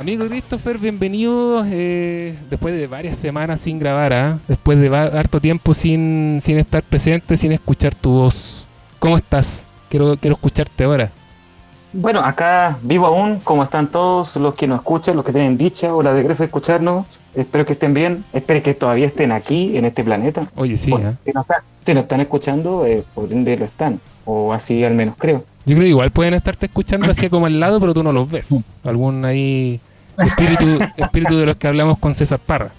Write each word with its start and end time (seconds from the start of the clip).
Amigo 0.00 0.26
Christopher, 0.26 0.78
bienvenido 0.78 1.62
eh, 1.66 2.34
después 2.48 2.74
de 2.74 2.88
varias 2.88 3.16
semanas 3.16 3.60
sin 3.60 3.78
grabar, 3.78 4.12
¿ah? 4.12 4.38
después 4.48 4.80
de 4.80 4.88
harto 4.96 5.40
tiempo 5.40 5.72
sin, 5.72 6.40
estar 6.44 6.82
presente, 6.82 7.36
sin 7.36 7.52
escuchar 7.52 7.94
tu 7.94 8.10
voz. 8.10 8.66
¿Cómo 8.98 9.16
estás? 9.16 9.66
Quiero 9.88 10.14
escucharte 10.20 10.82
ahora. 10.84 11.12
Bueno, 11.92 12.20
acá 12.20 12.78
vivo 12.82 13.06
aún, 13.06 13.40
como 13.40 13.64
están 13.64 13.88
todos 13.88 14.36
los 14.36 14.54
que 14.54 14.68
nos 14.68 14.78
escuchan, 14.78 15.16
los 15.16 15.24
que 15.24 15.32
tienen 15.32 15.58
dicha 15.58 15.94
o 15.94 16.02
la 16.02 16.12
desgracia 16.12 16.44
de 16.44 16.46
escucharnos. 16.46 17.06
Espero 17.34 17.66
que 17.66 17.72
estén 17.72 17.94
bien, 17.94 18.24
espero 18.32 18.62
que 18.62 18.74
todavía 18.74 19.06
estén 19.06 19.32
aquí, 19.32 19.76
en 19.76 19.84
este 19.84 20.04
planeta. 20.04 20.48
Oye, 20.56 20.76
sí, 20.76 20.90
nos 20.90 21.16
están, 21.16 21.62
si 21.84 21.94
nos 21.94 22.02
están 22.02 22.20
escuchando, 22.20 22.86
eh, 22.86 23.04
por 23.14 23.32
ende 23.32 23.56
lo 23.56 23.64
están, 23.64 24.00
o 24.24 24.52
así 24.52 24.84
al 24.84 24.94
menos 24.94 25.14
creo. 25.18 25.44
yo 25.66 25.74
creo 25.74 25.80
que 25.80 25.88
igual 25.88 26.10
pueden 26.10 26.34
estarte 26.34 26.66
escuchando 26.66 27.10
así 27.10 27.28
como 27.28 27.46
al 27.46 27.58
lado, 27.58 27.80
pero 27.80 27.92
tú 27.94 28.02
no 28.02 28.12
los 28.12 28.30
ves. 28.30 28.54
Algún 28.84 29.24
ahí 29.24 29.80
espíritu, 30.18 30.78
espíritu 30.96 31.36
de 31.38 31.46
los 31.46 31.56
que 31.56 31.66
hablamos 31.66 31.98
con 31.98 32.14
César 32.14 32.38
Parra. 32.38 32.70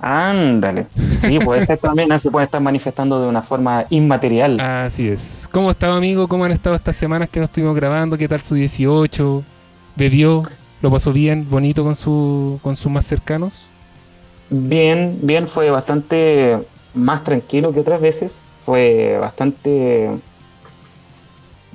Ándale. 0.00 0.86
Sí, 1.20 1.38
puede 1.38 1.64
ser 1.66 1.78
también, 1.78 2.12
así 2.12 2.28
puede 2.28 2.44
estar 2.44 2.60
manifestando 2.60 3.20
de 3.20 3.28
una 3.28 3.42
forma 3.42 3.86
inmaterial. 3.90 4.60
Así 4.60 5.08
es. 5.08 5.48
¿Cómo 5.50 5.68
ha 5.68 5.72
estado, 5.72 5.94
amigo? 5.94 6.28
¿Cómo 6.28 6.44
han 6.44 6.52
estado 6.52 6.76
estas 6.76 6.96
semanas 6.96 7.28
que 7.30 7.40
nos 7.40 7.48
estuvimos 7.48 7.74
grabando? 7.74 8.18
¿Qué 8.18 8.28
tal 8.28 8.40
su 8.40 8.54
18? 8.54 9.42
¿Bebió? 9.96 10.42
¿Lo 10.82 10.90
pasó 10.90 11.12
bien? 11.12 11.48
¿Bonito 11.48 11.82
con, 11.84 11.94
su, 11.94 12.58
con 12.62 12.76
sus 12.76 12.92
más 12.92 13.06
cercanos? 13.06 13.66
Bien, 14.50 15.18
bien, 15.22 15.48
fue 15.48 15.70
bastante 15.70 16.58
más 16.92 17.24
tranquilo 17.24 17.72
que 17.72 17.80
otras 17.80 18.00
veces. 18.00 18.42
Fue 18.64 19.18
bastante. 19.20 20.10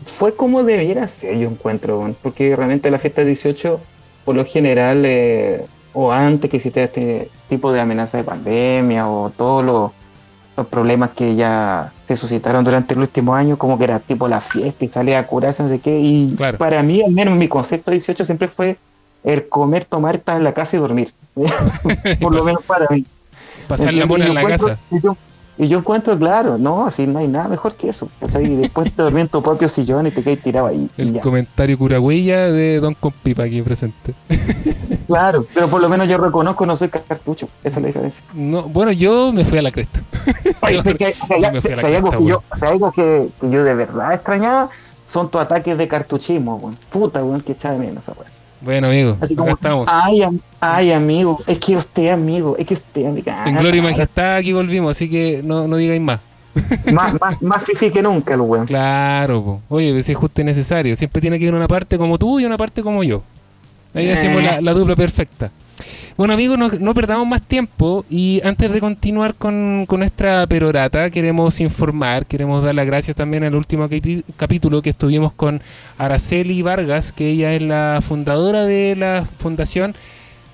Fue 0.04 0.36
como 0.36 0.64
debiera 0.64 1.08
ser, 1.08 1.38
yo 1.38 1.50
encuentro, 1.50 2.16
porque 2.22 2.56
realmente 2.56 2.90
la 2.90 3.00
fiesta 3.00 3.24
18, 3.24 3.80
por 4.26 4.36
lo 4.36 4.46
general, 4.46 5.04
eh, 5.06 5.66
o 5.94 6.12
antes 6.12 6.50
que 6.50 6.58
existiera 6.58 6.86
este 6.86 7.30
tipo 7.50 7.72
de 7.72 7.82
amenaza 7.82 8.18
de 8.18 8.24
pandemia, 8.24 9.08
o 9.08 9.30
todos 9.32 9.64
los, 9.64 9.92
los 10.58 10.68
problemas 10.68 11.12
que 11.12 11.36
ya 11.36 11.92
se 12.08 12.18
suscitaron 12.18 12.64
durante 12.64 12.94
el 12.94 13.00
último 13.02 13.34
año, 13.36 13.58
como 13.58 13.78
que 13.78 13.84
era 13.86 14.00
tipo 14.00 14.28
la 14.28 14.42
fiesta 14.42 14.86
y 14.86 14.88
salía 14.88 15.20
a 15.20 15.28
curarse, 15.28 15.64
no 15.64 15.70
sé 15.70 15.80
qué. 15.80 16.00
Y 16.00 16.34
Claro. 16.36 16.58
para 16.58 16.84
mí, 16.84 17.02
al 17.02 17.12
menos 17.12 17.36
mi 17.38 17.48
concepto 17.48 17.92
de 17.92 17.98
18 17.98 18.26
siempre 18.26 18.48
fue 18.48 18.78
el 19.24 19.48
comer, 19.50 19.86
tomar, 19.86 20.16
estar 20.16 20.38
en 20.38 20.44
la 20.44 20.54
casa 20.54 20.76
y 20.78 20.80
dormir. 20.80 21.14
por 22.22 22.34
lo 22.36 22.44
menos 22.46 22.64
para 22.64 22.86
mí. 22.90 23.06
Pasar 23.68 23.94
la 23.94 24.06
mona 24.06 24.26
en 24.26 24.34
la 24.34 24.44
casa. 24.46 24.78
Yo, 25.04 25.16
y 25.60 25.68
yo 25.68 25.78
encuentro, 25.80 26.18
claro, 26.18 26.58
no, 26.58 26.86
así 26.88 27.06
no 27.06 27.20
hay 27.20 27.28
nada 27.28 27.48
mejor 27.50 27.76
que 27.76 27.90
eso. 27.90 28.08
¿cachai? 28.20 28.46
Y 28.52 28.56
después 28.56 28.92
te 28.96 29.02
dormís 29.04 29.24
en 29.24 29.28
tu 29.30 29.44
propio 29.44 29.68
sillón 29.70 30.08
y 30.08 30.12
te 30.12 30.24
quedas 30.24 30.40
tirado 30.40 30.68
ahí. 30.68 30.90
El 30.98 31.14
ya. 31.14 31.22
comentario 31.22 31.78
curagüeya 31.78 32.48
de 32.52 32.80
Don 32.80 32.94
Compipa 32.96 33.44
aquí 33.44 33.62
presente. 33.62 34.16
Claro, 35.10 35.44
pero 35.56 35.68
por 35.68 35.82
lo 35.82 35.90
menos 35.90 36.08
yo 36.08 36.20
reconozco 36.20 36.68
no 36.68 36.78
soy 36.78 36.88
cartucho. 36.90 37.50
Esa 37.64 37.78
es 37.80 37.82
la 37.82 37.88
diferencia. 37.88 38.24
No, 38.36 38.64
bueno, 38.70 38.92
yo 38.92 39.32
me 39.34 39.44
fui 39.44 39.58
a 39.58 39.64
la 39.64 39.72
cresta. 39.72 40.02
Oye, 40.62 40.76
Yo- 40.84 40.92
es 40.92 40.96
que, 40.98 41.16
o 41.20 41.26
sea, 41.26 41.38
yo 41.38 41.42
ya- 41.42 41.52
me 41.52 41.62
fui 41.62 41.72
a 41.72 41.76
la 41.78 41.82
si 41.82 41.88
hay 41.88 41.96
algo, 41.96 42.12
que 42.12 42.18
yo, 42.18 42.24
weón. 42.28 42.42
si 42.60 42.66
hay 42.66 42.72
algo 42.72 42.92
que, 42.92 43.30
que 43.42 43.50
yo 43.50 43.64
de 43.64 43.74
verdad 43.74 44.14
extrañaba, 44.14 44.70
son 45.08 45.32
tus 45.32 45.42
ataques 45.42 45.76
de 45.80 45.88
cartuchismo, 45.88 46.58
weón. 46.58 46.78
Puta, 46.92 47.24
weón, 47.24 47.42
que 47.42 47.54
echaba 47.54 47.74
de 47.74 47.80
menos 47.88 48.04
esa 48.04 48.12
weón. 48.12 48.32
Bueno, 48.62 48.88
amigo, 48.88 49.18
Así 49.22 49.34
acá 49.34 49.42
como, 49.44 49.56
estamos. 49.56 49.90
ay, 49.92 50.22
am- 50.24 50.40
ay, 50.60 50.92
amigo, 50.92 51.40
es 51.48 51.58
que 51.60 51.78
usted, 51.78 52.10
amigo, 52.10 52.56
es 52.58 52.66
que 52.66 52.74
usted, 52.74 53.06
amiga. 53.06 53.44
En 53.48 53.56
Gloria 53.56 53.80
y 53.80 53.82
Majestad 53.82 54.36
aquí 54.36 54.52
volvimos, 54.54 54.92
así 54.92 55.10
que 55.10 55.42
no, 55.44 55.68
no 55.68 55.78
digáis 55.78 56.02
más. 56.02 56.20
Más, 56.92 57.14
más, 57.22 57.42
más 57.42 57.64
fifi 57.64 57.92
que 57.92 58.02
nunca, 58.02 58.34
el 58.34 58.42
weón. 58.42 58.66
Claro, 58.66 59.44
po. 59.44 59.62
oye, 59.70 59.94
pues 59.94 60.06
si 60.08 60.12
es 60.14 60.18
justo 60.18 60.42
y 60.42 60.44
necesario. 60.44 60.96
Siempre 60.96 61.22
tiene 61.22 61.38
que 61.40 61.46
ir 61.46 61.54
una 61.54 61.68
parte 61.68 61.98
como 61.98 62.18
tú 62.18 62.40
y 62.40 62.46
una 62.46 62.58
parte 62.58 62.82
como 62.82 63.04
yo. 63.04 63.22
Ahí 63.94 64.08
Eh. 64.10 64.14
hacemos 64.14 64.42
la, 64.44 64.60
la 64.60 64.74
dupla 64.74 64.96
perfecta. 64.96 65.52
Bueno, 66.18 66.34
amigos, 66.34 66.58
no, 66.58 66.70
no 66.70 66.94
perdamos 66.94 67.28
más 67.28 67.42
tiempo 67.42 68.06
y 68.10 68.42
antes 68.44 68.72
de 68.72 68.80
continuar 68.80 69.36
con, 69.36 69.86
nuestra 69.86 70.46
perorata, 70.48 71.10
queremos 71.10 71.60
informar, 71.62 72.26
queremos 72.26 72.62
dar 72.64 72.76
las 72.76 72.86
gracias 72.86 73.16
también 73.16 73.44
al 73.44 73.56
último 73.56 73.88
capítulo 74.36 74.82
que 74.82 74.90
estuvimos 74.90 75.32
con 75.34 75.62
Araceli 75.98 76.62
Vargas, 76.62 77.14
que 77.14 77.30
ella 77.30 77.54
es 77.54 77.62
la 77.62 78.02
fundadora 78.06 78.66
de 78.66 78.96
la 78.98 79.26
fundación 79.40 79.96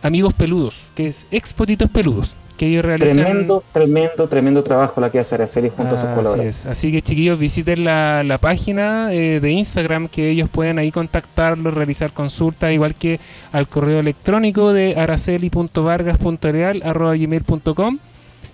Amigos 0.02 0.36
Peludos, 0.36 0.86
que 0.94 1.08
es 1.08 1.26
Expotitos 1.32 1.90
Peludos, 1.90 2.36
que 2.58 2.68
ellos 2.68 2.86
realizan... 2.86 3.24
Tremendo, 3.24 3.64
tremendo, 3.72 4.28
tremendo 4.28 4.64
trabajo 4.64 5.02
la 5.02 5.10
que 5.10 5.20
hace 5.20 5.36
Araceli 5.36 5.70
junto 5.70 5.96
a 5.96 6.02
sus 6.02 6.06
Así 6.06 6.16
colaboradores. 6.16 6.60
es. 6.60 6.66
Así 6.66 6.92
que 6.92 7.02
chiquillos, 7.02 7.40
visiten 7.40 7.84
la, 7.84 8.24
la 8.24 8.38
página 8.38 9.14
eh, 9.14 9.40
de 9.40 9.52
Instagram 9.52 10.08
que 10.08 10.30
ellos 10.30 10.50
pueden 10.50 10.80
ahí 10.80 10.92
contactarlos, 10.92 11.74
realizar 11.74 12.12
consultas, 12.12 12.72
igual 12.72 12.96
que 12.96 13.20
al 13.52 13.68
correo 13.68 14.00
electrónico 14.00 14.74
de 14.74 14.96
araceli.vargas.real.gmail.com 14.98 17.98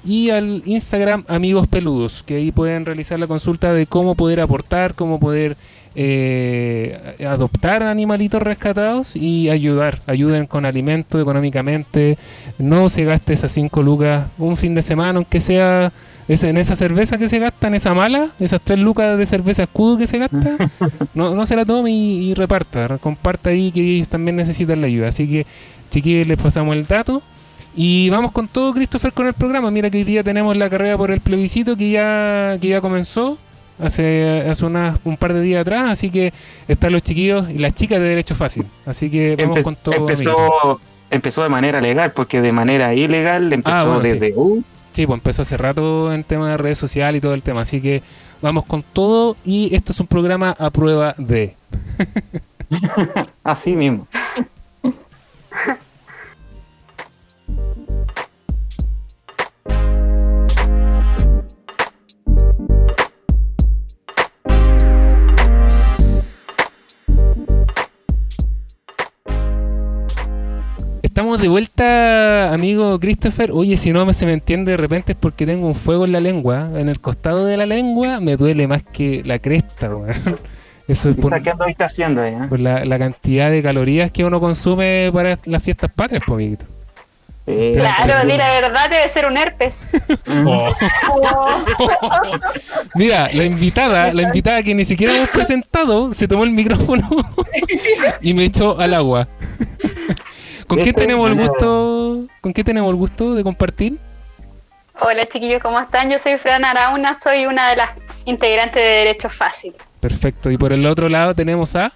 y 0.04 0.32
al 0.32 0.64
Instagram 0.66 1.24
Amigos 1.28 1.68
Peludos, 1.68 2.24
que 2.24 2.38
ahí 2.38 2.52
pueden 2.52 2.86
realizar 2.86 3.20
la 3.20 3.28
consulta 3.28 3.72
de 3.74 3.86
cómo 3.86 4.16
poder 4.16 4.42
aportar, 4.42 4.96
cómo 4.96 5.20
poder 5.20 5.56
eh, 5.94 7.18
adoptar 7.28 7.84
animalitos 7.84 8.42
rescatados 8.42 9.16
y 9.16 9.50
ayudar. 9.50 10.00
Ayuden 10.08 10.48
con 10.48 10.66
alimento 10.66 11.20
económicamente. 11.20 12.18
No 12.58 12.90
se 12.90 13.04
gaste 13.04 13.34
esas 13.34 13.52
5 13.52 13.82
lucas 13.84 14.28
un 14.38 14.58
fin 14.58 14.76
de 14.76 14.82
semana, 14.82 15.18
aunque 15.18 15.42
sea 15.42 15.92
en 16.28 16.58
esa 16.58 16.76
cerveza 16.76 17.18
que 17.18 17.28
se 17.28 17.40
gasta, 17.40 17.68
en 17.68 17.76
esa 17.76 17.94
mala, 17.94 18.30
esas 18.40 18.62
3 18.62 18.80
lucas 18.80 19.18
de 19.18 19.26
cerveza 19.26 19.64
escudo 19.64 19.98
que 19.98 20.08
se 20.08 20.18
gasta, 20.18 20.58
no, 21.14 21.36
no 21.36 21.46
se 21.46 21.56
la 21.58 21.66
tome 21.66 21.92
y, 21.92 22.32
y 22.32 22.34
reparta. 22.36 22.98
Comparta 23.00 23.50
ahí 23.50 23.72
que 23.72 23.82
ellos 23.82 24.08
también 24.08 24.38
necesitan 24.38 24.80
la 24.80 24.88
ayuda. 24.88 25.10
Así 25.10 25.28
que, 25.28 25.46
chiquillos, 25.90 26.28
les 26.28 26.38
pasamos 26.38 26.76
el 26.76 26.86
dato. 26.86 27.22
Y 27.76 28.10
vamos 28.10 28.32
con 28.32 28.48
todo, 28.48 28.74
Christopher, 28.74 29.14
con 29.14 29.28
el 29.28 29.34
programa. 29.34 29.72
Mira 29.72 29.90
que 29.90 29.98
hoy 29.98 30.04
día 30.04 30.24
tenemos 30.24 30.56
la 30.56 30.70
carrera 30.70 30.98
por 30.98 31.12
el 31.12 31.22
plebiscito 31.22 31.76
que 31.78 31.92
ya, 31.92 32.58
que 32.60 32.68
ya 32.68 32.82
comenzó 32.82 33.38
hace, 33.82 34.46
hace 34.50 34.66
unas- 34.66 35.00
un 35.04 35.18
par 35.18 35.34
de 35.34 35.42
días 35.42 35.62
atrás. 35.62 35.90
Así 35.92 36.10
que 36.10 36.34
están 36.68 36.92
los 36.92 37.02
chiquillos 37.04 37.50
y 37.50 37.58
las 37.58 37.74
chicas 37.74 38.00
de 38.00 38.10
Derecho 38.10 38.36
Fácil. 38.36 38.66
Así 38.86 39.10
que 39.10 39.36
vamos 39.40 39.58
Empe- 39.60 39.64
con 39.64 39.76
todo. 39.76 39.96
empezó, 39.96 40.82
empezó 41.10 41.44
de 41.44 41.50
manera 41.50 41.82
legal, 41.82 42.12
porque 42.14 42.42
de 42.42 42.52
manera 42.52 42.94
ilegal 42.94 43.52
empezó 43.54 43.76
Ah, 43.76 43.84
bueno, 43.84 44.04
sí. 44.04 44.12
desde 44.20 44.34
uh, 44.36 44.64
Sí, 44.94 45.06
pues 45.08 45.18
empezó 45.18 45.44
hace 45.44 45.56
rato 45.56 46.12
en 46.14 46.24
tema 46.26 46.50
de 46.52 46.58
redes 46.58 46.78
sociales 46.78 47.20
y 47.20 47.22
todo 47.22 47.34
el 47.34 47.42
tema. 47.44 47.62
Así 47.62 47.80
que 47.82 48.04
vamos 48.42 48.66
con 48.66 48.84
todo. 48.84 49.38
Y 49.46 49.74
esto 49.74 49.94
es 49.94 50.00
un 50.02 50.08
programa 50.08 50.54
a 50.60 50.70
prueba 50.70 51.16
de. 51.18 51.56
así 53.44 53.74
mismo. 53.76 54.08
Estamos 71.22 71.40
de 71.40 71.50
vuelta, 71.50 72.52
amigo 72.52 73.00
Christopher. 73.00 73.52
Oye, 73.54 73.78
si 73.78 73.94
no 73.94 74.08
me 74.08 74.12
se 74.12 74.26
me 74.26 74.34
entiende 74.34 74.72
de 74.72 74.78
repente 74.78 75.12
es 75.12 75.18
porque 75.20 75.46
tengo 75.46 75.68
un 75.68 75.76
fuego 75.76 76.06
en 76.06 76.14
la 76.14 76.20
lengua. 76.20 76.72
En 76.74 76.90
el 76.90 77.00
costado 77.00 77.46
de 77.46 77.58
la 77.58 77.68
lengua 77.68 78.20
me 78.20 78.38
duele 78.38 78.68
más 78.68 78.82
que 78.82 79.22
la 79.24 79.38
cresta, 79.38 79.96
weón. 79.96 80.16
Eso 80.88 81.12
es 81.12 81.16
por, 81.18 81.40
¿Qué 81.44 81.52
ando 81.52 81.66
ahorita 81.66 81.86
haciendo 81.86 82.24
ahí? 82.24 82.34
eh? 82.34 82.48
por 82.50 82.60
la, 82.60 82.86
la 82.86 82.98
cantidad 82.98 83.52
de 83.52 83.62
calorías 83.62 84.12
que 84.12 84.26
uno 84.26 84.40
consume 84.40 85.12
para 85.14 85.38
las 85.46 85.62
fiestas 85.62 85.92
patrias, 85.92 86.24
pues, 86.26 86.38
amiguito. 86.38 86.66
Eh, 87.46 87.74
Claro, 87.76 88.28
di 88.28 88.38
la 88.38 88.54
verdad, 88.54 88.90
debe 88.90 89.08
ser 89.10 89.28
un 89.28 89.38
herpes. 89.38 89.76
Oh. 90.44 90.68
Mira, 92.96 93.30
la 93.34 93.44
invitada, 93.44 94.14
la 94.14 94.24
invitada 94.24 94.64
que 94.64 94.74
ni 94.74 94.86
siquiera 94.86 95.16
hemos 95.16 95.30
presentado, 95.30 96.14
se 96.14 96.28
tomó 96.28 96.46
el 96.46 96.52
micrófono 96.52 97.08
y 98.22 98.34
me 98.34 98.46
echó 98.46 98.80
al 98.80 98.94
agua. 98.94 99.28
¿Con 100.72 100.78
quién 100.78 100.96
¿Viste? 100.96 101.02
tenemos 101.02 101.30
el 101.30 101.36
gusto? 101.36 102.28
¿Con 102.40 102.54
qué 102.54 102.64
tenemos 102.64 102.90
el 102.92 102.96
gusto 102.96 103.36
de 103.36 103.44
compartir? 103.44 103.98
Hola 105.02 105.26
chiquillos, 105.28 105.62
¿cómo 105.62 105.78
están? 105.78 106.10
Yo 106.10 106.18
soy 106.18 106.38
Fran 106.38 106.64
Arauna, 106.64 107.20
soy 107.22 107.46
una 107.46 107.72
de 107.72 107.76
las 107.76 107.90
integrantes 108.24 108.82
de 108.82 108.90
Derecho 108.90 109.30
Fácil. 109.30 109.74
Perfecto. 110.00 110.50
Y 110.50 110.58
por 110.58 110.72
el 110.72 110.86
otro 110.86 111.10
lado 111.10 111.36
tenemos 111.36 111.76
a 111.76 111.92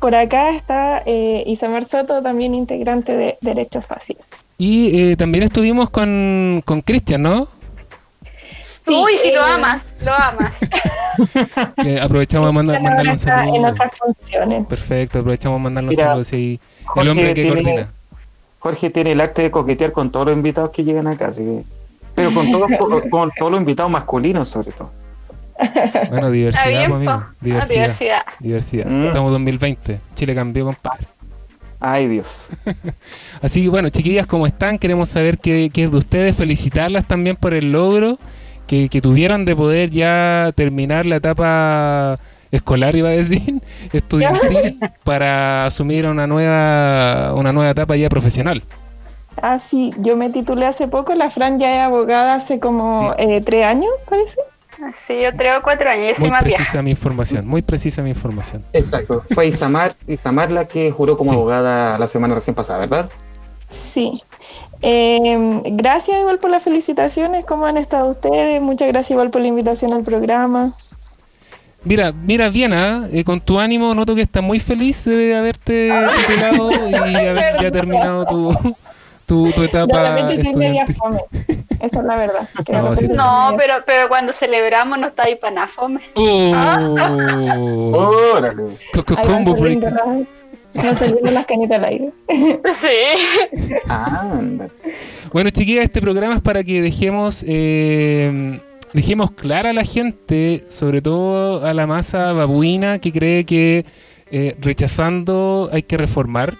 Por 0.00 0.14
acá 0.14 0.50
está 0.50 1.02
eh, 1.06 1.44
Isamar 1.46 1.86
Soto, 1.86 2.20
también 2.20 2.54
integrante 2.54 3.16
de 3.16 3.38
Derecho 3.40 3.80
Fácil. 3.80 4.18
y 4.58 5.12
eh, 5.12 5.16
también 5.16 5.44
estuvimos 5.44 5.88
con 5.88 6.60
con 6.66 6.82
Cristian, 6.82 7.22
¿no? 7.22 7.48
Uy, 8.86 9.12
si 9.22 9.30
lo 9.30 9.40
eh, 9.40 9.50
amas, 9.50 9.94
lo 10.04 10.12
amas. 10.12 10.52
Aprovechamos 12.02 12.48
de 12.48 12.52
mandar, 12.52 12.82
mandarle 12.82 13.12
un 13.12 13.14
está 13.14 13.44
en 13.44 13.54
saludo. 13.54 13.68
otras 13.70 13.90
funciones. 13.96 14.68
Perfecto, 14.68 15.20
aprovechamos 15.20 15.58
de 15.58 15.62
mandarle 15.62 15.88
un 15.88 15.96
saludo. 15.96 16.24
Sí, 16.84 17.00
el 17.00 17.06
Jorge 17.06 17.10
hombre 17.10 17.34
que 17.34 17.42
tiene- 17.42 17.62
coordina. 17.62 17.88
Jorge 18.58 18.90
tiene 18.90 19.12
el 19.12 19.20
arte 19.20 19.42
de 19.42 19.50
coquetear 19.50 19.92
con 19.92 20.10
todos 20.10 20.26
los 20.26 20.36
invitados 20.36 20.70
que 20.70 20.84
llegan 20.84 21.06
acá, 21.06 21.26
así 21.28 21.42
que- 21.42 21.64
pero 22.14 22.32
con 22.32 22.50
todos, 22.50 22.70
con, 22.78 23.00
con 23.10 23.30
todos 23.36 23.50
los 23.52 23.60
invitados 23.60 23.90
masculinos 23.90 24.48
sobre 24.48 24.72
todo. 24.72 24.90
Bueno, 26.10 26.30
diversidad, 26.30 26.68
bien, 26.68 26.84
pues, 26.90 26.96
amigo. 26.96 27.12
Ah, 27.12 27.34
Diversidad. 27.40 27.74
diversidad. 27.82 28.22
Diversidad. 28.40 28.86
Mm. 28.86 29.06
Estamos 29.06 29.28
en 29.28 29.32
2020. 29.32 30.00
Chile 30.14 30.34
cambió, 30.34 30.64
compadre. 30.64 31.06
Ay 31.80 32.08
Dios. 32.08 32.46
Así 33.42 33.62
que 33.62 33.68
bueno, 33.68 33.88
chiquillas, 33.90 34.26
¿cómo 34.26 34.46
están? 34.46 34.78
Queremos 34.78 35.08
saber 35.10 35.38
qué, 35.38 35.70
qué 35.72 35.84
es 35.84 35.90
de 35.90 35.96
ustedes, 35.98 36.34
felicitarlas 36.36 37.06
también 37.06 37.36
por 37.36 37.52
el 37.54 37.72
logro 37.72 38.18
que, 38.66 38.88
que 38.88 39.00
tuvieron 39.02 39.44
de 39.44 39.54
poder 39.54 39.90
ya 39.90 40.50
terminar 40.56 41.04
la 41.06 41.16
etapa 41.16 42.18
escolar, 42.54 42.94
iba 42.96 43.08
a 43.08 43.12
decir, 43.12 43.62
estudiantil, 43.92 44.78
para 45.04 45.66
asumir 45.66 46.06
una 46.06 46.26
nueva, 46.26 47.34
una 47.34 47.52
nueva 47.52 47.70
etapa 47.70 47.96
ya 47.96 48.08
profesional. 48.08 48.62
Ah, 49.42 49.58
sí, 49.58 49.92
yo 49.98 50.16
me 50.16 50.30
titulé 50.30 50.66
hace 50.66 50.86
poco, 50.86 51.14
la 51.14 51.30
Fran 51.30 51.58
ya 51.58 51.74
es 51.74 51.80
abogada 51.82 52.34
hace 52.36 52.60
como 52.60 53.14
eh, 53.18 53.40
tres 53.44 53.66
años, 53.66 53.90
parece. 54.08 54.36
Sí, 55.06 55.20
yo 55.22 55.30
creo 55.36 55.62
cuatro 55.62 55.88
años, 55.88 56.18
Muy 56.18 56.30
precisa 56.40 56.82
mi 56.82 56.90
información, 56.90 57.46
muy 57.46 57.62
precisa 57.62 58.02
mi 58.02 58.10
información. 58.10 58.62
Exacto. 58.72 59.24
Fue 59.32 59.46
Isamar, 59.46 59.94
Isamar 60.06 60.50
la 60.50 60.66
que 60.66 60.90
juró 60.90 61.16
como 61.16 61.30
Sí. 61.30 61.36
abogada 61.36 61.98
la 61.98 62.06
semana 62.06 62.34
recién 62.34 62.54
pasada, 62.54 62.80
¿verdad? 62.80 63.08
Sí. 63.70 64.22
Eh, 64.82 65.62
gracias 65.72 66.18
igual 66.18 66.38
por 66.38 66.50
las 66.50 66.62
felicitaciones, 66.62 67.44
¿cómo 67.44 67.66
han 67.66 67.76
estado 67.76 68.10
ustedes? 68.10 68.60
Muchas 68.60 68.88
gracias 68.88 69.12
igual 69.12 69.30
por 69.30 69.40
la 69.40 69.48
invitación 69.48 69.92
al 69.94 70.02
programa. 70.04 70.70
Mira, 71.84 72.12
mira, 72.12 72.48
Viana, 72.48 73.08
eh, 73.12 73.24
con 73.24 73.40
tu 73.40 73.58
ánimo 73.58 73.94
noto 73.94 74.14
que 74.14 74.22
estás 74.22 74.42
muy 74.42 74.58
feliz 74.58 75.04
de 75.04 75.36
haberte 75.36 75.92
titulado 76.26 76.70
y 76.90 76.94
haber 76.94 77.62
ya 77.62 77.70
terminado 77.70 78.24
tu, 78.24 78.52
tu, 79.26 79.50
tu 79.52 79.62
etapa 79.62 80.18
estudiantil. 80.30 80.96
fome. 80.96 81.20
Esa 81.80 81.98
es 81.98 82.04
la 82.04 82.16
verdad. 82.16 82.48
No, 82.72 82.96
sí. 82.96 83.06
No, 83.08 83.54
pero, 83.58 83.74
pero 83.84 84.08
cuando 84.08 84.32
celebramos 84.32 84.98
no 84.98 85.08
está 85.08 85.24
ahí 85.24 85.36
para 85.36 85.54
nada 85.54 85.68
fome. 85.68 86.00
Oh, 86.16 86.54
Órale. 88.36 88.62
Combo 89.26 89.56
las- 89.56 90.26
van 90.74 90.98
saliendo 90.98 91.30
las 91.30 91.46
canitas 91.46 91.78
al 91.78 91.84
aire. 91.84 92.10
Sí. 92.80 93.78
Anda. 93.88 94.68
Bueno, 95.32 95.50
chiquillas, 95.50 95.84
este 95.84 96.00
programa 96.00 96.36
es 96.36 96.40
para 96.40 96.64
que 96.64 96.80
dejemos 96.82 97.44
eh, 97.46 98.60
dejemos 98.94 99.32
clara 99.32 99.70
a 99.70 99.72
la 99.74 99.84
gente, 99.84 100.64
sobre 100.68 101.02
todo 101.02 101.64
a 101.66 101.74
la 101.74 101.86
masa 101.86 102.32
babuina 102.32 102.98
que 103.00 103.12
cree 103.12 103.44
que 103.44 103.84
eh, 104.30 104.56
rechazando 104.60 105.68
hay 105.72 105.82
que 105.82 105.96
reformar. 105.98 106.56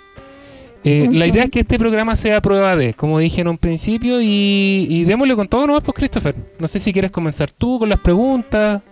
Eh, 0.87 1.09
La 1.11 1.27
idea 1.27 1.45
es 1.45 1.51
que 1.51 1.61
este 1.61 1.79
programa 1.79 2.15
sea 2.15 2.43
prueba 2.43 2.77
de, 2.77 2.93
como 2.93 3.19
dije 3.19 3.41
en 3.41 3.49
un 3.49 3.57
principio, 3.57 4.21
y, 4.21 4.87
y 4.91 5.05
démosle 5.05 5.35
con 5.35 5.49
todo 5.49 5.67
nomás, 5.67 5.83
pues 5.83 5.95
Christopher. 5.97 6.35
No 6.59 6.69
sé 6.69 6.79
si 6.79 6.93
quieres 6.93 7.11
comenzar 7.11 7.51
tú 7.51 7.79
con 7.79 7.89
las 7.89 8.01
preguntas. 8.01 8.83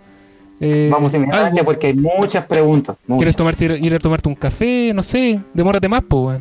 eh, 0.59 0.89
Vamos 0.91 1.13
inmediatamente 1.13 1.59
algo. 1.59 1.65
porque 1.71 1.87
hay 1.87 1.93
muchas 1.93 2.45
preguntas. 2.47 2.95
muchas. 3.05 3.17
¿Quieres 3.19 3.35
tomarte, 3.35 3.77
ir 3.79 3.93
a 3.93 3.99
tomarte 3.99 4.27
un 4.27 4.33
café? 4.35 4.91
No 4.95 5.03
sé, 5.03 5.39
demórate 5.53 5.87
más, 5.87 6.01
pues. 6.07 6.39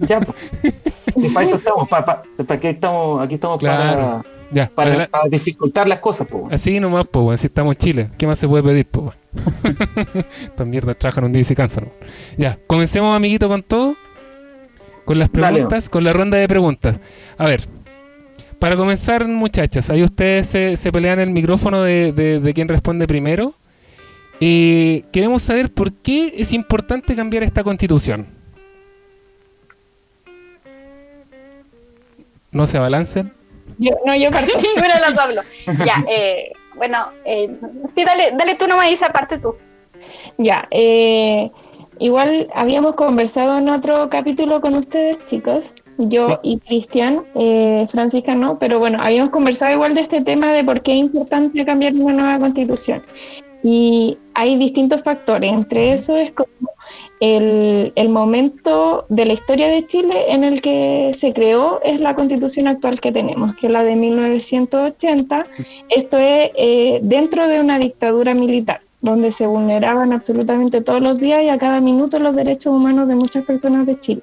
Ya, 0.00 0.18
pues. 0.20 0.80
Para 1.34 1.46
eso 1.46 1.56
estamos, 1.56 1.88
para, 1.88 2.04
para, 2.06 2.22
para 2.46 2.58
qué 2.60 2.70
estamos, 2.70 3.22
aquí 3.22 3.34
estamos 3.34 3.58
Claro. 3.58 4.24
Ya, 4.52 4.68
para, 4.68 5.08
dificultar 5.30 5.88
las 5.88 5.98
cosas, 5.98 6.28
pues. 6.30 6.44
Así 6.50 6.78
nomás, 6.78 7.06
weón, 7.12 7.38
si 7.38 7.46
estamos 7.46 7.74
en 7.74 7.78
Chile. 7.78 8.10
¿Qué 8.18 8.26
más 8.26 8.38
se 8.38 8.46
puede 8.46 8.62
pedir, 8.62 8.86
weón? 8.94 9.14
Estas 10.42 10.66
mierdas 10.66 10.98
trabajan 10.98 11.24
un 11.24 11.32
día 11.32 11.40
y 11.40 11.44
se 11.44 11.56
cansan. 11.56 11.88
Ya, 12.36 12.58
comencemos, 12.66 13.16
amiguito, 13.16 13.48
con 13.48 13.62
todo. 13.62 13.96
Con 15.06 15.18
las 15.18 15.32
Dale. 15.32 15.54
preguntas, 15.54 15.88
con 15.88 16.04
la 16.04 16.12
ronda 16.12 16.36
de 16.36 16.46
preguntas. 16.46 17.00
A 17.38 17.46
ver, 17.46 17.66
para 18.58 18.76
comenzar, 18.76 19.26
muchachas, 19.26 19.90
ahí 19.90 20.02
ustedes 20.02 20.46
se, 20.48 20.76
se 20.76 20.92
pelean 20.92 21.18
el 21.18 21.30
micrófono 21.30 21.82
de, 21.82 22.12
de, 22.12 22.38
de 22.38 22.54
quién 22.54 22.68
responde 22.68 23.08
primero. 23.08 23.54
Eh, 24.38 25.04
queremos 25.12 25.42
saber 25.42 25.72
por 25.72 25.92
qué 25.92 26.34
es 26.36 26.52
importante 26.52 27.16
cambiar 27.16 27.42
esta 27.42 27.64
constitución. 27.64 28.26
No 32.50 32.66
se 32.66 32.76
abalancen. 32.76 33.32
Yo, 33.78 33.92
no, 34.04 34.14
yo 34.16 34.30
parto. 34.30 34.52
Ninguna 34.62 34.94
de 34.94 35.00
las 35.00 35.14
dos 35.14 35.24
habló. 35.24 35.42
Ya, 35.84 36.04
eh, 36.10 36.52
bueno, 36.76 37.06
eh, 37.24 37.50
sí, 37.94 38.04
dale, 38.04 38.32
dale 38.32 38.54
tú 38.54 38.66
nomás 38.66 38.90
esa 38.90 39.10
parte 39.10 39.38
tú. 39.38 39.54
Ya, 40.38 40.66
eh, 40.70 41.50
igual 41.98 42.48
habíamos 42.54 42.94
conversado 42.94 43.58
en 43.58 43.68
otro 43.68 44.08
capítulo 44.08 44.60
con 44.60 44.74
ustedes, 44.74 45.18
chicos, 45.26 45.76
yo 45.98 46.40
y 46.42 46.58
Cristian, 46.58 47.24
eh, 47.34 47.86
Francisca 47.90 48.34
no, 48.34 48.58
pero 48.58 48.78
bueno, 48.78 48.98
habíamos 49.00 49.30
conversado 49.30 49.72
igual 49.72 49.94
de 49.94 50.02
este 50.02 50.22
tema 50.22 50.52
de 50.52 50.64
por 50.64 50.82
qué 50.82 50.92
es 50.92 50.98
importante 50.98 51.64
cambiar 51.64 51.94
una 51.94 52.14
nueva 52.14 52.38
constitución. 52.38 53.02
Y 53.62 54.18
hay 54.34 54.56
distintos 54.56 55.02
factores, 55.02 55.52
entre 55.52 55.92
eso 55.92 56.16
es 56.16 56.32
como 56.32 56.48
el, 57.22 57.92
el 57.94 58.08
momento 58.08 59.06
de 59.08 59.26
la 59.26 59.34
historia 59.34 59.68
de 59.68 59.86
Chile 59.86 60.32
en 60.32 60.42
el 60.42 60.60
que 60.60 61.12
se 61.16 61.32
creó 61.32 61.80
es 61.84 62.00
la 62.00 62.16
constitución 62.16 62.66
actual 62.66 62.98
que 62.98 63.12
tenemos, 63.12 63.54
que 63.54 63.68
es 63.68 63.72
la 63.72 63.84
de 63.84 63.94
1980. 63.94 65.46
Esto 65.88 66.18
es 66.18 66.50
eh, 66.56 66.98
dentro 67.00 67.46
de 67.46 67.60
una 67.60 67.78
dictadura 67.78 68.34
militar 68.34 68.80
donde 69.00 69.30
se 69.30 69.46
vulneraban 69.46 70.12
absolutamente 70.12 70.80
todos 70.80 71.00
los 71.00 71.18
días 71.18 71.44
y 71.44 71.48
a 71.48 71.58
cada 71.58 71.80
minuto 71.80 72.18
los 72.18 72.34
derechos 72.34 72.74
humanos 72.74 73.06
de 73.06 73.14
muchas 73.14 73.46
personas 73.46 73.86
de 73.86 74.00
Chile. 74.00 74.22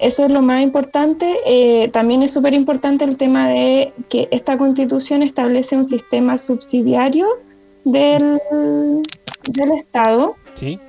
Eso 0.00 0.24
es 0.24 0.32
lo 0.32 0.42
más 0.42 0.60
importante. 0.60 1.36
Eh, 1.46 1.88
también 1.92 2.24
es 2.24 2.32
súper 2.32 2.52
importante 2.52 3.04
el 3.04 3.16
tema 3.16 3.48
de 3.48 3.92
que 4.08 4.26
esta 4.32 4.58
constitución 4.58 5.22
establece 5.22 5.76
un 5.76 5.86
sistema 5.86 6.36
subsidiario 6.36 7.28
del, 7.84 8.40
del 8.50 9.72
Estado, 9.78 10.34
¿Sí? 10.54 10.80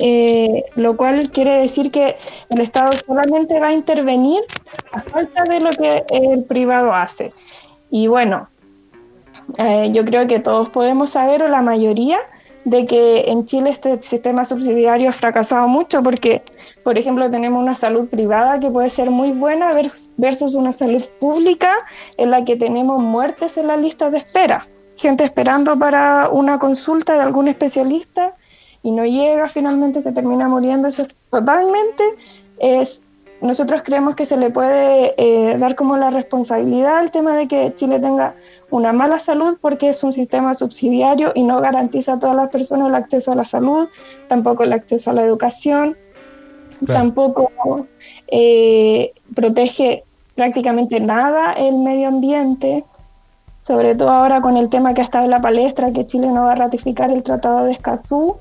Eh, 0.00 0.64
lo 0.74 0.96
cual 0.96 1.30
quiere 1.30 1.54
decir 1.54 1.90
que 1.90 2.16
el 2.50 2.60
Estado 2.60 2.92
solamente 3.06 3.58
va 3.60 3.68
a 3.68 3.72
intervenir 3.72 4.42
a 4.92 5.02
falta 5.02 5.44
de 5.44 5.60
lo 5.60 5.70
que 5.70 6.04
el 6.10 6.44
privado 6.44 6.92
hace. 6.94 7.32
Y 7.90 8.06
bueno, 8.08 8.48
eh, 9.58 9.90
yo 9.92 10.04
creo 10.04 10.26
que 10.26 10.40
todos 10.40 10.68
podemos 10.70 11.10
saber, 11.10 11.42
o 11.42 11.48
la 11.48 11.62
mayoría, 11.62 12.18
de 12.64 12.84
que 12.84 13.26
en 13.28 13.46
Chile 13.46 13.70
este 13.70 14.02
sistema 14.02 14.44
subsidiario 14.44 15.08
ha 15.08 15.12
fracasado 15.12 15.68
mucho 15.68 16.02
porque, 16.02 16.42
por 16.82 16.98
ejemplo, 16.98 17.30
tenemos 17.30 17.62
una 17.62 17.76
salud 17.76 18.08
privada 18.08 18.58
que 18.58 18.68
puede 18.70 18.90
ser 18.90 19.08
muy 19.10 19.30
buena 19.30 19.72
vers- 19.72 20.08
versus 20.16 20.54
una 20.54 20.72
salud 20.72 21.04
pública 21.20 21.72
en 22.18 22.32
la 22.32 22.44
que 22.44 22.56
tenemos 22.56 23.00
muertes 23.00 23.56
en 23.56 23.68
la 23.68 23.76
lista 23.76 24.10
de 24.10 24.18
espera. 24.18 24.66
Gente 24.96 25.22
esperando 25.22 25.78
para 25.78 26.28
una 26.28 26.58
consulta 26.58 27.14
de 27.14 27.20
algún 27.20 27.46
especialista 27.46 28.32
y 28.86 28.92
no 28.92 29.04
llega, 29.04 29.48
finalmente 29.48 30.00
se 30.00 30.12
termina 30.12 30.48
muriendo. 30.48 30.86
Eso 30.86 31.02
es 31.02 31.08
totalmente, 31.28 32.04
es, 32.60 33.02
nosotros 33.40 33.82
creemos 33.84 34.14
que 34.14 34.24
se 34.24 34.36
le 34.36 34.50
puede 34.50 35.12
eh, 35.18 35.58
dar 35.58 35.74
como 35.74 35.96
la 35.96 36.12
responsabilidad 36.12 36.98
al 36.98 37.10
tema 37.10 37.34
de 37.34 37.48
que 37.48 37.74
Chile 37.74 37.98
tenga 37.98 38.34
una 38.70 38.92
mala 38.92 39.18
salud 39.18 39.58
porque 39.60 39.88
es 39.88 40.04
un 40.04 40.12
sistema 40.12 40.54
subsidiario 40.54 41.32
y 41.34 41.42
no 41.42 41.60
garantiza 41.60 42.12
a 42.12 42.18
todas 42.20 42.36
las 42.36 42.48
personas 42.48 42.86
el 42.88 42.94
acceso 42.94 43.32
a 43.32 43.34
la 43.34 43.44
salud, 43.44 43.88
tampoco 44.28 44.62
el 44.62 44.72
acceso 44.72 45.10
a 45.10 45.14
la 45.14 45.24
educación, 45.24 45.96
Claro. 46.78 47.00
tampoco 47.00 47.86
eh, 48.28 49.12
protege 49.34 50.04
prácticamente 50.36 51.00
nada 51.00 51.54
el 51.54 51.74
medio 51.74 52.06
ambiente, 52.06 52.84
sobre 53.62 53.96
todo 53.96 54.10
ahora 54.10 54.40
con 54.40 54.56
el 54.56 54.68
tema 54.68 54.94
que 54.94 55.00
ha 55.00 55.04
estado 55.04 55.24
en 55.24 55.30
la 55.30 55.40
palestra, 55.40 55.90
que 55.90 56.06
Chile 56.06 56.28
no 56.28 56.44
va 56.44 56.52
a 56.52 56.56
ratificar 56.56 57.10
el 57.10 57.24
Tratado 57.24 57.64
de 57.64 57.72
Escazú. 57.72 58.36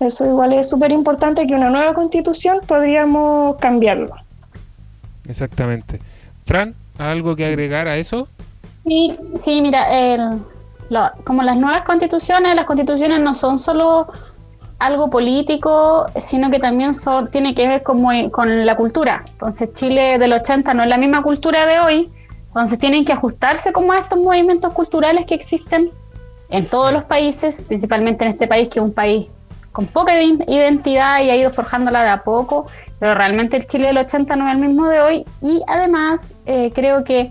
Eso 0.00 0.26
igual 0.26 0.52
es 0.52 0.68
súper 0.68 0.92
importante 0.92 1.46
que 1.46 1.54
una 1.54 1.70
nueva 1.70 1.94
constitución 1.94 2.60
podríamos 2.66 3.56
cambiarlo. 3.56 4.14
Exactamente. 5.28 6.00
Fran, 6.44 6.74
¿algo 6.98 7.34
que 7.34 7.46
agregar 7.46 7.88
a 7.88 7.96
eso? 7.96 8.28
Sí, 8.86 9.18
sí, 9.36 9.60
mira, 9.62 9.90
el- 9.90 10.40
lo- 10.90 11.10
como 11.24 11.42
las 11.42 11.56
nuevas 11.56 11.82
constituciones, 11.82 12.54
las 12.54 12.66
constituciones 12.66 13.20
no 13.20 13.34
son 13.34 13.58
solo 13.58 14.06
algo 14.78 15.08
político, 15.08 16.06
sino 16.20 16.50
que 16.50 16.58
también 16.58 16.94
son, 16.94 17.30
tiene 17.30 17.54
que 17.54 17.66
ver 17.66 17.82
como, 17.82 18.10
con 18.30 18.66
la 18.66 18.76
cultura. 18.76 19.24
Entonces 19.32 19.72
Chile 19.72 20.18
del 20.18 20.32
80 20.34 20.74
no 20.74 20.82
es 20.82 20.88
la 20.90 20.98
misma 20.98 21.22
cultura 21.22 21.64
de 21.66 21.80
hoy, 21.80 22.10
entonces 22.48 22.78
tienen 22.78 23.04
que 23.04 23.12
ajustarse 23.12 23.72
como 23.72 23.92
a 23.92 23.98
estos 23.98 24.18
movimientos 24.18 24.72
culturales 24.72 25.24
que 25.26 25.34
existen 25.34 25.90
en 26.50 26.66
todos 26.68 26.92
los 26.92 27.04
países, 27.04 27.62
principalmente 27.66 28.24
en 28.24 28.32
este 28.32 28.46
país 28.46 28.68
que 28.68 28.78
es 28.78 28.84
un 28.84 28.92
país 28.92 29.26
con 29.76 29.88
poca 29.88 30.18
iden- 30.18 30.42
identidad 30.48 31.20
y 31.20 31.28
ha 31.28 31.36
ido 31.36 31.50
forjándola 31.50 32.02
de 32.02 32.08
a 32.08 32.22
poco, 32.22 32.66
pero 32.98 33.14
realmente 33.14 33.58
el 33.58 33.66
Chile 33.66 33.88
del 33.88 33.98
80 33.98 34.34
no 34.34 34.48
es 34.48 34.54
el 34.54 34.58
mismo 34.58 34.88
de 34.88 35.02
hoy 35.02 35.26
y 35.42 35.62
además 35.66 36.32
eh, 36.46 36.72
creo 36.74 37.04
que 37.04 37.30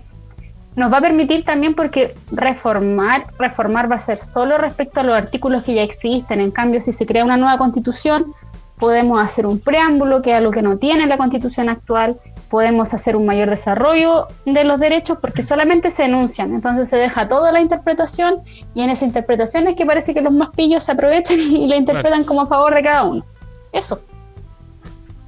nos 0.76 0.92
va 0.92 0.98
a 0.98 1.00
permitir 1.00 1.44
también 1.44 1.74
porque 1.74 2.14
reformar, 2.30 3.26
reformar 3.36 3.90
va 3.90 3.96
a 3.96 4.00
ser 4.00 4.18
solo 4.18 4.58
respecto 4.58 5.00
a 5.00 5.02
los 5.02 5.16
artículos 5.16 5.64
que 5.64 5.74
ya 5.74 5.82
existen. 5.82 6.40
En 6.40 6.52
cambio, 6.52 6.80
si 6.80 6.92
se 6.92 7.04
crea 7.04 7.24
una 7.24 7.36
nueva 7.36 7.58
constitución, 7.58 8.32
podemos 8.78 9.20
hacer 9.20 9.44
un 9.44 9.58
preámbulo, 9.58 10.22
que 10.22 10.30
es 10.30 10.36
algo 10.36 10.52
que 10.52 10.62
no 10.62 10.76
tiene 10.76 11.08
la 11.08 11.16
constitución 11.16 11.68
actual, 11.68 12.16
podemos 12.50 12.94
hacer 12.94 13.16
un 13.16 13.26
mayor 13.26 13.50
desarrollo 13.50 14.28
de 14.44 14.64
los 14.64 14.78
derechos 14.78 15.18
porque 15.20 15.42
solamente 15.42 15.90
se 15.90 16.04
enuncian, 16.04 16.54
entonces 16.54 16.88
se 16.88 16.96
deja 16.96 17.28
toda 17.28 17.52
la 17.52 17.60
interpretación 17.60 18.42
y 18.74 18.82
en 18.82 18.90
esa 18.90 19.04
interpretación 19.04 19.66
es 19.66 19.76
que 19.76 19.86
parece 19.86 20.14
que 20.14 20.20
los 20.20 20.32
más 20.32 20.50
pillos 20.50 20.84
se 20.84 20.92
aprovechan 20.92 21.38
y 21.38 21.66
la 21.66 21.76
interpretan 21.76 22.24
como 22.24 22.42
a 22.42 22.46
favor 22.46 22.74
de 22.74 22.82
cada 22.82 23.04
uno. 23.04 23.24
Eso. 23.72 24.00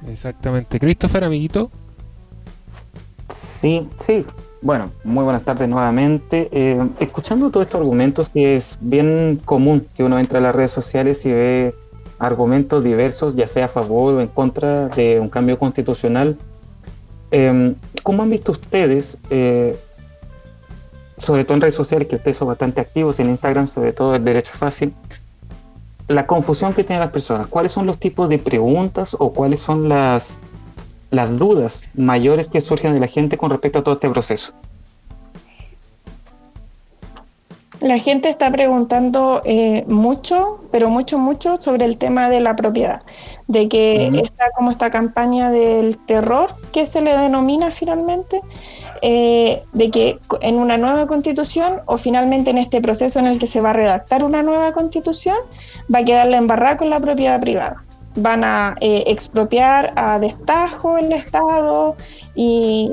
Exactamente. 0.07 0.79
Christopher, 0.79 1.23
amiguito. 1.23 1.69
Sí, 3.29 3.87
sí. 3.99 4.25
Bueno, 4.61 4.91
muy 5.03 5.23
buenas 5.23 5.43
tardes 5.43 5.69
nuevamente. 5.69 6.49
Eh, 6.51 6.79
escuchando 6.99 7.49
todos 7.49 7.65
estos 7.65 7.79
argumentos, 7.79 8.29
que 8.29 8.57
es 8.57 8.77
bien 8.81 9.39
común 9.45 9.85
que 9.95 10.03
uno 10.03 10.19
entre 10.19 10.39
a 10.39 10.41
las 10.41 10.55
redes 10.55 10.71
sociales 10.71 11.25
y 11.25 11.31
ve 11.31 11.75
argumentos 12.17 12.83
diversos, 12.83 13.35
ya 13.35 13.47
sea 13.47 13.65
a 13.65 13.69
favor 13.69 14.15
o 14.15 14.21
en 14.21 14.27
contra 14.27 14.89
de 14.89 15.19
un 15.19 15.29
cambio 15.29 15.57
constitucional. 15.57 16.37
Eh, 17.31 17.75
¿Cómo 18.03 18.23
han 18.23 18.29
visto 18.29 18.51
ustedes, 18.51 19.17
eh, 19.29 19.77
sobre 21.17 21.43
todo 21.43 21.55
en 21.55 21.61
redes 21.61 21.75
sociales, 21.75 22.07
que 22.07 22.15
ustedes 22.15 22.37
son 22.37 22.47
bastante 22.47 22.81
activos, 22.81 23.19
en 23.19 23.29
Instagram, 23.29 23.67
sobre 23.67 23.93
todo 23.93 24.15
el 24.15 24.23
derecho 24.23 24.51
fácil, 24.53 24.93
la 26.07 26.25
confusión 26.25 26.73
que 26.73 26.83
tienen 26.83 27.01
las 27.01 27.11
personas? 27.11 27.47
¿Cuáles 27.47 27.71
son 27.71 27.85
los 27.85 27.99
tipos 27.99 28.29
de 28.29 28.39
preguntas 28.39 29.15
o 29.19 29.33
cuáles 29.33 29.59
son 29.59 29.89
las 29.89 30.39
las 31.11 31.35
dudas 31.37 31.81
mayores 31.95 32.49
que 32.49 32.61
surgen 32.61 32.93
de 32.93 32.99
la 32.99 33.07
gente 33.07 33.37
con 33.37 33.49
respecto 33.49 33.79
a 33.79 33.83
todo 33.83 33.95
este 33.95 34.09
proceso? 34.09 34.53
La 37.81 37.97
gente 37.97 38.29
está 38.29 38.51
preguntando 38.51 39.41
eh, 39.45 39.85
mucho, 39.87 40.59
pero 40.69 40.89
mucho, 40.89 41.17
mucho 41.17 41.55
sobre 41.57 41.85
el 41.85 41.97
tema 41.97 42.27
de 42.27 42.41
la 42.41 42.55
propiedad, 42.55 43.03
de 43.47 43.69
que 43.69 44.07
está 44.21 44.51
como 44.51 44.71
esta 44.71 44.89
campaña 44.89 45.49
del 45.49 45.97
terror 45.97 46.55
que 46.73 46.85
se 46.85 47.01
le 47.01 47.15
denomina 47.15 47.71
finalmente, 47.71 48.41
eh, 49.01 49.63
de 49.71 49.89
que 49.91 50.19
en 50.41 50.55
una 50.55 50.77
nueva 50.77 51.07
constitución 51.07 51.79
o 51.85 51.97
finalmente 51.97 52.49
en 52.49 52.57
este 52.57 52.81
proceso 52.81 53.17
en 53.19 53.27
el 53.27 53.39
que 53.39 53.47
se 53.47 53.61
va 53.61 53.69
a 53.69 53.73
redactar 53.73 54.25
una 54.25 54.43
nueva 54.43 54.73
constitución, 54.73 55.37
va 55.93 55.99
a 55.99 56.03
quedar 56.03 56.27
la 56.27 56.35
embarrada 56.35 56.75
con 56.75 56.89
la 56.89 56.99
propiedad 56.99 57.39
privada. 57.39 57.81
Van 58.15 58.43
a 58.43 58.75
eh, 58.81 59.05
expropiar 59.07 59.93
a 59.95 60.19
destajo 60.19 60.97
el 60.97 61.13
Estado 61.13 61.95
y, 62.35 62.91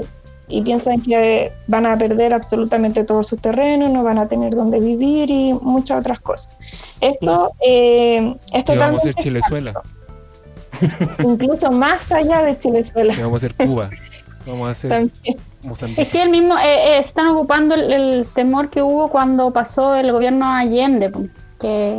piensan 0.62 1.00
que 1.02 1.52
van 1.66 1.86
a 1.86 1.98
perder 1.98 2.32
absolutamente 2.32 3.04
todo 3.04 3.22
su 3.22 3.36
terreno, 3.36 3.88
no 3.88 4.02
van 4.02 4.18
a 4.18 4.28
tener 4.28 4.54
dónde 4.54 4.78
vivir 4.80 5.30
y 5.30 5.52
muchas 5.54 6.00
otras 6.00 6.20
cosas. 6.20 6.48
Esto 7.00 7.52
eh, 7.60 8.36
es 8.52 8.64
totalmente... 8.64 8.86
Vamos 8.86 9.00
a 9.02 9.04
ser 9.04 9.14
Chilezuela. 9.14 9.82
Incluso 11.24 11.70
más 11.70 12.12
allá 12.12 12.42
de 12.42 12.58
Chilezuela. 12.58 13.14
vamos 13.20 13.42
a 13.42 13.48
ser 13.48 13.54
Cuba. 13.54 13.90
Vamos 14.46 14.70
a 14.70 14.74
ser 14.74 15.10
Es 15.96 16.08
que 16.08 16.22
el 16.22 16.30
mismo 16.30 16.56
eh, 16.56 16.98
están 16.98 17.28
ocupando 17.28 17.74
el, 17.74 18.26
temor 18.34 18.70
que 18.70 18.82
hubo 18.82 19.08
cuando 19.08 19.52
pasó 19.52 19.94
el 19.96 20.12
gobierno 20.12 20.46
Allende. 20.46 21.12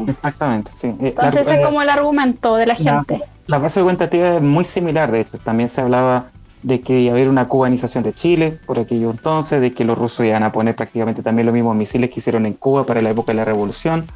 Exactamente, 0.07 0.71
sí. 0.79 0.87
Eh, 0.87 1.13
Entonces 1.17 1.47
es 1.47 1.65
como 1.65 1.81
el 1.81 1.89
argumento 1.89 2.55
de 2.55 2.67
la 2.67 2.75
gente. 2.75 3.21
La, 3.47 3.57
base 3.59 3.81
cuentativa 3.81 4.35
es 4.35 4.41
muy 4.41 4.63
similar, 4.63 5.11
de 5.11 5.21
hecho. 5.21 5.37
También 5.39 5.69
se 5.69 5.81
hablaba 5.81 6.27
de 6.63 6.81
que 6.81 6.99
iba 6.99 7.13
a 7.13 7.15
haber 7.15 7.29
una 7.29 7.47
cubanización 7.47 8.03
de 8.03 8.13
Chile 8.13 8.57
por 8.65 8.79
aquello 8.79 9.11
entonces, 9.11 9.61
de 9.61 9.73
que 9.73 9.85
los 9.85 9.97
rusos 9.97 10.25
iban 10.25 10.43
a 10.43 10.51
poner 10.51 10.75
prácticamente 10.75 11.23
también 11.23 11.45
los 11.45 11.53
mismos 11.53 11.75
misiles 11.75 12.09
que 12.09 12.19
hicieron 12.19 12.45
en 12.45 12.53
Cuba 12.53 12.85
para 12.85 13.01
la 13.01 13.11
época 13.11 13.31
de 13.31 13.37
la 13.37 13.45
revolución. 13.45 14.07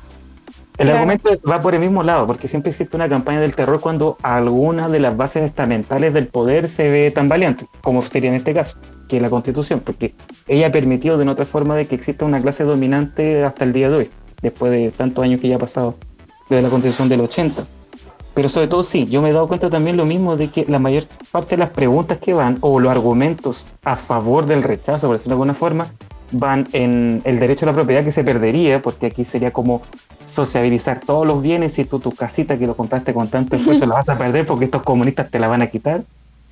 El 0.77 0.89
argumento 0.89 1.29
va 1.47 1.61
por 1.61 1.75
el 1.75 1.79
mismo 1.79 2.01
lado, 2.01 2.25
porque 2.25 2.47
siempre 2.47 2.71
existe 2.71 2.95
una 2.95 3.07
campaña 3.07 3.39
del 3.39 3.53
terror 3.53 3.79
cuando 3.79 4.17
alguna 4.23 4.89
de 4.89 4.99
las 4.99 5.15
bases 5.15 5.43
estamentales 5.43 6.13
del 6.13 6.27
poder 6.27 6.69
se 6.69 6.89
ve 6.89 7.11
tan 7.11 7.29
valiente, 7.29 7.67
como 7.81 8.01
sería 8.01 8.29
en 8.29 8.35
este 8.35 8.53
caso, 8.53 8.77
que 9.07 9.17
es 9.17 9.21
la 9.21 9.29
constitución, 9.29 9.81
porque 9.81 10.15
ella 10.47 10.67
ha 10.67 10.71
permitido 10.71 11.17
de 11.17 11.23
una 11.23 11.33
otra 11.33 11.45
forma 11.45 11.75
de 11.75 11.87
que 11.87 11.95
exista 11.95 12.25
una 12.25 12.41
clase 12.41 12.63
dominante 12.63 13.43
hasta 13.43 13.63
el 13.63 13.73
día 13.73 13.89
de 13.89 13.95
hoy 13.95 14.09
después 14.41 14.71
de 14.71 14.91
tantos 14.91 15.23
años 15.23 15.39
que 15.39 15.47
ya 15.47 15.57
ha 15.57 15.59
pasado 15.59 15.95
desde 16.49 16.63
la 16.63 16.69
constitución 16.69 17.09
del 17.09 17.21
80. 17.21 17.63
Pero 18.33 18.47
sobre 18.47 18.67
todo 18.67 18.83
sí, 18.83 19.07
yo 19.07 19.21
me 19.21 19.29
he 19.29 19.33
dado 19.33 19.47
cuenta 19.47 19.69
también 19.69 19.97
lo 19.97 20.05
mismo 20.05 20.37
de 20.37 20.49
que 20.49 20.65
la 20.67 20.79
mayor 20.79 21.05
parte 21.31 21.51
de 21.51 21.57
las 21.57 21.69
preguntas 21.69 22.17
que 22.17 22.33
van 22.33 22.57
o 22.61 22.79
los 22.79 22.91
argumentos 22.91 23.65
a 23.83 23.97
favor 23.97 24.45
del 24.45 24.63
rechazo, 24.63 25.07
por 25.07 25.17
decirlo 25.17 25.31
de 25.31 25.35
alguna 25.35 25.53
forma, 25.53 25.87
van 26.31 26.67
en 26.71 27.21
el 27.25 27.39
derecho 27.39 27.65
a 27.65 27.67
la 27.67 27.73
propiedad 27.73 28.03
que 28.03 28.11
se 28.11 28.23
perdería, 28.23 28.81
porque 28.81 29.07
aquí 29.07 29.25
sería 29.25 29.51
como 29.51 29.81
sociabilizar 30.25 31.01
todos 31.01 31.27
los 31.27 31.41
bienes 31.41 31.77
y 31.77 31.83
tú 31.83 31.99
tu 31.99 32.11
casita 32.11 32.57
que 32.57 32.67
lo 32.67 32.75
compraste 32.75 33.13
con 33.13 33.27
tanto 33.27 33.55
esfuerzo 33.57 33.85
la 33.85 33.95
vas 33.95 34.09
a 34.09 34.17
perder 34.17 34.45
porque 34.45 34.65
estos 34.65 34.83
comunistas 34.83 35.29
te 35.29 35.39
la 35.39 35.47
van 35.47 35.61
a 35.61 35.67
quitar. 35.67 36.03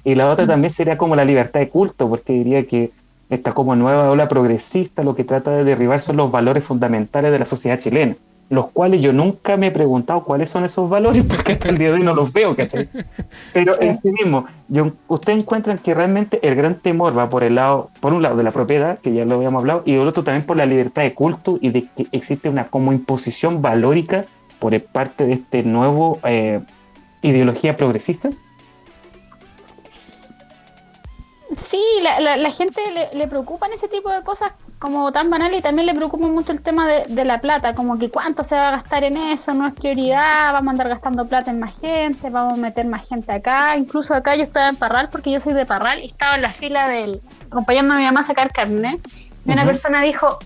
Y 0.04 0.16
la 0.16 0.30
otra 0.30 0.48
también 0.48 0.74
sería 0.74 0.98
como 0.98 1.16
la 1.16 1.26
libertad 1.26 1.60
de 1.60 1.70
culto, 1.70 2.10
porque 2.10 2.34
diría 2.34 2.66
que 2.66 2.92
esta 3.30 3.54
como 3.54 3.76
nueva 3.76 4.10
ola 4.10 4.28
progresista 4.28 5.04
lo 5.04 5.16
que 5.16 5.24
trata 5.24 5.52
de 5.52 5.64
derribar 5.64 6.02
son 6.02 6.18
los 6.18 6.32
valores 6.32 6.64
fundamentales 6.64 7.32
de 7.32 7.40
la 7.40 7.46
sociedad 7.46 7.80
chilena, 7.80 8.16
los 8.50 8.72
cuales 8.72 9.00
yo 9.02 9.14
nunca 9.14 9.58
me 9.58 9.68
he 9.68 9.72
preguntado 9.72 10.24
cuáles 10.24 10.50
son 10.50 10.66
esos 10.66 10.90
valores, 10.90 11.24
porque 11.30 11.54
hasta 11.54 11.70
el 11.70 11.78
día 11.78 11.90
de 11.90 11.96
hoy 11.96 12.04
no 12.04 12.16
los 12.16 12.34
veo, 12.34 12.56
¿cachai? 12.56 12.90
Pero 13.54 13.80
en 13.80 13.96
sí 13.96 14.12
mismo, 14.12 14.46
yo, 14.68 14.92
ustedes 15.08 15.40
encuentran 15.40 15.78
que 15.78 15.94
realmente 15.94 16.40
el 16.48 16.56
gran 16.56 16.76
temor 16.76 17.18
va 17.18 17.30
por 17.30 17.44
el 17.44 17.56
lado, 17.56 17.92
por 18.00 18.14
un 18.14 18.22
lado 18.22 18.36
de 18.36 18.44
la 18.44 18.52
propiedad, 18.52 19.00
que 19.00 19.14
ya 19.14 19.26
lo 19.26 19.36
habíamos 19.36 19.62
hablado, 19.62 19.84
y 19.86 19.98
por 19.98 20.08
otro 20.08 20.24
también 20.24 20.46
por 20.46 20.58
la 20.58 20.66
libertad 20.66 21.04
de 21.04 21.14
culto 21.14 21.58
y 21.62 21.70
de 21.70 21.88
que 21.96 22.08
existe 22.12 22.50
una 22.50 22.68
como 22.68 22.92
imposición 22.92 23.62
valórica 23.62 24.26
por 24.58 24.80
parte 24.82 25.26
de 25.26 25.34
este 25.34 25.64
nuevo 25.64 26.20
eh, 26.24 26.60
ideología 27.22 27.78
progresista. 27.78 28.30
Sí, 31.68 31.84
la, 32.02 32.38
la, 32.38 32.52
gente 32.52 32.82
le, 32.92 33.18
le, 33.18 33.28
preocupan 33.28 33.72
ese 33.74 33.88
tipo 33.88 34.10
de 34.10 34.24
cosas 34.24 34.52
como 34.80 35.12
tan 35.12 35.30
banales 35.30 35.60
y 35.60 35.62
también 35.62 35.86
le 35.86 35.94
preocupa 35.94 36.26
mucho 36.28 36.54
el 36.54 36.62
tema 36.62 36.88
de, 36.88 37.26
la 37.26 37.42
plata, 37.42 37.76
como 37.76 38.00
que 38.00 38.10
cuánto 38.10 38.46
se 38.46 38.56
va 38.56 38.70
a 38.70 38.72
gastar 38.72 39.04
en 39.04 39.18
eso, 39.18 39.54
no 39.54 39.68
es 39.68 39.74
prioridad, 39.74 40.54
vamos 40.54 40.70
a 40.70 40.72
andar 40.72 40.88
gastando 40.88 41.28
plata 41.28 41.52
en 41.52 41.60
más 41.60 41.80
gente, 41.80 42.30
vamos 42.30 42.54
a 42.54 42.56
meter 42.56 42.86
más 42.86 43.08
gente 43.08 43.32
acá, 43.34 43.76
incluso 43.76 44.14
acá 44.14 44.38
yo 44.38 44.44
estaba 44.44 44.70
en 44.70 44.78
Parral 44.78 45.10
porque 45.12 45.32
yo 45.32 45.42
soy 45.42 45.54
de 45.54 45.66
Parral 45.66 46.00
y 46.00 46.08
estaba 46.08 46.36
en 46.36 46.44
la 46.44 46.54
fila 46.54 46.88
del, 46.88 47.22
acompañando 47.52 47.94
a 47.94 47.98
mi 47.98 48.06
mamá 48.06 48.22
a 48.22 48.24
sacar 48.24 48.54
carne, 48.54 49.02
y 49.46 49.52
una 49.52 49.66
persona 49.66 50.02
dijo, 50.02 50.40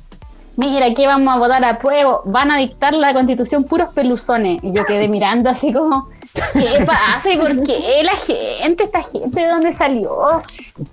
mira, 0.58 0.88
aquí 0.88 1.06
vamos 1.06 1.32
a 1.32 1.38
votar 1.38 1.64
a 1.64 1.78
prueba, 1.78 2.22
van 2.26 2.50
a 2.50 2.58
dictar 2.58 2.96
la 2.96 3.14
constitución 3.14 3.66
puros 3.66 3.90
peluzones, 3.90 4.64
y 4.64 4.74
yo 4.74 4.84
quedé 4.86 5.08
mirando 5.10 5.52
así 5.52 5.72
como 5.72 6.10
¿Qué 6.34 6.84
pasa? 6.86 7.30
¿Y 7.32 7.38
por 7.38 7.64
qué 7.64 8.02
la 8.04 8.18
gente, 8.18 8.84
esta 8.84 9.04
gente, 9.04 9.42
de 9.42 9.48
dónde 9.48 9.72
salió? 9.72 10.42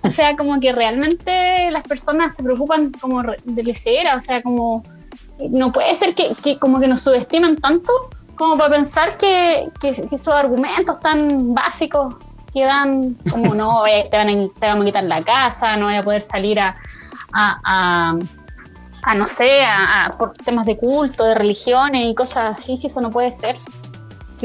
O 0.03 0.11
sea, 0.11 0.35
como 0.35 0.59
que 0.59 0.71
realmente 0.71 1.71
las 1.71 1.87
personas 1.87 2.35
se 2.35 2.43
preocupan 2.43 2.91
como 2.91 3.23
de 3.23 3.63
lecera, 3.63 4.15
o 4.17 4.21
sea, 4.21 4.43
como 4.43 4.83
no 5.49 5.71
puede 5.71 5.93
ser 5.95 6.13
que, 6.13 6.59
como 6.59 6.79
que 6.79 6.87
nos 6.87 7.01
subestiman 7.01 7.55
tanto 7.57 7.91
como 8.35 8.57
para 8.57 8.75
pensar 8.75 9.17
que, 9.17 9.71
esos 10.11 10.33
argumentos 10.33 10.99
tan 10.99 11.53
básicos 11.53 12.15
que 12.53 12.65
dan 12.65 13.15
como 13.29 13.55
no, 13.55 13.83
te, 13.83 14.15
van 14.17 14.29
a, 14.29 14.33
te 14.59 14.67
vamos 14.67 14.83
a 14.83 14.85
quitar 14.85 15.03
la 15.05 15.21
casa, 15.21 15.75
no 15.75 15.85
voy 15.85 15.95
a 15.95 16.03
poder 16.03 16.21
salir 16.21 16.59
a, 16.59 16.75
a, 17.33 18.15
a, 19.03 19.15
no 19.15 19.25
sé, 19.25 19.63
a, 19.63 20.13
por 20.17 20.33
temas 20.33 20.65
de 20.65 20.77
culto, 20.77 21.23
de 21.23 21.33
religiones 21.33 22.05
y 22.05 22.13
cosas 22.13 22.57
así, 22.59 22.77
si 22.77 22.87
eso 22.87 23.01
no 23.01 23.09
puede 23.09 23.31
ser. 23.31 23.55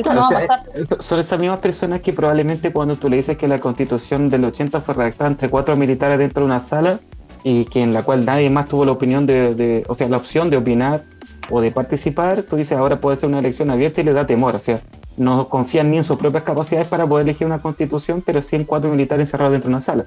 Son 0.02 1.18
esas 1.20 1.38
mismas 1.38 1.58
personas 1.60 2.00
que 2.00 2.12
probablemente 2.12 2.72
cuando 2.72 2.96
tú 2.96 3.08
le 3.08 3.16
dices 3.16 3.36
que 3.36 3.48
la 3.48 3.58
constitución 3.58 4.28
del 4.28 4.44
80 4.44 4.80
fue 4.80 4.94
redactada 4.94 5.30
entre 5.30 5.48
cuatro 5.48 5.76
militares 5.76 6.18
dentro 6.18 6.42
de 6.42 6.46
una 6.46 6.60
sala 6.60 7.00
y 7.44 7.64
que 7.66 7.82
en 7.82 7.92
la 7.92 8.02
cual 8.02 8.24
nadie 8.24 8.50
más 8.50 8.68
tuvo 8.68 8.84
la 8.84 8.92
opinión 8.92 9.26
de, 9.26 9.84
o 9.88 9.94
sea, 9.94 10.08
la 10.08 10.16
opción 10.16 10.50
de 10.50 10.56
opinar 10.56 11.04
o 11.48 11.60
de 11.60 11.70
participar, 11.70 12.42
tú 12.42 12.56
dices 12.56 12.76
ahora 12.76 12.98
puede 13.00 13.16
ser 13.16 13.28
una 13.28 13.38
elección 13.38 13.70
abierta 13.70 14.00
y 14.00 14.04
le 14.04 14.12
da 14.12 14.26
temor, 14.26 14.56
o 14.56 14.58
sea, 14.58 14.80
no 15.16 15.48
confían 15.48 15.90
ni 15.90 15.98
en 15.98 16.04
sus 16.04 16.18
propias 16.18 16.42
capacidades 16.42 16.88
para 16.88 17.06
poder 17.06 17.24
elegir 17.24 17.46
una 17.46 17.60
constitución, 17.60 18.22
pero 18.24 18.42
sí 18.42 18.56
en 18.56 18.64
cuatro 18.64 18.90
militares 18.90 19.28
encerrados 19.28 19.52
dentro 19.52 19.70
de 19.70 19.76
una 19.76 19.80
sala. 19.80 20.06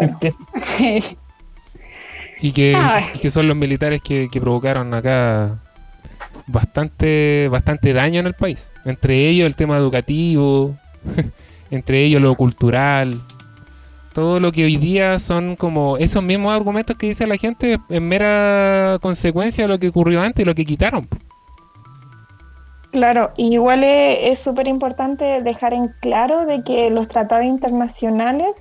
sí. 0.54 1.18
Y 2.40 2.52
que, 2.52 2.78
que, 3.20 3.30
son 3.30 3.48
los 3.48 3.56
militares 3.56 4.00
que, 4.02 4.28
que 4.30 4.40
provocaron 4.40 4.92
acá 4.94 5.58
bastante, 6.46 7.48
bastante 7.50 7.92
daño 7.92 8.20
en 8.20 8.26
el 8.26 8.34
país. 8.34 8.72
Entre 8.84 9.28
ellos 9.28 9.46
el 9.46 9.56
tema 9.56 9.76
educativo, 9.76 10.74
entre 11.70 12.04
ellos 12.04 12.22
lo 12.22 12.34
cultural, 12.34 13.20
todo 14.16 14.40
lo 14.40 14.50
que 14.50 14.64
hoy 14.64 14.76
día 14.78 15.18
son 15.18 15.56
como 15.56 15.98
esos 15.98 16.22
mismos 16.22 16.54
argumentos 16.54 16.96
que 16.96 17.08
dice 17.08 17.26
la 17.26 17.36
gente 17.36 17.76
en 17.90 18.08
mera 18.08 18.98
consecuencia 19.02 19.64
de 19.64 19.68
lo 19.68 19.78
que 19.78 19.88
ocurrió 19.88 20.22
antes 20.22 20.42
y 20.42 20.46
lo 20.46 20.54
que 20.54 20.64
quitaron. 20.64 21.06
Claro, 22.92 23.32
igual 23.36 23.84
es 23.84 24.38
súper 24.38 24.68
importante 24.68 25.42
dejar 25.42 25.74
en 25.74 25.88
claro 26.00 26.46
de 26.46 26.62
que 26.62 26.88
los 26.88 27.08
tratados 27.08 27.44
internacionales 27.44 28.56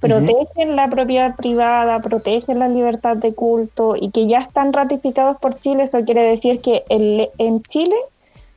protegen 0.00 0.76
la 0.76 0.88
propiedad 0.88 1.34
privada, 1.36 2.00
protegen 2.00 2.58
la 2.58 2.68
libertad 2.68 3.16
de 3.16 3.34
culto 3.34 3.96
y 3.96 4.10
que 4.10 4.26
ya 4.26 4.40
están 4.40 4.72
ratificados 4.72 5.38
por 5.38 5.58
Chile, 5.60 5.84
eso 5.84 6.04
quiere 6.04 6.22
decir 6.22 6.60
que 6.60 6.84
el, 6.88 7.28
en 7.38 7.62
Chile 7.62 7.96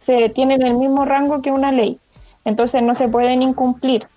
se 0.03 0.29
tienen 0.29 0.61
el 0.61 0.75
mismo 0.75 1.05
rango 1.05 1.41
que 1.41 1.51
una 1.51 1.71
ley. 1.71 1.97
Entonces 2.45 2.81
no 2.81 2.93
se 2.93 3.07
pueden 3.07 3.41
incumplir. 3.41 4.07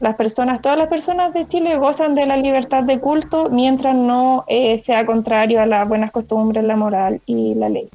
Las 0.00 0.16
personas, 0.16 0.60
todas 0.60 0.76
las 0.76 0.88
personas 0.88 1.32
de 1.32 1.48
Chile 1.48 1.76
gozan 1.78 2.14
de 2.14 2.26
la 2.26 2.36
libertad 2.36 2.82
de 2.82 3.00
culto 3.00 3.48
mientras 3.48 3.94
no 3.94 4.44
eh, 4.46 4.76
sea 4.76 5.06
contrario 5.06 5.60
a 5.62 5.66
las 5.66 5.88
buenas 5.88 6.10
costumbres, 6.10 6.64
la 6.64 6.76
moral 6.76 7.20
y 7.24 7.54
la 7.54 7.68
ley. 7.70 7.88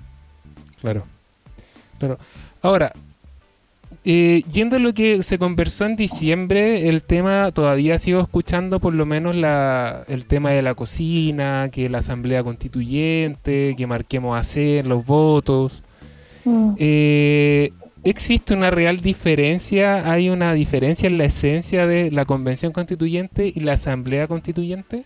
Claro. 0.80 1.04
Claro. 2.00 2.18
Ahora, 2.64 2.92
eh, 4.04 4.44
yendo 4.52 4.78
a 4.78 4.80
lo 4.80 4.94
que 4.94 5.22
se 5.22 5.38
conversó 5.38 5.86
en 5.86 5.96
diciembre, 5.96 6.90
el 6.90 7.04
tema 7.04 7.52
todavía 7.52 8.00
sigo 8.00 8.20
escuchando 8.20 8.80
por 8.80 8.94
lo 8.94 9.06
menos 9.06 9.36
la, 9.36 10.04
el 10.08 10.26
tema 10.26 10.52
de 10.52 10.64
la 10.64 10.74
cocina, 10.74 11.70
que 11.72 11.90
la 11.90 12.00
asamblea 12.00 12.44
constituyente, 12.44 13.76
que 13.78 13.88
marquemos 13.88 14.40
hacer 14.40 14.88
los 14.88 15.06
votos. 15.06 15.84
Mm. 16.46 16.74
Eh, 16.80 17.74
¿Existe 18.04 18.56
una 18.56 18.72
real 18.72 19.02
diferencia? 19.02 20.12
¿Hay 20.12 20.30
una 20.30 20.54
diferencia 20.54 21.06
en 21.06 21.20
la 21.20 21.26
esencia 21.26 21.86
de 21.86 22.10
la 22.10 22.26
convención 22.26 22.72
constituyente 22.72 23.52
y 23.54 23.60
la 23.60 23.74
asamblea 23.74 24.28
constituyente? 24.28 25.06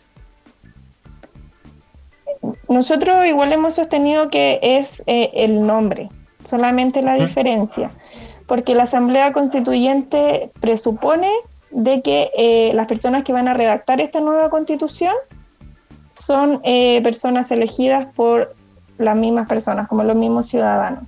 Nosotros 2.69 3.25
igual 3.27 3.51
hemos 3.51 3.75
sostenido 3.75 4.29
que 4.29 4.59
es 4.61 5.03
eh, 5.07 5.31
el 5.33 5.65
nombre, 5.65 6.09
solamente 6.45 7.01
la 7.01 7.15
diferencia, 7.15 7.91
porque 8.47 8.75
la 8.75 8.83
Asamblea 8.83 9.33
Constituyente 9.33 10.51
presupone 10.59 11.31
de 11.71 12.01
que 12.01 12.31
eh, 12.37 12.71
las 12.73 12.87
personas 12.87 13.23
que 13.23 13.33
van 13.33 13.47
a 13.47 13.53
redactar 13.53 13.99
esta 13.99 14.19
nueva 14.19 14.49
constitución 14.49 15.13
son 16.09 16.61
eh, 16.63 17.01
personas 17.03 17.51
elegidas 17.51 18.07
por 18.15 18.55
las 18.97 19.15
mismas 19.15 19.47
personas, 19.47 19.87
como 19.87 20.03
los 20.03 20.15
mismos 20.15 20.45
ciudadanos. 20.47 21.03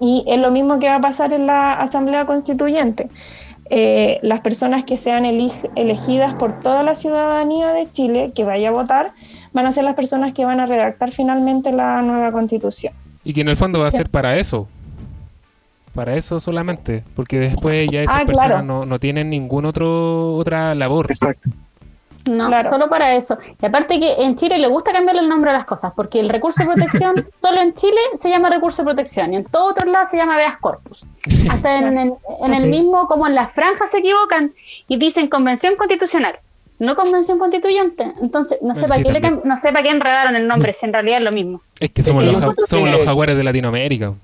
Y 0.00 0.24
es 0.26 0.38
lo 0.40 0.50
mismo 0.50 0.78
que 0.78 0.88
va 0.88 0.96
a 0.96 1.00
pasar 1.00 1.32
en 1.32 1.46
la 1.46 1.74
Asamblea 1.74 2.26
Constituyente. 2.26 3.08
Eh, 3.70 4.18
las 4.22 4.40
personas 4.40 4.84
que 4.84 4.96
sean 4.96 5.24
elegidas 5.24 6.34
por 6.34 6.60
toda 6.60 6.82
la 6.82 6.94
ciudadanía 6.94 7.68
de 7.68 7.90
Chile 7.90 8.32
que 8.34 8.44
vaya 8.44 8.68
a 8.68 8.72
votar 8.72 9.12
van 9.52 9.66
a 9.66 9.72
ser 9.72 9.84
las 9.84 9.94
personas 9.94 10.34
que 10.34 10.44
van 10.44 10.60
a 10.60 10.66
redactar 10.66 11.12
finalmente 11.12 11.72
la 11.72 12.02
nueva 12.02 12.30
constitución. 12.32 12.92
Y 13.24 13.32
que 13.32 13.40
en 13.40 13.48
el 13.48 13.56
fondo 13.56 13.78
va 13.80 13.88
a 13.88 13.90
Sí. 13.90 13.98
ser 13.98 14.10
para 14.10 14.36
eso. 14.36 14.68
Para 15.94 16.16
eso 16.16 16.40
solamente. 16.40 17.04
Porque 17.14 17.38
después 17.38 17.86
ya 17.90 18.02
esas 18.02 18.22
Ah, 18.22 18.26
personas 18.26 18.50
claro. 18.50 18.62
no, 18.64 18.84
no 18.84 18.98
tienen 18.98 19.30
ninguna 19.30 19.68
otro, 19.68 20.34
otra 20.34 20.74
labor. 20.74 21.06
Exacto. 21.10 21.50
No, 22.26 22.48
Claro. 22.48 22.70
solo 22.70 22.88
para 22.88 23.14
eso. 23.14 23.36
Y 23.62 23.66
aparte 23.66 24.00
que 24.00 24.14
en 24.22 24.34
Chile 24.36 24.58
le 24.58 24.66
gusta 24.66 24.92
cambiarle 24.92 25.20
el 25.20 25.28
nombre 25.28 25.50
a 25.50 25.52
las 25.52 25.66
cosas, 25.66 25.92
porque 25.94 26.20
el 26.20 26.30
recurso 26.30 26.62
de 26.64 26.74
protección 26.74 27.14
solo 27.42 27.60
en 27.60 27.74
Chile 27.74 27.98
se 28.16 28.30
llama 28.30 28.48
recurso 28.48 28.80
de 28.82 28.86
protección 28.86 29.34
y 29.34 29.36
en 29.36 29.44
todos 29.44 29.72
otros 29.72 29.92
lados 29.92 30.08
se 30.10 30.16
llama 30.16 30.34
habeas 30.34 30.56
corpus. 30.58 31.04
Hasta 31.50 31.78
en, 31.78 31.98
en- 31.98 32.14
en 32.42 32.54
el 32.54 32.66
mismo, 32.70 33.06
como 33.08 33.26
en 33.26 33.34
las 33.34 33.52
franjas 33.52 33.90
se 33.90 33.98
equivocan 33.98 34.52
y 34.88 34.96
dicen 34.98 35.28
convención 35.28 35.76
constitucional, 35.76 36.36
no 36.78 36.96
convención 36.96 37.38
constituyente. 37.38 38.10
Entonces, 38.22 38.56
no 38.62 38.74
sé 38.74 38.86
Bueno, 38.86 38.88
para 38.94 38.96
sí, 38.96 39.20
qué 39.20 39.20
le 39.20 39.30
no 39.44 39.58
sé 39.60 39.70
para 39.72 39.82
qué 39.82 39.90
enredaron 39.90 40.34
el 40.34 40.48
nombre, 40.48 40.72
si 40.72 40.86
en 40.86 40.94
realidad 40.94 41.18
es 41.18 41.24
lo 41.24 41.32
mismo. 41.32 41.60
Es 41.78 41.90
que 41.90 42.02
somos, 42.02 42.24
los, 42.24 42.36
ja- 42.40 42.54
somos 42.66 42.90
los 42.90 43.04
jaguares 43.04 43.36
de 43.36 43.44
Latinoamérica. 43.44 44.14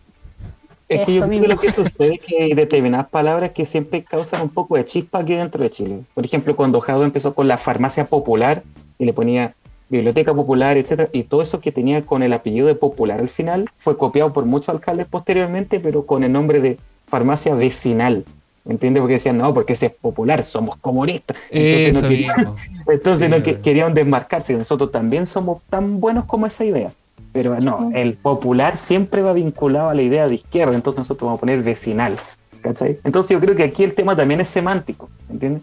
Es 0.90 1.06
que 1.06 1.12
Eso 1.12 1.12
yo 1.12 1.18
creo 1.20 1.28
que 1.28 1.30
mismo. 1.30 1.47
lo 1.54 1.61
que 1.61 1.80
usted 1.80 2.04
es 2.11 2.20
que 2.20 2.42
hay 2.42 2.52
determinadas 2.54 3.09
palabras 3.09 3.50
que 3.50 3.64
siempre 3.64 4.02
causan 4.02 4.42
un 4.42 4.49
poco 4.49 4.76
de 4.76 4.85
chispa 4.85 5.20
aquí 5.20 5.35
dentro 5.35 5.62
de 5.62 5.70
Chile. 5.70 6.00
Por 6.14 6.25
ejemplo, 6.25 6.56
cuando 6.56 6.80
Jado 6.80 7.04
empezó 7.04 7.32
con 7.35 7.47
la 7.49 7.59
farmacia 7.59 8.04
popular 8.06 8.62
y 8.99 9.04
le 9.04 9.12
ponía 9.12 9.54
biblioteca 9.88 10.35
popular, 10.35 10.76
etcétera, 10.76 11.09
y 11.12 11.23
todo 11.25 11.42
eso 11.42 11.61
que 11.61 11.73
tenía 11.73 12.02
con 12.02 12.23
el 12.23 12.32
apellido 12.32 12.66
de 12.66 12.75
popular 12.75 13.20
al 13.20 13.28
final 13.28 13.68
fue 13.78 13.97
copiado 13.97 14.32
por 14.32 14.44
muchos 14.47 14.68
alcaldes 14.70 15.06
posteriormente, 15.09 15.80
pero 15.80 16.06
con 16.06 16.23
el 16.25 16.32
nombre 16.32 16.61
de 16.61 16.78
farmacia 17.09 17.54
vecinal. 17.54 18.25
¿Entiendes? 18.68 19.00
Porque 19.00 19.14
decían, 19.14 19.38
no, 19.38 19.54
porque 19.54 19.73
ese 19.73 19.87
es 19.87 19.92
popular, 19.92 20.44
somos 20.44 20.76
comunistas. 20.76 21.37
Entonces, 21.50 21.88
Eso 21.97 22.02
no 22.02 22.08
querían, 22.08 22.36
mismo. 22.36 22.56
entonces 22.93 23.26
Sí, 23.26 23.30
no 23.30 23.43
que- 23.43 23.50
bueno. 23.52 23.62
querían 23.65 23.95
desmarcarse. 23.95 24.52
Nosotros 24.54 24.93
también 24.93 25.26
somos 25.26 25.62
tan 25.71 25.99
buenos 25.99 26.25
como 26.26 26.47
esa 26.47 26.65
idea. 26.65 26.93
Pero 27.33 27.59
no, 27.61 27.91
el 27.95 28.15
popular 28.15 28.76
siempre 28.76 29.23
va 29.23 29.33
vinculado 29.33 29.89
a 29.89 29.95
la 29.95 30.02
idea 30.02 30.28
de 30.28 30.35
izquierda, 30.35 30.75
entonces 30.75 30.99
nosotros 30.99 31.26
vamos 31.26 31.39
a 31.39 31.41
poner 31.41 31.63
vecinal. 31.63 32.17
¿Cachai? 32.61 32.99
Entonces 33.04 33.30
yo 33.30 33.41
creo 33.41 33.56
que 33.56 33.63
aquí 33.63 33.85
el 33.85 33.95
tema 33.95 34.15
también 34.15 34.41
es 34.41 34.49
semántico, 34.49 35.09
¿entiendes? 35.30 35.63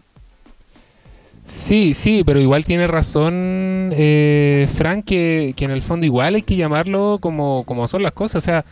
Sí, 1.43 1.93
sí, 1.93 2.23
pero 2.25 2.41
igual 2.41 2.65
tiene 2.65 2.87
razón 2.87 3.91
eh, 3.93 4.67
Frank 4.73 5.05
que, 5.05 5.53
que 5.55 5.63
en 5.63 5.71
el 5.71 5.81
fondo 5.81 6.05
igual 6.05 6.35
hay 6.35 6.41
que 6.41 6.57
llamarlo 6.57 7.19
como, 7.21 7.63
como 7.65 7.87
son 7.87 8.03
las 8.03 8.11
cosas. 8.11 8.43
O 8.43 8.45
sea, 8.45 8.65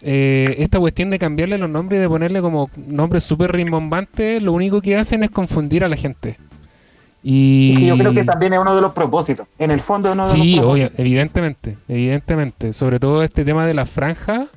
eh, 0.00 0.56
esta 0.58 0.78
cuestión 0.78 1.10
de 1.10 1.18
cambiarle 1.18 1.58
los 1.58 1.68
nombres 1.68 1.98
y 1.98 2.02
de 2.02 2.08
ponerle 2.08 2.40
como 2.40 2.70
nombres 2.86 3.24
súper 3.24 3.52
rimbombantes, 3.52 4.40
lo 4.40 4.52
único 4.52 4.80
que 4.80 4.96
hacen 4.96 5.22
es 5.24 5.30
confundir 5.30 5.84
a 5.84 5.88
la 5.88 5.96
gente. 5.96 6.36
Y, 7.22 7.74
que 7.76 7.86
yo 7.86 7.98
creo 7.98 8.12
que 8.14 8.24
también 8.24 8.52
es 8.52 8.58
uno 8.60 8.74
de 8.74 8.80
los 8.80 8.92
propósitos. 8.92 9.46
En 9.58 9.70
el 9.70 9.80
fondo 9.80 10.08
es 10.08 10.14
uno 10.14 10.26
de 10.28 10.32
Sí, 10.34 10.56
los 10.56 10.64
obvio, 10.66 10.72
propósitos. 10.84 11.00
evidentemente, 11.00 11.78
evidentemente. 11.88 12.72
Sobre 12.72 12.98
todo 13.00 13.22
este 13.22 13.44
tema 13.44 13.66
de 13.66 13.74
las 13.74 13.88
franjas. 13.90 14.48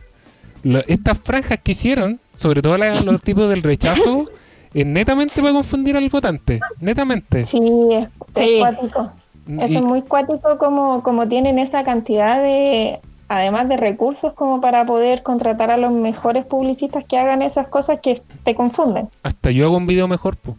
lo- 0.64 0.84
estas 0.88 1.18
franjas 1.20 1.60
que 1.64 1.72
hicieron, 1.72 2.20
sobre 2.36 2.62
todo 2.62 2.78
la- 2.78 2.94
los 3.02 3.22
tipos 3.24 3.50
del 3.50 3.64
rechazo, 3.64 4.28
es 4.76 4.86
netamente 4.86 5.42
para 5.42 5.54
confundir 5.54 5.98
al 5.98 6.08
votante. 6.10 6.60
Netamente. 6.80 7.48
Sí, 7.48 7.60
es, 7.92 8.04
es 8.06 8.10
Sí. 8.36 8.60
cuático. 8.60 9.12
Eso 9.60 9.74
Y- 9.74 9.78
es 9.78 9.82
muy 9.84 10.04
cuático 10.04 10.58
como, 10.60 11.02
como 11.02 11.28
tienen 11.28 11.58
esa 11.58 11.84
cantidad 11.84 12.40
de, 12.44 13.00
además 13.28 13.68
de 13.70 13.78
recursos 13.78 14.34
como 14.34 14.62
para 14.62 14.86
poder 14.86 15.24
contratar 15.24 15.72
a 15.72 15.78
los 15.78 15.92
mejores 15.92 16.46
publicistas 16.46 17.04
que 17.06 17.18
hagan 17.18 17.42
esas 17.42 17.68
cosas 17.68 18.00
que 18.02 18.22
te 18.44 18.54
confunden. 18.54 19.10
hasta 19.24 19.50
yo 19.50 19.66
hago 19.66 19.78
un 19.78 19.88
video 19.88 20.08
mejor, 20.08 20.38
pues. 20.38 20.56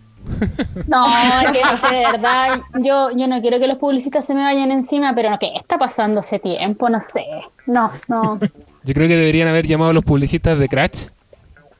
No, 0.87 1.07
es 1.43 1.51
que 1.53 1.97
de 1.97 2.05
verdad, 2.13 2.61
yo, 2.81 3.11
yo 3.17 3.27
no 3.27 3.41
quiero 3.41 3.59
que 3.59 3.67
los 3.67 3.79
publicistas 3.79 4.25
se 4.25 4.35
me 4.35 4.43
vayan 4.43 4.71
encima, 4.71 5.15
pero 5.15 5.31
¿qué 5.39 5.53
está 5.55 5.79
pasando 5.79 6.21
hace 6.21 6.39
tiempo? 6.39 6.89
No 6.89 7.01
sé. 7.01 7.25
No, 7.67 7.91
no. 8.09 8.39
Yo 8.85 8.95
creo 8.95 9.09
que 9.09 9.17
deberían 9.17 9.49
haber 9.49 9.67
llamado 9.67 9.91
a 9.91 9.95
los 9.95 10.05
publicistas 10.05 10.59
de 10.59 10.69
Crash. 10.69 11.09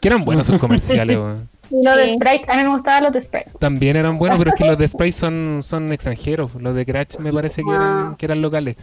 Que 0.01 0.09
eran 0.09 0.25
buenos 0.25 0.47
sus 0.47 0.59
comerciales. 0.61 1.19
Los 1.71 1.97
de. 1.97 2.15
Sprite, 2.15 2.45
a 2.51 2.57
mí 2.57 2.63
me 2.65 2.69
gustaban 2.69 3.05
los 3.05 3.13
de 3.13 3.23
Sprite. 3.23 3.53
También 3.59 3.97
eran 3.97 4.19
buenos, 4.19 4.39
pero 4.39 4.51
es 4.51 4.57
que 4.57 4.65
los 4.65 4.77
de 4.77 4.89
Spray 4.89 5.13
son, 5.13 5.63
son 5.63 5.93
extranjeros. 5.93 6.55
Los 6.55 6.75
de 6.75 6.85
Crash 6.85 7.19
me 7.19 7.33
parece 7.33 7.63
que 7.63 7.71
eran, 7.71 8.17
que 8.17 8.27
eran 8.27 8.43
locales. 8.43 8.77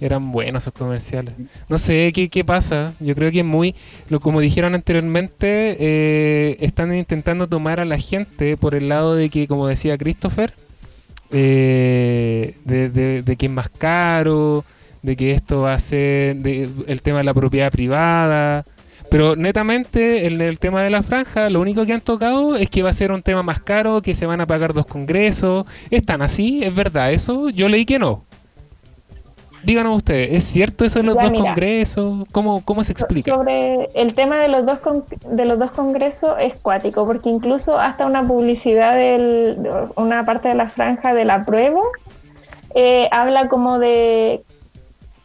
Eran 0.00 0.30
buenos 0.32 0.64
esos 0.64 0.74
comerciales. 0.74 1.34
No 1.68 1.78
sé 1.78 2.12
qué, 2.14 2.28
qué 2.28 2.44
pasa. 2.44 2.92
Yo 3.00 3.14
creo 3.14 3.30
que 3.32 3.40
es 3.40 3.44
muy, 3.46 3.74
lo 4.10 4.20
como 4.20 4.40
dijeron 4.40 4.74
anteriormente, 4.74 5.76
eh, 5.80 6.56
están 6.60 6.94
intentando 6.94 7.46
tomar 7.48 7.80
a 7.80 7.84
la 7.84 7.98
gente 7.98 8.56
por 8.56 8.74
el 8.74 8.88
lado 8.88 9.14
de 9.14 9.30
que, 9.30 9.48
como 9.48 9.66
decía 9.66 9.96
Christopher, 9.96 10.52
eh, 11.30 12.54
de, 12.64 12.88
de- 12.90 13.22
de 13.22 13.36
que 13.36 13.46
es 13.46 13.52
más 13.52 13.68
caro, 13.68 14.64
de 15.02 15.16
que 15.16 15.32
esto 15.32 15.60
va 15.60 15.74
a 15.74 15.78
ser 15.78 16.36
de- 16.36 16.68
el 16.86 17.02
tema 17.02 17.18
de 17.18 17.24
la 17.24 17.34
propiedad 17.34 17.70
privada. 17.70 18.64
Pero 19.10 19.36
netamente 19.36 20.26
en 20.26 20.40
el 20.40 20.58
tema 20.58 20.82
de 20.82 20.90
la 20.90 21.02
franja, 21.04 21.48
lo 21.48 21.60
único 21.60 21.86
que 21.86 21.92
han 21.92 22.00
tocado 22.00 22.56
es 22.56 22.68
que 22.68 22.82
va 22.82 22.90
a 22.90 22.92
ser 22.92 23.12
un 23.12 23.22
tema 23.22 23.42
más 23.44 23.60
caro, 23.60 24.02
que 24.02 24.16
se 24.16 24.26
van 24.26 24.40
a 24.40 24.46
pagar 24.46 24.74
dos 24.74 24.86
congresos. 24.86 25.64
¿Están 25.90 26.22
así? 26.22 26.64
¿Es 26.64 26.74
verdad 26.74 27.12
eso? 27.12 27.48
Yo 27.50 27.68
leí 27.68 27.86
que 27.86 27.98
no. 28.00 28.24
Díganos 29.66 29.96
ustedes, 29.96 30.30
¿es 30.32 30.44
cierto 30.44 30.84
eso 30.84 31.00
de 31.00 31.04
los 31.06 31.16
Ya, 31.16 31.22
dos 31.24 31.32
mira. 31.32 31.44
congresos? 31.44 32.24
¿Cómo, 32.30 32.64
cómo 32.64 32.84
se 32.84 32.92
explica? 32.92 33.34
Sobre 33.34 33.88
el 33.94 34.14
tema 34.14 34.38
de 34.40 34.46
los 34.46 34.64
dos 34.64 34.78
con- 34.78 35.04
de 35.28 35.44
los 35.44 35.58
dos 35.58 35.72
congresos 35.72 36.36
es 36.40 36.56
cuático, 36.56 37.04
porque 37.04 37.28
incluso 37.30 37.76
hasta 37.78 38.06
una 38.06 38.26
publicidad 38.26 38.94
del, 38.94 39.56
de 39.62 39.70
una 39.96 40.24
parte 40.24 40.48
de 40.48 40.54
la 40.54 40.70
franja 40.70 41.12
del 41.14 41.30
apruebo 41.30 41.82
eh, 42.76 43.08
habla 43.10 43.48
como 43.48 43.80
de 43.80 44.44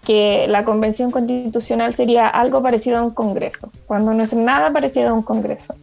que 0.05 0.47
la 0.47 0.65
convención 0.65 1.11
constitucional 1.11 1.93
sería 1.93 2.27
algo 2.27 2.63
parecido 2.63 2.97
a 2.97 3.03
un 3.03 3.11
congreso, 3.11 3.69
cuando 3.85 4.11
no 4.15 4.23
es 4.23 4.33
nada 4.33 4.71
parecido 4.73 5.09
a 5.09 5.13
un 5.13 5.21
congreso. 5.21 5.75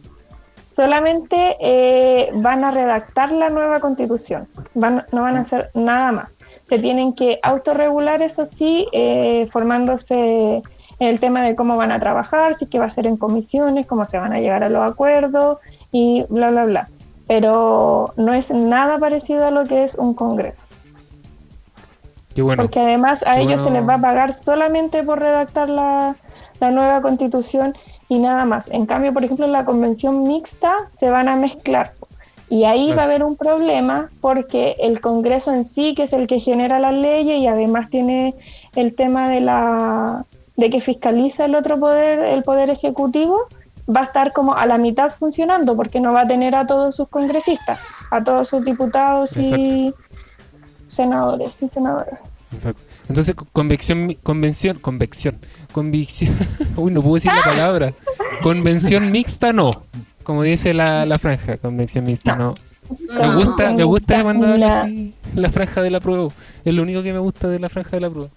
Solamente 0.65 1.55
eh, 1.61 2.29
van 2.33 2.63
a 2.65 2.71
redactar 2.71 3.31
la 3.31 3.49
nueva 3.49 3.79
constitución, 3.79 4.47
van- 4.73 5.05
no 5.13 5.21
van 5.21 5.37
a 5.37 5.41
hacer 5.41 5.69
nada 5.73 6.11
más. 6.11 6.27
Se 6.69 6.79
tienen 6.79 7.13
que 7.13 7.39
autorregular, 7.41 8.21
eso 8.21 8.45
sí, 8.45 8.87
eh, 8.93 9.49
formándose 9.51 10.61
el 10.99 11.19
tema 11.19 11.41
de 11.41 11.55
cómo 11.55 11.77
van 11.77 11.91
a 11.91 11.99
trabajar, 11.99 12.57
si 12.57 12.67
que 12.67 12.77
va 12.77 12.85
a 12.85 12.89
ser 12.89 13.07
en 13.07 13.17
comisiones, 13.17 13.87
cómo 13.87 14.05
se 14.05 14.17
van 14.17 14.33
a 14.33 14.39
llegar 14.39 14.63
a 14.63 14.69
los 14.69 14.89
acuerdos 14.89 15.57
y 15.91 16.25
bla, 16.29 16.51
bla, 16.51 16.65
bla. 16.65 16.89
Pero 17.27 18.13
no 18.17 18.33
es 18.33 18.51
nada 18.51 18.99
parecido 18.99 19.45
a 19.45 19.51
lo 19.51 19.65
que 19.65 19.83
es 19.83 19.95
un 19.95 20.13
congreso. 20.13 20.61
Qué 22.35 22.41
bueno. 22.41 22.61
Porque 22.61 22.79
además 22.79 23.23
a 23.25 23.33
Qué 23.33 23.41
ellos 23.41 23.61
se 23.61 23.71
les 23.71 23.87
va 23.87 23.95
a 23.95 24.01
pagar 24.01 24.33
solamente 24.33 25.03
por 25.03 25.19
redactar 25.19 25.69
la, 25.69 26.15
la 26.59 26.71
nueva 26.71 27.01
constitución 27.01 27.73
y 28.07 28.19
nada 28.19 28.45
más. 28.45 28.67
En 28.69 28.85
cambio, 28.85 29.13
por 29.13 29.23
ejemplo, 29.23 29.45
en 29.45 29.53
la 29.53 29.65
convención 29.65 30.23
mixta 30.23 30.73
se 30.99 31.09
van 31.09 31.27
a 31.29 31.35
mezclar. 31.35 31.91
Y 32.49 32.63
ahí 32.63 32.85
Claro. 32.87 32.95
va 32.97 33.01
a 33.03 33.05
haber 33.05 33.23
un 33.23 33.35
problema 33.35 34.09
porque 34.21 34.75
el 34.79 35.01
Congreso 35.01 35.53
en 35.53 35.69
sí, 35.73 35.93
que 35.95 36.03
es 36.03 36.13
el 36.13 36.25
que 36.27 36.39
genera 36.39 36.79
las 36.79 36.93
leyes 36.93 37.39
y 37.41 37.47
además 37.47 37.89
tiene 37.89 38.33
el 38.75 38.95
tema 38.95 39.29
de 39.29 39.41
la 39.41 40.25
de 40.57 40.69
que 40.69 40.81
fiscaliza 40.81 41.45
el 41.45 41.55
otro 41.55 41.79
poder, 41.79 42.19
el 42.19 42.43
poder 42.43 42.69
ejecutivo, 42.69 43.39
va 43.87 44.01
a 44.01 44.03
estar 44.03 44.33
como 44.33 44.55
a 44.55 44.65
la 44.65 44.77
mitad 44.77 45.09
funcionando 45.11 45.75
porque 45.75 45.99
no 46.01 46.11
va 46.11 46.21
a 46.21 46.27
tener 46.27 46.53
a 46.53 46.67
todos 46.67 46.95
sus 46.95 47.07
congresistas, 47.07 47.79
a 48.11 48.21
todos 48.23 48.49
sus 48.49 48.65
diputados 48.65 49.37
y 49.37 49.93
senadores 50.87 51.51
y 51.61 51.67
senadoras. 51.67 52.19
Exacto. 52.51 52.81
Entonces, 53.07 53.35
co- 53.35 53.47
convección, 53.53 54.15
convención, 54.23 54.79
convección, 54.79 55.37
convicción. 55.71 56.35
Uy, 56.75 56.91
no 56.91 57.01
puedo 57.01 57.15
decir 57.15 57.31
la 57.33 57.43
palabra. 57.43 57.93
Convención 58.41 59.11
mixta, 59.11 59.53
no. 59.53 59.71
Como 60.29 60.43
dice 60.43 60.75
la, 60.75 61.07
la 61.07 61.17
franja, 61.17 61.57
convención 61.57 62.05
mixta, 62.05 62.35
no. 62.35 62.53
Me 63.19 63.33
gusta, 63.35 63.73
me 63.73 63.83
gusta 63.83 64.23
mandar 64.23 64.59
La- 64.59 64.81
así 64.83 65.15
la 65.33 65.49
franja 65.49 65.81
de 65.81 65.89
la 65.89 65.99
prueba. 65.99 66.27
Es 66.63 66.71
lo 66.71 66.83
único 66.83 67.01
que 67.01 67.11
me 67.13 67.17
gusta 67.17 67.47
de 67.47 67.57
la 67.57 67.67
franja 67.67 67.89
de 67.97 68.01
la 68.01 68.11
prueba. 68.11 68.29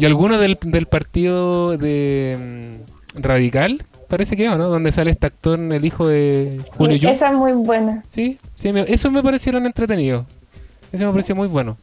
Y 0.00 0.06
alguno 0.06 0.38
del, 0.38 0.56
del 0.62 0.86
partido 0.86 1.76
de 1.76 2.78
mm, 3.16 3.20
Radical, 3.20 3.82
parece 4.08 4.34
que 4.34 4.46
no, 4.46 4.56
¿no? 4.56 4.68
Donde 4.70 4.92
sale 4.92 5.10
este 5.10 5.26
actor, 5.26 5.58
el 5.60 5.84
hijo 5.84 6.08
de 6.08 6.62
Julio 6.74 6.96
Yu. 6.96 7.08
Esa 7.10 7.28
es 7.28 7.36
muy 7.36 7.52
buena. 7.52 8.02
Sí, 8.08 8.38
sí, 8.54 8.72
me- 8.72 8.86
eso 8.88 9.10
me 9.10 9.22
parecieron 9.22 9.66
entretenidos. 9.66 10.24
Eso 10.90 11.04
me 11.04 11.10
pareció 11.12 11.36
muy 11.36 11.48
bueno. 11.48 11.76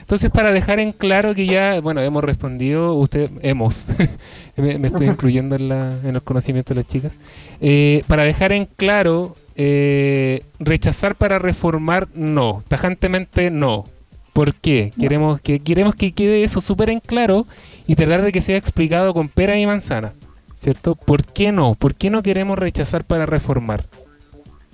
Entonces, 0.00 0.30
para 0.30 0.52
dejar 0.52 0.80
en 0.80 0.92
claro 0.92 1.34
que 1.34 1.46
ya, 1.46 1.80
bueno, 1.80 2.00
hemos 2.00 2.24
respondido, 2.24 2.94
usted, 2.94 3.30
hemos, 3.42 3.84
me, 4.56 4.78
me 4.78 4.88
estoy 4.88 5.06
incluyendo 5.08 5.56
en, 5.56 5.68
la, 5.68 5.92
en 6.04 6.14
los 6.14 6.22
conocimientos 6.22 6.74
de 6.74 6.82
las 6.82 6.90
chicas. 6.90 7.12
Eh, 7.60 8.02
para 8.06 8.24
dejar 8.24 8.52
en 8.52 8.66
claro, 8.66 9.36
eh, 9.56 10.42
rechazar 10.58 11.14
para 11.14 11.38
reformar, 11.38 12.08
no, 12.14 12.64
tajantemente 12.68 13.50
no. 13.50 13.84
¿Por 14.32 14.54
qué? 14.54 14.92
Queremos 14.98 15.40
que 15.40 15.60
queremos 15.60 15.94
que 15.94 16.12
quede 16.12 16.44
eso 16.44 16.60
súper 16.60 16.88
en 16.88 17.00
claro 17.00 17.46
y 17.86 17.96
tratar 17.96 18.22
de 18.22 18.32
que 18.32 18.40
sea 18.40 18.56
explicado 18.56 19.12
con 19.12 19.28
pera 19.28 19.58
y 19.58 19.66
manzana, 19.66 20.12
¿cierto? 20.56 20.94
¿Por 20.94 21.24
qué 21.24 21.52
no? 21.52 21.74
¿Por 21.74 21.94
qué 21.94 22.10
no 22.10 22.22
queremos 22.22 22.58
rechazar 22.58 23.04
para 23.04 23.26
reformar? 23.26 23.84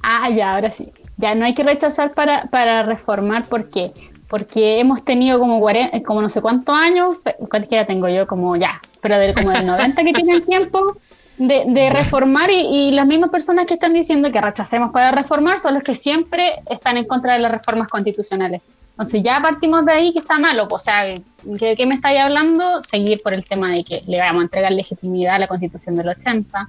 Ah, 0.02 0.30
ya, 0.30 0.54
ahora 0.54 0.70
sí. 0.70 0.92
Ya 1.16 1.34
no 1.34 1.46
hay 1.46 1.54
que 1.54 1.64
rechazar 1.64 2.12
para, 2.14 2.44
para 2.44 2.82
reformar, 2.82 3.46
¿por 3.48 3.68
qué? 3.68 3.92
Porque 4.28 4.80
hemos 4.80 5.04
tenido 5.04 5.38
como 5.38 5.60
40, 5.60 6.02
como 6.02 6.20
no 6.20 6.28
sé 6.28 6.40
cuántos 6.40 6.74
años, 6.76 7.18
¿cuántos 7.48 7.68
que 7.68 7.76
ya 7.76 7.86
tengo 7.86 8.08
yo? 8.08 8.26
Como 8.26 8.56
ya, 8.56 8.80
pero 9.00 9.18
del, 9.18 9.34
como 9.34 9.50
del 9.50 9.66
90 9.66 10.02
que 10.02 10.12
tienen 10.12 10.44
tiempo 10.44 10.96
de, 11.38 11.64
de 11.68 11.90
reformar 11.90 12.50
y, 12.50 12.60
y 12.60 12.90
las 12.92 13.06
mismas 13.06 13.30
personas 13.30 13.66
que 13.66 13.74
están 13.74 13.92
diciendo 13.92 14.32
que 14.32 14.40
rechacemos 14.40 14.90
para 14.90 15.12
reformar 15.12 15.60
son 15.60 15.74
los 15.74 15.82
que 15.82 15.94
siempre 15.94 16.54
están 16.68 16.96
en 16.96 17.04
contra 17.04 17.34
de 17.34 17.38
las 17.40 17.52
reformas 17.52 17.88
constitucionales. 17.88 18.62
Entonces 18.96 19.22
ya 19.22 19.42
partimos 19.42 19.84
de 19.84 19.92
ahí 19.92 20.12
que 20.14 20.20
está 20.20 20.38
malo, 20.38 20.66
o 20.70 20.78
sea, 20.78 21.04
¿de 21.04 21.76
qué 21.76 21.84
me 21.84 21.96
estáis 21.96 22.18
hablando? 22.18 22.82
Seguir 22.82 23.20
por 23.22 23.34
el 23.34 23.44
tema 23.44 23.70
de 23.70 23.84
que 23.84 24.02
le 24.06 24.18
vamos 24.18 24.40
a 24.40 24.44
entregar 24.44 24.72
legitimidad 24.72 25.34
a 25.34 25.40
la 25.40 25.48
constitución 25.48 25.96
del 25.96 26.08
80. 26.08 26.66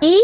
Y 0.00 0.20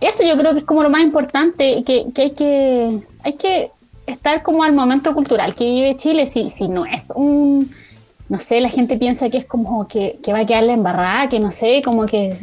eso 0.00 0.24
yo 0.24 0.36
creo 0.36 0.54
que 0.54 0.58
es 0.58 0.64
como 0.64 0.82
lo 0.82 0.90
más 0.90 1.02
importante, 1.02 1.84
que, 1.84 2.06
que 2.12 2.22
hay 2.22 2.30
que 2.32 3.00
hay 3.22 3.32
que 3.34 3.70
estar 4.06 4.42
como 4.42 4.64
al 4.64 4.72
momento 4.72 5.14
cultural 5.14 5.54
que 5.54 5.64
vive 5.64 5.96
Chile, 5.96 6.26
si, 6.26 6.50
si 6.50 6.68
no 6.68 6.84
es 6.86 7.12
un, 7.14 7.70
no 8.28 8.38
sé, 8.38 8.60
la 8.60 8.70
gente 8.70 8.96
piensa 8.96 9.30
que 9.30 9.38
es 9.38 9.46
como 9.46 9.86
que, 9.86 10.18
que 10.22 10.32
va 10.32 10.40
a 10.40 10.46
quedar 10.46 10.64
la 10.64 10.72
embarrada, 10.72 11.28
que 11.28 11.38
no 11.38 11.52
sé, 11.52 11.82
como 11.84 12.06
que 12.06 12.34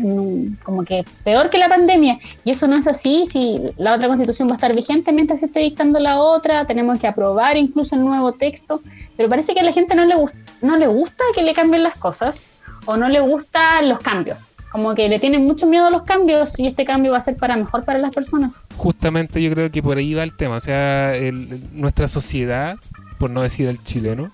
como 0.63 0.83
que 0.83 1.03
peor 1.23 1.49
que 1.49 1.57
la 1.57 1.67
pandemia, 1.67 2.19
y 2.43 2.51
eso 2.51 2.67
no 2.67 2.75
es 2.75 2.87
así, 2.87 3.25
si 3.25 3.59
la 3.77 3.95
otra 3.95 4.07
constitución 4.07 4.47
va 4.47 4.53
a 4.53 4.55
estar 4.55 4.73
vigente 4.73 5.11
mientras 5.11 5.41
se 5.41 5.47
esté 5.47 5.59
dictando 5.59 5.99
la 5.99 6.21
otra, 6.21 6.65
tenemos 6.65 6.99
que 6.99 7.07
aprobar 7.07 7.57
incluso 7.57 7.95
el 7.95 8.05
nuevo 8.05 8.31
texto, 8.31 8.81
pero 9.17 9.29
parece 9.29 9.53
que 9.53 9.59
a 9.59 9.63
la 9.63 9.73
gente 9.73 9.95
no 9.95 10.05
le, 10.05 10.15
no 10.61 10.77
le 10.77 10.87
gusta 10.87 11.23
que 11.35 11.43
le 11.43 11.53
cambien 11.53 11.83
las 11.83 11.97
cosas, 11.97 12.43
o 12.85 12.97
no 12.97 13.09
le 13.09 13.19
gustan 13.19 13.89
los 13.89 13.99
cambios, 13.99 14.37
como 14.73 14.93
que 14.95 15.07
le 15.07 15.19
tienen 15.19 15.45
mucho 15.45 15.65
miedo 15.67 15.85
a 15.85 15.89
los 15.91 16.01
cambios, 16.03 16.59
y 16.59 16.67
este 16.67 16.83
cambio 16.83 17.13
va 17.13 17.19
a 17.19 17.21
ser 17.21 17.37
para 17.37 17.55
mejor 17.55 17.85
para 17.85 17.99
las 17.99 18.13
personas. 18.13 18.61
Justamente 18.75 19.41
yo 19.41 19.49
creo 19.53 19.71
que 19.71 19.81
por 19.81 19.95
ahí 19.97 20.13
va 20.13 20.23
el 20.23 20.35
tema. 20.35 20.55
O 20.55 20.59
sea, 20.59 21.15
el- 21.15 21.61
nuestra 21.73 22.07
sociedad, 22.09 22.75
por 23.19 23.29
no 23.29 23.41
decir 23.43 23.69
el 23.69 23.81
chileno, 23.81 24.31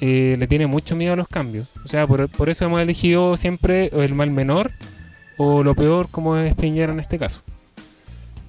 eh, 0.00 0.36
le 0.38 0.46
tiene 0.48 0.66
mucho 0.66 0.96
miedo 0.96 1.12
a 1.12 1.16
los 1.16 1.28
cambios. 1.28 1.68
O 1.84 1.88
sea, 1.88 2.06
por, 2.06 2.28
por 2.28 2.48
eso 2.48 2.64
hemos 2.64 2.80
elegido 2.80 3.36
siempre 3.36 3.88
el 3.92 4.14
mal 4.14 4.30
menor 4.30 4.72
o 5.36 5.62
lo 5.62 5.74
peor, 5.74 6.08
como 6.10 6.36
es 6.36 6.54
Piñera 6.56 6.92
en 6.92 7.00
este 7.00 7.18
caso. 7.18 7.42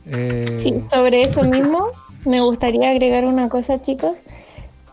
Eh, 0.08 0.55
Sí, 0.58 0.73
sobre 0.89 1.21
eso 1.21 1.43
mismo 1.43 1.88
me 2.25 2.41
gustaría 2.41 2.89
agregar 2.89 3.25
una 3.25 3.49
cosa, 3.49 3.82
chicos, 3.82 4.13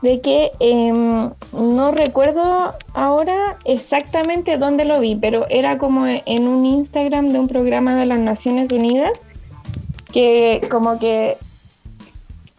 de 0.02 0.20
que 0.20 0.50
em, 0.60 1.30
no 1.52 1.92
recuerdo 1.92 2.74
ahora 2.94 3.58
exactamente 3.64 4.58
dónde 4.58 4.84
lo 4.84 5.00
vi, 5.00 5.16
pero 5.16 5.46
era 5.48 5.78
como 5.78 6.06
en 6.06 6.48
un 6.48 6.66
Instagram 6.66 7.30
de 7.30 7.38
un 7.38 7.48
programa 7.48 7.96
de 7.96 8.06
las 8.06 8.18
Naciones 8.18 8.72
Unidas 8.72 9.22
que 10.12 10.66
como 10.70 10.98
que 10.98 11.36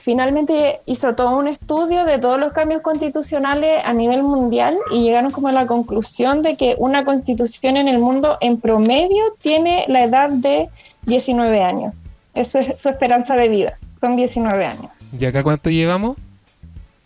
finalmente 0.07 0.79
hizo 0.85 1.15
todo 1.15 1.37
un 1.37 1.47
estudio 1.47 2.05
de 2.05 2.17
todos 2.17 2.39
los 2.39 2.53
cambios 2.53 2.81
constitucionales 2.81 3.81
a 3.83 3.91
nivel 3.93 4.23
mundial 4.23 4.77
y 4.89 5.03
llegaron 5.03 5.31
como 5.31 5.49
a 5.49 5.51
la 5.51 5.67
conclusión 5.67 6.41
de 6.43 6.55
que 6.55 6.75
una 6.77 7.03
constitución 7.03 7.75
en 7.75 7.87
el 7.87 7.99
mundo 7.99 8.37
en 8.39 8.59
promedio 8.59 9.23
tiene 9.39 9.85
la 9.89 10.03
edad 10.03 10.29
de 10.29 10.69
19 11.07 11.61
años. 11.61 11.93
Eso 12.33 12.59
es 12.59 12.81
su 12.81 12.87
esperanza 12.87 13.35
de 13.35 13.49
vida, 13.49 13.77
son 13.99 14.15
19 14.15 14.65
años. 14.65 14.91
¿Y 15.19 15.25
acá 15.25 15.43
cuánto 15.43 15.69
llevamos? 15.69 16.15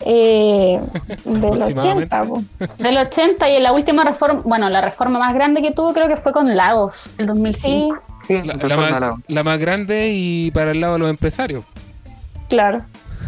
Eh, 0.06 0.80
del 1.26 1.38
Aproximadamente. 1.46 2.16
80, 2.16 2.26
po. 2.26 2.44
Del 2.78 2.98
80 2.98 3.50
y 3.50 3.56
en 3.58 3.64
la 3.64 3.72
última 3.74 4.04
reforma, 4.04 4.42
bueno, 4.46 4.70
la 4.70 4.82
reforma 4.82 5.20
más 5.20 5.34
grande 5.34 5.62
que 5.62 5.72
tuvo 5.72 5.94
creo 5.94 6.08
que 6.08 6.18
fue 6.18 6.34
con 6.34 6.56
Lagos, 6.56 6.94
el 7.18 7.26
sí, 7.26 7.28
2005. 7.28 8.02
Sí, 8.28 8.42
La, 8.44 8.56
la 8.56 8.78
más, 8.78 8.92
la- 9.02 9.16
la 9.28 9.44
más 9.44 9.60
grande 9.60 10.10
y 10.12 10.52
para 10.52 10.72
el 10.72 10.82
lado 10.82 10.94
de 10.94 11.00
los 11.00 11.10
empresarios. 11.10 11.66
claro. 12.50 12.84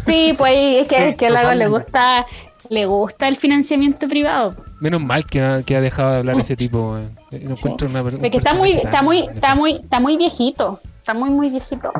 Sí, 0.06 0.34
pues 0.36 0.82
es 0.82 0.86
que, 0.88 1.08
es 1.10 1.16
que 1.16 1.28
a 1.28 1.30
Lagos 1.30 1.54
le 1.56 1.66
gusta, 1.68 2.26
le 2.68 2.84
gusta 2.84 3.26
el 3.28 3.36
financiamiento 3.36 4.06
privado. 4.06 4.54
Menos 4.80 5.00
mal 5.00 5.24
que 5.24 5.40
ha, 5.40 5.62
que 5.62 5.76
ha 5.76 5.80
dejado 5.80 6.12
de 6.12 6.18
hablar 6.18 6.38
ese 6.38 6.56
tipo. 6.56 6.98
eh. 6.98 7.40
No 7.42 7.52
encuentro 7.52 7.88
una 7.88 8.02
per- 8.04 8.14
un 8.16 8.20
Porque 8.20 8.36
está 8.36 8.54
muy, 8.54 8.72
está 8.72 9.02
muy, 9.02 9.20
está 9.32 9.54
muy, 9.54 9.72
está 9.76 10.00
muy 10.00 10.16
viejito. 10.18 10.78
Está 11.00 11.14
muy, 11.14 11.30
muy 11.30 11.48
viejito. 11.48 11.90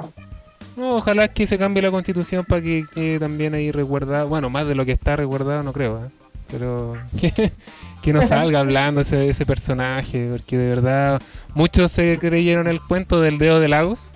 No, 0.77 0.97
ojalá 0.97 1.29
que 1.29 1.47
se 1.47 1.59
cambie 1.59 1.83
la 1.83 1.91
constitución 1.91 2.45
para 2.45 2.63
que 2.63 3.17
también 3.21 3.55
ahí 3.55 3.71
resguardado. 3.71 4.29
Bueno, 4.29 4.51
más 4.51 4.67
de 4.67 4.75
lo 4.75 4.85
que 4.85 4.93
está 4.93 5.17
resguardado, 5.17 5.63
no 5.63 5.73
creo. 5.73 6.05
¿eh? 6.05 6.09
Pero 6.51 6.97
que, 7.21 7.53
que 8.03 8.13
no 8.13 8.23
salga 8.23 8.61
hablando 8.61 9.01
ese, 9.01 9.29
ese 9.29 9.47
personaje, 9.47 10.29
porque 10.31 10.59
de 10.59 10.69
verdad 10.69 11.23
muchos 11.55 11.93
se 11.93 12.19
creyeron 12.19 12.67
el 12.67 12.81
cuento 12.81 13.21
del 13.21 13.39
dedo 13.39 13.61
de 13.61 13.69
Lagos, 13.69 14.13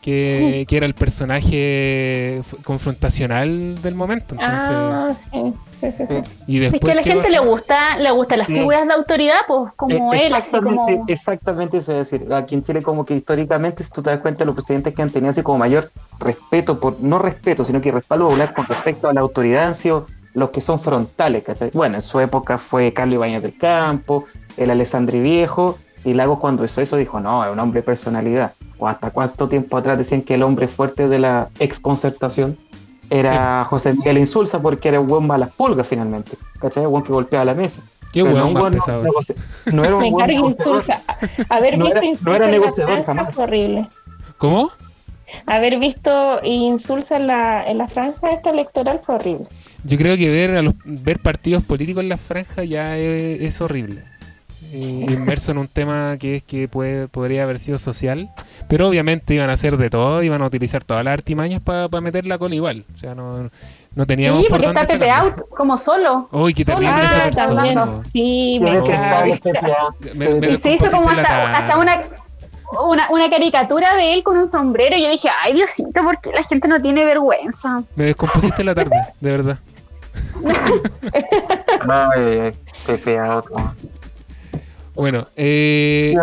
que, 0.00 0.64
que 0.68 0.76
era 0.76 0.86
el 0.86 0.94
personaje 0.94 2.40
confrontacional 2.64 3.80
del 3.82 3.94
momento. 3.94 4.34
Entonces, 4.34 4.70
Ah, 4.70 5.14
sí, 5.32 5.52
sí, 5.80 5.86
sí, 5.96 6.04
sí. 6.08 6.22
y 6.46 6.56
Es 6.64 6.72
después 6.72 6.80
que 6.80 6.92
a 6.92 6.94
la 6.94 7.02
¿qué 7.02 7.12
gente 7.12 7.30
le 7.30 7.38
gusta, 7.40 7.98
le 7.98 8.10
gustan 8.10 8.38
las 8.38 8.46
Sí. 8.48 8.54
figuras 8.54 8.86
de 8.86 8.92
autoridad, 8.94 9.36
pues 9.46 9.72
como 9.76 10.14
Eh, 10.14 10.26
él, 10.26 10.34
así 10.34 10.50
como. 10.50 10.70
exactamente, 10.70 11.12
exactamente 11.12 11.76
eso 11.78 11.92
es 11.92 12.10
decir, 12.10 12.32
aquí 12.32 12.54
en 12.54 12.62
Chile 12.62 12.82
como 12.82 13.04
que 13.04 13.14
históricamente, 13.14 13.84
si 13.84 13.90
tú 13.90 14.02
te 14.02 14.10
das 14.10 14.20
cuenta, 14.20 14.44
los 14.44 14.54
presidentes 14.54 14.94
que 14.94 15.02
han 15.02 15.10
tenido 15.10 15.30
así 15.30 15.42
como 15.42 15.58
mayor 15.58 15.90
respeto, 16.18 16.80
por 16.80 17.00
no 17.00 17.18
respeto, 17.18 17.64
sino 17.64 17.80
que 17.80 17.92
respaldo 17.92 18.26
popular 18.26 18.54
con 18.54 18.66
respecto 18.66 19.08
a 19.08 19.12
la 19.12 19.20
autoridad 19.20 19.68
han 19.68 19.74
sido 19.74 20.06
los 20.32 20.50
que 20.50 20.60
son 20.60 20.80
frontales, 20.80 21.42
¿cachai? 21.42 21.70
Bueno, 21.74 21.96
en 21.96 22.02
su 22.02 22.20
época 22.20 22.56
fue 22.58 22.92
Carlos 22.92 23.14
Ibáñez 23.16 23.42
del 23.42 23.56
Campo, 23.58 24.26
el 24.56 24.70
Alessandri 24.70 25.20
Viejo, 25.20 25.76
y 26.04 26.14
Lagos 26.14 26.38
cuando 26.38 26.64
hizo 26.64 26.80
eso 26.80 26.96
dijo, 26.96 27.20
no, 27.20 27.44
es 27.44 27.50
un 27.50 27.58
hombre 27.58 27.80
de 27.80 27.84
personalidad. 27.86 28.52
O 28.80 28.88
hasta 28.88 29.10
cuánto 29.10 29.48
tiempo 29.48 29.76
atrás 29.76 29.98
decían 29.98 30.22
que 30.22 30.34
el 30.34 30.42
hombre 30.42 30.66
fuerte 30.66 31.08
de 31.08 31.18
la 31.18 31.48
ex 31.58 31.78
concertación 31.78 32.56
era 33.10 33.64
José 33.64 33.92
Miguel 33.92 34.18
Insulza 34.18 34.60
porque 34.62 34.88
era 34.88 35.00
un 35.00 35.06
buen 35.06 35.26
malas 35.26 35.50
pulgas 35.50 35.86
finalmente, 35.86 36.32
¿cachai? 36.60 36.84
Un 36.86 36.92
buen 36.92 37.04
que 37.04 37.12
golpeaba 37.12 37.44
la 37.44 37.54
mesa. 37.54 37.82
Qué 38.12 38.24
Pero 38.24 38.38
no 38.38 38.50
más 38.52 38.72
pesado. 38.72 39.04
no 39.72 39.84
era 39.84 39.94
un 39.96 40.02
Me 40.04 40.10
buen. 40.10 40.30
Insulza. 40.30 41.00
Haber 41.48 41.76
No 41.78 41.84
visto 41.84 41.98
era- 42.00 42.06
no 42.06 42.10
Insulza 42.10 42.36
era 42.36 42.44
en 42.46 42.50
la 42.52 42.58
negociador 42.58 43.04
jamás. 43.04 43.28
es 43.30 43.38
horrible. 43.38 43.88
¿Cómo? 44.38 44.70
Haber 45.46 45.78
visto 45.78 46.40
Insulza 46.42 47.16
en 47.16 47.26
la, 47.28 47.62
en 47.64 47.78
la 47.78 47.86
franja 47.88 48.30
esta 48.30 48.50
electoral 48.50 49.00
fue 49.04 49.14
horrible. 49.16 49.46
Yo 49.84 49.96
creo 49.96 50.16
que 50.16 50.28
ver 50.28 50.56
a 50.56 50.62
los 50.62 50.74
ver 50.84 51.20
partidos 51.20 51.62
políticos 51.62 52.02
en 52.02 52.08
la 52.08 52.16
franja 52.16 52.64
ya 52.64 52.96
es, 52.96 53.40
es 53.40 53.60
horrible. 53.60 54.02
Eh, 54.72 55.06
inmerso 55.10 55.50
en 55.52 55.58
un 55.58 55.68
tema 55.68 56.16
que 56.18 56.36
es 56.36 56.42
que 56.42 56.68
puede, 56.68 57.08
podría 57.08 57.42
haber 57.42 57.58
sido 57.58 57.76
social, 57.78 58.30
pero 58.68 58.88
obviamente 58.88 59.34
iban 59.34 59.50
a 59.50 59.54
hacer 59.54 59.76
de 59.76 59.90
todo, 59.90 60.22
iban 60.22 60.42
a 60.42 60.46
utilizar 60.46 60.84
todas 60.84 61.04
las 61.04 61.12
artimañas 61.14 61.60
para 61.60 61.88
meter 62.00 62.26
la 62.26 62.38
cola 62.38 62.54
igual. 62.54 62.84
O 62.94 62.98
sea, 62.98 63.14
no, 63.14 63.50
no 63.94 64.06
teníamos 64.06 64.42
Sí, 64.42 64.48
por 64.48 64.58
porque 64.58 64.66
dónde 64.66 64.82
está 64.82 64.94
Pepe. 64.94 65.10
Out 65.10 65.48
como 65.56 65.76
solo. 65.76 66.28
Uy, 66.30 66.54
qué 66.54 66.64
terrible 66.64 66.88
Solo. 66.92 67.04
esa 67.04 67.24
persona. 67.30 68.02
Sí, 68.12 68.58
me 68.62 68.82
carga. 68.84 69.26
especial. 69.26 69.72
Me- 70.14 70.34
me 70.34 70.50
Y 70.52 70.56
se 70.58 70.70
hizo 70.72 70.86
como 70.96 71.08
hasta, 71.10 71.76
una 71.76 72.02
una, 72.88 73.10
una 73.10 73.28
caricatura 73.28 73.96
de 73.96 74.14
él 74.14 74.22
con 74.22 74.38
un 74.38 74.46
sombrero 74.46 74.94
y 74.96 75.02
yo 75.02 75.10
dije, 75.10 75.28
ay 75.42 75.54
Diosito, 75.54 76.02
¿por 76.04 76.20
qué 76.20 76.30
la 76.32 76.44
gente 76.44 76.68
no 76.68 76.80
tiene 76.80 77.04
vergüenza? 77.04 77.82
Me 77.96 78.04
descompusiste 78.04 78.62
la 78.62 78.76
tarde, 78.76 78.96
de 79.20 79.30
verdad. 79.30 79.58
Ay, 81.88 82.52
qué 82.86 82.96
feo. 82.98 83.44
Bueno, 85.00 85.26
eh, 85.36 86.14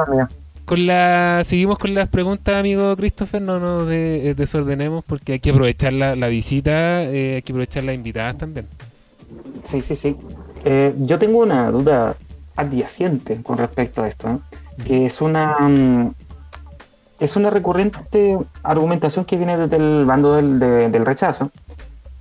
con 0.65 0.85
la 0.85 1.41
seguimos 1.43 1.77
con 1.79 1.93
las 1.93 2.09
preguntas, 2.09 2.55
amigo 2.55 2.95
Christopher. 2.95 3.41
No 3.41 3.59
nos 3.59 3.87
de- 3.87 4.29
eh, 4.29 4.35
desordenemos 4.35 5.03
porque 5.05 5.33
hay 5.33 5.39
que 5.39 5.49
aprovechar 5.51 5.93
la, 5.93 6.15
la 6.15 6.27
visita, 6.27 7.03
eh, 7.03 7.35
hay 7.35 7.41
que 7.41 7.53
aprovechar 7.53 7.83
las 7.85 7.95
invitadas 7.95 8.37
también. 8.37 8.67
Sí, 9.63 9.81
sí, 9.81 9.95
sí. 9.95 10.15
Eh, 10.65 10.93
yo 10.99 11.17
tengo 11.19 11.39
una 11.39 11.71
duda 11.71 12.15
adyacente 12.55 13.41
con 13.43 13.57
respecto 13.57 14.03
a 14.03 14.07
esto, 14.07 14.41
que 14.85 15.05
es 15.05 15.21
una 15.21 15.57
mm, 15.59 16.13
es 17.19 17.35
una 17.35 17.49
recurrente 17.49 18.37
argumentación 18.63 19.25
que 19.25 19.37
viene 19.37 19.57
desde 19.57 19.77
el 19.77 20.05
bando 20.05 20.35
del, 20.35 20.59
de- 20.59 20.89
del 20.89 21.05
rechazo, 21.05 21.49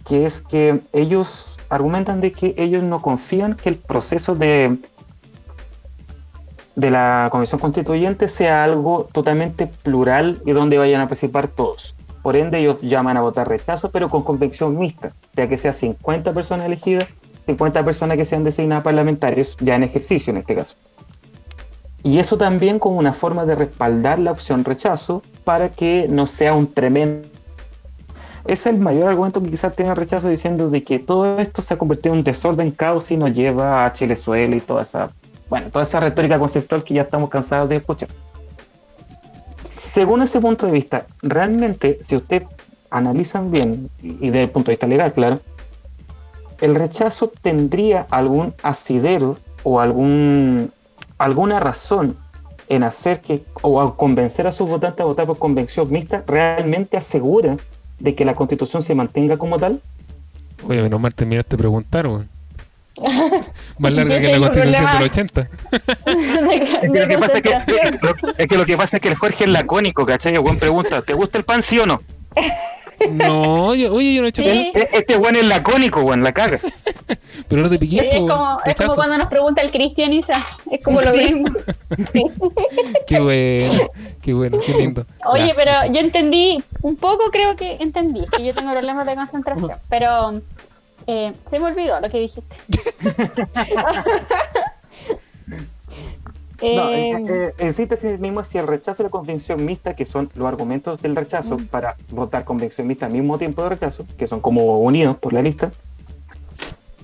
que 0.06 0.24
es 0.24 0.40
que 0.40 0.80
ellos 0.92 1.56
argumentan 1.68 2.20
de 2.20 2.32
que 2.32 2.54
ellos 2.58 2.82
no 2.82 3.02
confían 3.02 3.54
que 3.56 3.68
el 3.68 3.74
proceso 3.76 4.34
de 4.36 4.78
de 6.76 6.90
la 6.90 7.28
Comisión 7.32 7.60
Constituyente 7.60 8.28
sea 8.28 8.62
algo 8.62 9.08
totalmente 9.12 9.66
plural 9.66 10.40
y 10.46 10.52
donde 10.52 10.78
vayan 10.78 11.00
a 11.00 11.08
participar 11.08 11.48
todos. 11.48 11.94
Por 12.22 12.36
ende, 12.36 12.58
ellos 12.58 12.78
llaman 12.82 13.16
a 13.16 13.22
votar 13.22 13.48
rechazo, 13.48 13.90
pero 13.90 14.08
con 14.08 14.22
convención 14.22 14.78
mixta, 14.78 15.12
ya 15.34 15.48
que 15.48 15.58
sea 15.58 15.72
50 15.72 16.32
personas 16.32 16.66
elegidas 16.66 17.08
50 17.46 17.84
personas 17.84 18.16
que 18.16 18.24
sean 18.24 18.44
designadas 18.44 18.84
parlamentarios, 18.84 19.56
ya 19.60 19.76
en 19.76 19.84
ejercicio 19.84 20.32
en 20.32 20.38
este 20.38 20.54
caso. 20.54 20.74
Y 22.02 22.18
eso 22.18 22.36
también 22.36 22.78
como 22.78 22.98
una 22.98 23.12
forma 23.12 23.46
de 23.46 23.54
respaldar 23.54 24.18
la 24.18 24.32
opción 24.32 24.64
rechazo 24.64 25.22
para 25.44 25.70
que 25.70 26.06
no 26.08 26.26
sea 26.26 26.54
un 26.54 26.72
tremendo... 26.72 27.28
Es 28.46 28.66
el 28.66 28.78
mayor 28.78 29.08
argumento 29.08 29.42
que 29.42 29.50
quizás 29.50 29.74
tiene 29.74 29.90
el 29.90 29.96
rechazo 29.96 30.28
diciendo 30.28 30.70
de 30.70 30.84
que 30.84 31.00
todo 31.00 31.38
esto 31.38 31.62
se 31.62 31.74
ha 31.74 31.78
convertido 31.78 32.14
en 32.14 32.20
un 32.20 32.24
desorden, 32.24 32.70
caos 32.70 33.10
y 33.10 33.16
nos 33.16 33.32
lleva 33.32 33.84
a 33.84 33.92
Chilezuela 33.92 34.54
y 34.54 34.60
toda 34.60 34.82
esa, 34.82 35.10
bueno, 35.48 35.70
toda 35.70 35.84
esa 35.84 36.00
retórica 36.00 36.38
conceptual 36.38 36.84
que 36.84 36.94
ya 36.94 37.02
estamos 37.02 37.30
cansados 37.30 37.68
de 37.68 37.76
escuchar. 37.76 38.08
Según 39.76 40.22
ese 40.22 40.40
punto 40.40 40.66
de 40.66 40.72
vista, 40.72 41.06
realmente, 41.22 41.98
si 42.02 42.16
usted 42.16 42.44
analizan 42.90 43.50
bien, 43.50 43.90
y 44.02 44.30
desde 44.30 44.44
el 44.44 44.50
punto 44.50 44.70
de 44.70 44.74
vista 44.74 44.86
legal, 44.86 45.12
claro, 45.12 45.40
el 46.60 46.74
rechazo 46.74 47.32
tendría 47.42 48.06
algún 48.10 48.54
asidero 48.62 49.36
o 49.62 49.80
algún 49.80 50.72
alguna 51.18 51.60
razón 51.60 52.16
en 52.68 52.82
hacer 52.82 53.20
que 53.20 53.44
o 53.62 53.80
a 53.80 53.96
convencer 53.96 54.46
a 54.46 54.52
sus 54.52 54.68
votantes 54.68 55.00
a 55.00 55.04
votar 55.04 55.26
por 55.26 55.38
convención 55.38 55.90
mixta 55.90 56.24
realmente 56.26 56.96
asegura 56.96 57.56
de 57.98 58.14
que 58.14 58.24
la 58.24 58.34
constitución 58.34 58.82
se 58.82 58.94
mantenga 58.94 59.36
como 59.38 59.58
tal 59.58 59.80
Oye, 60.68 60.82
menos 60.82 61.00
mal 61.00 61.14
terminaste 61.14 61.56
de 61.56 61.58
preguntar, 61.58 62.06
weón. 62.06 62.28
Más 63.78 63.92
larga 63.92 64.18
que 64.20 64.28
la 64.28 64.38
constitución 64.38 64.92
del 64.92 65.02
80. 65.02 65.40
es 66.82 66.90
que, 66.90 66.98
lo 67.00 67.06
que 67.08 67.18
pasa 67.18 67.36
es, 67.36 67.42
que, 67.42 67.50
es 68.38 68.46
que 68.48 68.56
lo 68.58 68.64
que 68.66 68.76
pasa 68.76 68.96
es 68.96 69.02
que 69.02 69.08
el 69.08 69.14
Jorge 69.16 69.44
es 69.44 69.50
lacónico 69.50 70.06
¿cachai? 70.06 70.34
el 70.34 70.40
buen 70.40 70.58
pregunta 70.58 71.02
¿te 71.02 71.12
gusta 71.14 71.38
el 71.38 71.44
pan 71.44 71.62
sí 71.62 71.78
o 71.78 71.86
no? 71.86 72.00
No, 73.10 73.74
yo- 73.74 73.92
oye, 73.92 74.14
yo 74.14 74.22
no 74.22 74.26
he 74.26 74.30
hecho 74.30 74.42
Sí. 74.42 74.48
E- 74.74 74.88
este 74.94 75.16
buen 75.16 75.36
es 75.36 75.46
lacónico 75.46 76.00
weón 76.00 76.22
la 76.22 76.32
caga 76.32 76.58
Pero 77.48 77.62
no 77.62 77.68
te 77.68 77.78
piqué, 77.78 78.00
Sí, 78.00 78.06
es, 78.10 78.20
como, 78.20 78.58
es 78.64 78.76
como 78.76 78.94
cuando 78.94 79.18
nos 79.18 79.28
pregunta 79.28 79.60
el 79.60 79.70
Cristian 79.70 80.12
Isa, 80.14 80.34
es 80.70 80.80
como 80.82 81.02
lo 81.02 81.12
mismo. 81.12 81.46
Qué 83.06 83.20
bueno, 83.20 83.64
qué 84.22 84.32
bueno, 84.34 84.58
qué 84.64 84.72
lindo. 84.72 85.06
Oye, 85.26 85.48
Ya. 85.48 85.54
pero 85.54 85.72
yo 85.92 86.00
entendí, 86.00 86.62
un 86.82 86.96
poco 86.96 87.30
creo 87.30 87.54
que 87.56 87.76
entendí, 87.80 88.22
que 88.36 88.44
yo 88.44 88.54
tengo 88.54 88.72
problemas 88.72 89.06
de 89.06 89.14
concentración, 89.14 89.72
pero 89.88 90.40
eh, 91.06 91.32
se 91.50 91.58
me 91.58 91.66
olvidó 91.66 92.00
lo 92.00 92.10
que 92.10 92.18
dijiste. 92.18 92.56
No, 95.46 96.66
Eh, 96.66 97.10
eh, 97.10 97.24
eh, 97.28 97.54
en 97.58 97.74
síntesis 97.74 98.18
mismo, 98.18 98.42
si 98.42 98.56
el 98.56 98.66
rechazo 98.66 99.02
y 99.02 99.04
la 99.04 99.10
convención 99.10 99.62
mixta, 99.64 99.94
que 99.94 100.06
son 100.06 100.30
los 100.34 100.48
argumentos 100.48 101.02
del 101.02 101.14
rechazo 101.14 101.58
para 101.70 101.96
votar 102.10 102.44
convención 102.44 102.86
mixta 102.86 103.06
al 103.06 103.12
mismo 103.12 103.36
tiempo 103.36 103.62
de 103.62 103.70
rechazo, 103.70 104.06
que 104.16 104.26
son 104.26 104.40
como 104.40 104.80
unidos 104.80 105.16
por 105.18 105.34
la 105.34 105.42
lista, 105.42 105.70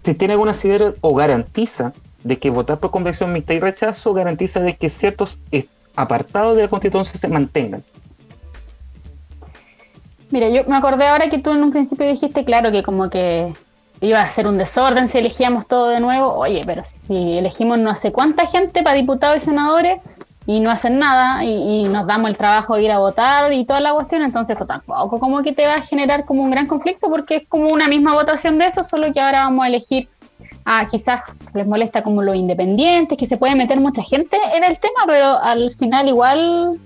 si 0.03 0.15
tiene 0.15 0.35
algún 0.35 0.49
asidero 0.49 0.95
o 1.03 1.15
garantiza 1.15 1.93
de 2.25 2.39
que 2.39 2.49
votar 2.49 2.79
por 2.79 2.91
convención 2.91 3.33
mixta 3.33 3.53
y 3.53 3.61
rechazo 3.61 4.15
garantiza 4.15 4.61
de 4.61 4.75
que 4.77 4.89
ciertos 4.89 5.39
apartados 5.97 6.57
de 6.57 6.63
la 6.63 6.69
constitución 6.69 7.21
se 7.21 7.29
mantengan. 7.29 7.85
Mira, 10.31 10.49
yo 10.49 10.65
me 10.67 10.77
acordé 10.77 11.07
ahora 11.09 11.29
que 11.29 11.39
tú 11.39 11.51
en 11.51 11.63
un 11.63 11.73
principio 11.73 12.07
dijiste, 12.07 12.47
claro, 12.47 12.73
que 12.73 12.83
como 12.83 13.11
que 13.11 13.53
iba 14.03 14.21
a 14.21 14.29
ser 14.29 14.47
un 14.47 14.59
desorden 14.59 15.09
si 15.09 15.19
elegíamos 15.19 15.67
todo 15.67 15.89
de 15.89 16.01
nuevo. 16.01 16.35
Oye, 16.35 16.65
pero 16.67 16.83
si 16.85 17.39
elegimos 17.39 17.79
no 17.79 17.95
sé 17.97 18.13
cuánta 18.13 18.47
gente 18.47 18.83
para 18.83 18.97
diputados 18.97 19.37
y 19.37 19.45
senadores 19.47 20.01
y 20.45 20.59
no 20.61 20.73
hacen 20.73 20.99
nada 20.99 21.45
y, 21.45 21.85
nos 21.85 22.07
damos 22.07 22.29
el 22.29 22.37
trabajo 22.37 22.75
de 22.75 22.83
ir 22.83 22.91
a 22.91 22.99
votar 22.99 23.53
y 23.53 23.65
toda 23.65 23.81
la 23.81 23.93
cuestión, 23.93 24.23
entonces 24.23 24.57
pues, 24.57 24.67
tampoco 24.67 25.21
como 25.21 25.43
que 25.43 25.53
te 25.53 25.67
va 25.67 25.77
a 25.77 25.83
generar 25.83 26.25
como 26.25 26.43
un 26.43 26.51
gran 26.51 26.67
conflicto 26.67 27.09
porque 27.09 27.37
es 27.37 27.49
como 27.49 27.69
una 27.69 27.87
misma 27.87 28.13
votación 28.15 28.59
de 28.59 28.67
eso, 28.67 28.83
solo 28.83 29.13
que 29.13 29.21
ahora 29.21 29.45
vamos 29.45 29.65
a 29.65 29.69
elegir 29.69 30.09
a 30.65 30.87
quizás 30.87 31.23
les 31.55 31.67
molesta 31.67 32.03
como 32.03 32.23
los 32.23 32.35
independientes, 32.35 33.17
que 33.17 33.27
se 33.27 33.37
puede 33.37 33.55
meter 33.55 33.79
mucha 33.79 34.03
gente 34.03 34.37
en 34.55 34.65
el 34.65 34.79
tema, 34.81 35.03
pero 35.07 35.39
al 35.41 35.75
final 35.77 36.09
igual 36.09 36.79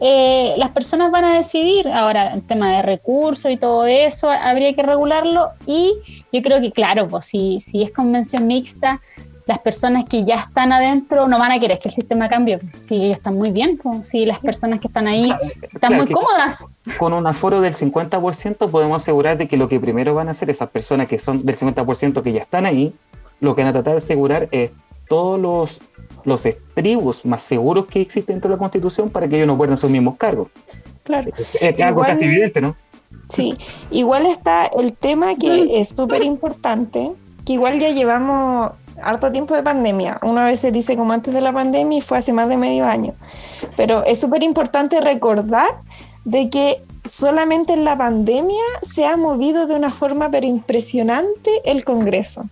eh, 0.00 0.54
las 0.56 0.70
personas 0.70 1.10
van 1.10 1.24
a 1.24 1.34
decidir. 1.34 1.88
Ahora, 1.88 2.34
el 2.34 2.42
tema 2.42 2.70
de 2.72 2.82
recursos 2.82 3.50
y 3.50 3.56
todo 3.56 3.86
eso, 3.86 4.30
habría 4.30 4.74
que 4.74 4.82
regularlo. 4.82 5.50
Y 5.66 5.94
yo 6.32 6.42
creo 6.42 6.60
que, 6.60 6.72
claro, 6.72 7.08
pues 7.08 7.26
si, 7.26 7.60
si 7.60 7.82
es 7.82 7.92
convención 7.92 8.46
mixta, 8.46 9.00
las 9.46 9.58
personas 9.58 10.06
que 10.08 10.24
ya 10.24 10.36
están 10.36 10.72
adentro 10.72 11.28
no 11.28 11.38
van 11.38 11.52
a 11.52 11.60
querer 11.60 11.78
que 11.78 11.88
el 11.88 11.94
sistema 11.94 12.28
cambie. 12.28 12.60
Si 12.82 12.94
ellos 12.94 13.18
están 13.18 13.36
muy 13.36 13.50
bien, 13.50 13.78
pues 13.82 14.08
si 14.08 14.24
las 14.24 14.40
personas 14.40 14.80
que 14.80 14.86
están 14.86 15.06
ahí 15.06 15.30
están 15.62 15.90
Claro, 15.90 15.96
muy 15.96 16.12
cómodas. 16.12 16.66
Con 16.98 17.12
un 17.12 17.26
aforo 17.26 17.60
del 17.60 17.74
50% 17.74 18.70
podemos 18.70 19.02
asegurar 19.02 19.36
de 19.36 19.46
que 19.46 19.56
lo 19.56 19.68
que 19.68 19.78
primero 19.78 20.14
van 20.14 20.28
a 20.28 20.30
hacer 20.30 20.48
esas 20.48 20.70
personas 20.70 21.08
que 21.08 21.18
son 21.18 21.44
del 21.44 21.58
50% 21.58 22.22
que 22.22 22.32
ya 22.32 22.42
están 22.42 22.64
ahí, 22.64 22.94
lo 23.40 23.54
que 23.54 23.62
van 23.62 23.70
a 23.70 23.72
tratar 23.72 23.92
de 23.92 23.98
asegurar 23.98 24.48
es 24.50 24.72
todos 25.08 25.38
los, 25.38 25.80
los 26.24 26.44
estribos 26.46 27.24
más 27.24 27.42
seguros 27.42 27.86
que 27.86 28.00
existen 28.00 28.34
dentro 28.36 28.50
de 28.50 28.56
la 28.56 28.58
Constitución 28.58 29.10
para 29.10 29.28
que 29.28 29.36
ellos 29.36 29.46
no 29.46 29.56
pierdan 29.58 29.78
sus 29.78 29.90
mismos 29.90 30.16
cargos. 30.16 30.48
claro. 31.02 31.30
Es 31.60 31.80
algo 31.80 32.00
Igual- 32.00 32.06
casi 32.06 32.24
evidente, 32.24 32.60
¿no? 32.60 32.76
Sí, 33.28 33.56
igual 33.90 34.26
está 34.26 34.66
el 34.66 34.92
tema 34.92 35.34
que 35.34 35.80
es 35.80 35.88
súper 35.90 36.22
importante, 36.22 37.12
que 37.46 37.52
igual 37.54 37.78
ya 37.78 37.88
llevamos 37.90 38.72
harto 39.02 39.32
tiempo 39.32 39.54
de 39.54 39.62
pandemia. 39.62 40.18
Una 40.22 40.44
vez 40.46 40.60
se 40.60 40.70
dice 40.72 40.96
como 40.96 41.12
antes 41.12 41.32
de 41.34 41.40
la 41.40 41.52
pandemia 41.52 41.98
y 41.98 42.00
fue 42.00 42.18
hace 42.18 42.32
más 42.32 42.48
de 42.48 42.56
medio 42.56 42.84
año. 42.86 43.14
Pero 43.76 44.04
es 44.04 44.20
súper 44.20 44.42
importante 44.42 45.00
recordar 45.00 45.68
de 46.24 46.48
que 46.48 46.82
solamente 47.10 47.72
en 47.72 47.84
la 47.84 47.96
pandemia 47.98 48.62
se 48.82 49.04
ha 49.04 49.16
movido 49.16 49.66
de 49.66 49.74
una 49.74 49.90
forma 49.90 50.30
pero 50.30 50.46
impresionante 50.46 51.50
el 51.64 51.84
Congreso. 51.84 52.44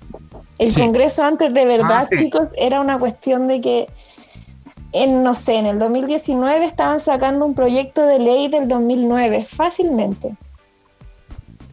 El 0.62 0.72
Sí. 0.72 0.80
Congreso 0.80 1.24
antes 1.24 1.52
de 1.52 1.66
verdad, 1.66 2.02
Ah, 2.04 2.08
sí. 2.10 2.18
chicos, 2.18 2.48
era 2.56 2.80
una 2.80 2.98
cuestión 2.98 3.48
de 3.48 3.60
que 3.60 3.88
en, 4.92 5.22
no 5.22 5.34
sé, 5.34 5.54
en 5.56 5.66
el 5.66 5.78
2019 5.78 6.64
estaban 6.64 7.00
sacando 7.00 7.44
un 7.46 7.54
proyecto 7.54 8.02
de 8.06 8.18
ley 8.18 8.48
del 8.48 8.68
2009, 8.68 9.46
fácilmente. 9.50 10.34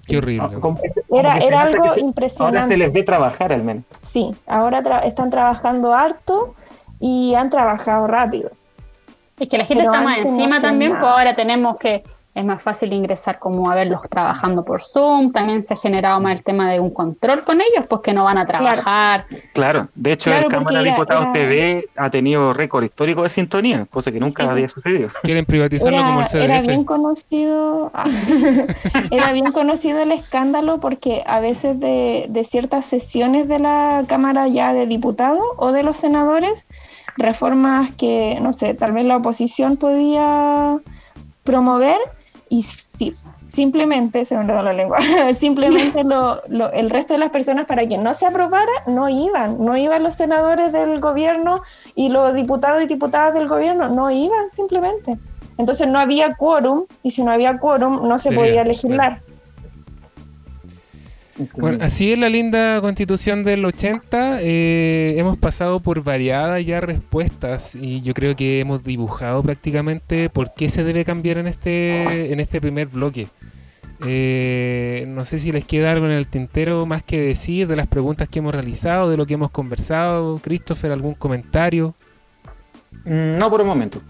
Qué 0.08 0.17
horrible. 0.17 0.47
Ah, 0.47 1.38
Era, 1.41 1.62
algo 1.62 1.73
se- 1.75 1.89
Ahora 1.89 1.93
se 1.95 1.99
impresionante. 1.99 2.78
les 2.78 2.93
ve 2.93 3.04
trabajar 3.04 3.54
al 3.54 3.63
menos. 3.63 3.84
Sí, 4.02 4.32
ahora 4.47 4.82
tra- 4.82 5.06
están 5.06 5.30
trabajando 5.30 5.93
harto 5.93 6.56
y 6.99 7.36
han 7.36 7.49
trabajado 7.49 8.08
rápido. 8.08 8.49
Es 9.39 9.47
que 9.47 9.58
la 9.58 9.65
gente 9.65 9.84
Pero 9.84 9.93
está 9.93 10.04
más 10.04 10.17
no 10.17 10.23
encima 10.32 10.62
también, 10.62 10.91
nada. 10.93 11.02
pues 11.04 11.13
ahora 11.13 11.36
tenemos 11.36 11.78
que, 11.78 12.04
es 12.39 12.45
más 12.45 12.62
fácil 12.63 12.93
ingresar 12.93 13.38
como 13.38 13.69
a 13.69 13.75
verlos 13.75 13.99
trabajando 14.10 14.63
por 14.63 14.82
Zoom, 14.82 15.32
también 15.34 15.62
se 15.62 15.73
ha 15.73 15.78
generado 15.78 16.19
más 16.21 16.34
el 16.38 16.43
tema 16.43 16.71
de 16.71 16.80
un 16.80 16.89
control 16.89 17.43
con 17.43 17.58
ellos, 17.60 17.86
pues 17.89 18.02
que 18.02 18.13
no 18.13 18.23
van 18.23 18.38
a 18.38 18.45
trabajar. 18.45 19.25
Claro, 19.54 19.89
de 19.93 20.13
hecho 20.13 20.30
Claro, 20.30 20.45
el 20.47 20.52
Cámara 20.52 20.80
de 20.82 20.89
Diputados 20.89 21.23
era- 21.23 21.32
TV 21.34 21.84
ha 21.97 22.10
tenido 22.10 22.54
récord 22.54 22.84
histórico 22.86 23.23
de 23.23 23.30
sintonía, 23.30 23.86
cosa 23.91 24.12
que 24.12 24.19
nunca 24.21 24.43
Sí. 24.43 24.49
había 24.49 24.69
sucedido. 24.69 25.10
Quieren 25.23 25.45
privatizarlo 25.45 25.97
como 26.02 26.21
el 26.21 26.28
Era, 26.34 26.43
era 26.45 26.62
bien 26.62 26.80
CDF. 26.82 26.86
conocido, 26.86 27.91
ah, 27.93 28.06
era 29.12 29.32
bien 29.34 29.52
conocido 29.52 29.99
el 30.02 30.12
escándalo 30.13 30.80
porque 30.80 31.23
a 31.28 31.39
veces 31.41 31.80
de, 31.80 32.25
de 32.30 32.43
ciertas 32.45 32.86
sesiones 32.86 33.47
de 33.49 33.60
la 33.60 34.04
Cámara 34.08 34.47
ya 34.47 34.73
de 34.73 34.88
Diputados 34.88 35.43
o 35.58 35.71
de 35.73 35.84
los 35.84 35.97
senadores, 35.97 36.65
reformas 37.17 37.93
que, 37.95 38.38
no 38.41 38.54
sé, 38.54 38.73
tal 38.75 38.93
vez 38.93 39.04
la 39.06 39.17
oposición 39.17 39.75
podía 39.75 40.78
promover, 41.43 41.97
y 42.50 42.64
sí, 42.64 43.16
simplemente, 43.48 44.26
se 44.26 44.36
me 44.36 44.42
enredó 44.42 44.62
la 44.64 44.74
lengua, 44.74 44.98
simplemente 45.40 46.04
lo, 46.04 46.42
lo- 46.48 46.72
el 46.72 46.90
resto 46.90 47.14
de 47.14 47.20
las 47.20 47.30
personas 47.32 47.66
para 47.66 47.88
que 47.88 47.98
no 47.98 48.14
se 48.14 48.26
aprobara 48.26 48.72
no 48.88 49.08
iban, 49.10 49.64
no 49.64 49.78
iban 49.78 50.04
los 50.04 50.16
senadores 50.16 50.72
del 50.72 51.00
gobierno 51.00 51.62
y 51.96 52.10
los 52.10 52.34
diputados 52.34 52.84
y 52.84 52.88
diputadas 52.88 53.34
del 53.34 53.48
gobierno, 53.48 53.90
no 53.90 54.10
iban 54.12 54.52
simplemente. 54.52 55.18
Entonces 55.58 55.88
no 55.88 56.00
había 56.00 56.36
quórum 56.36 56.86
y 57.04 57.12
si 57.12 57.22
no 57.24 57.32
había 57.32 57.58
quórum 57.60 58.08
no 58.08 58.18
se 58.18 58.30
podía 58.36 58.64
legislar. 58.64 59.22
Bueno, 61.58 61.78
así 61.82 62.12
es 62.12 62.19
la 62.19 62.30
linda 62.30 62.82
constitución 62.82 63.43
del 63.43 63.63
80. 63.65 64.39
eh, 64.41 65.15
hemos 65.17 65.38
pasado 65.38 65.80
por 65.80 66.04
variadas 66.04 66.65
ya 66.65 66.82
respuestas 66.82 67.75
y 67.75 68.02
yo 68.02 68.13
creo 68.13 68.36
que 68.36 68.60
hemos 68.60 68.84
dibujado 68.84 69.41
prácticamente 69.43 70.30
por 70.30 70.54
qué 70.54 70.69
se 70.69 70.84
debe 70.84 71.06
cambiar 71.06 71.38
en 71.38 71.47
este, 71.47 72.32
en 72.34 72.39
este 72.39 72.60
primer 72.62 72.88
bloque. 72.88 73.28
Eh, 74.06 75.06
no 75.10 75.25
sé 75.25 75.39
si 75.39 75.52
les 75.52 75.65
queda 75.65 75.91
algo 75.91 76.06
en 76.06 76.13
el 76.13 76.28
tintero 76.28 76.86
más 76.86 77.04
que 77.04 77.19
decir 77.19 77.67
de 77.67 77.75
las 77.75 77.88
preguntas 77.88 78.30
que 78.30 78.39
hemos 78.39 78.54
realizado, 78.54 79.10
de 79.10 79.17
lo 79.17 79.25
que 79.25 79.34
hemos 79.34 79.52
conversado. 79.52 80.39
Christopher, 80.39 80.91
¿algún 80.91 81.15
comentario? 81.15 81.95
Mm, 83.06 83.38
No 83.38 83.49
por 83.49 83.62
el 83.62 83.67
momento. 83.67 84.02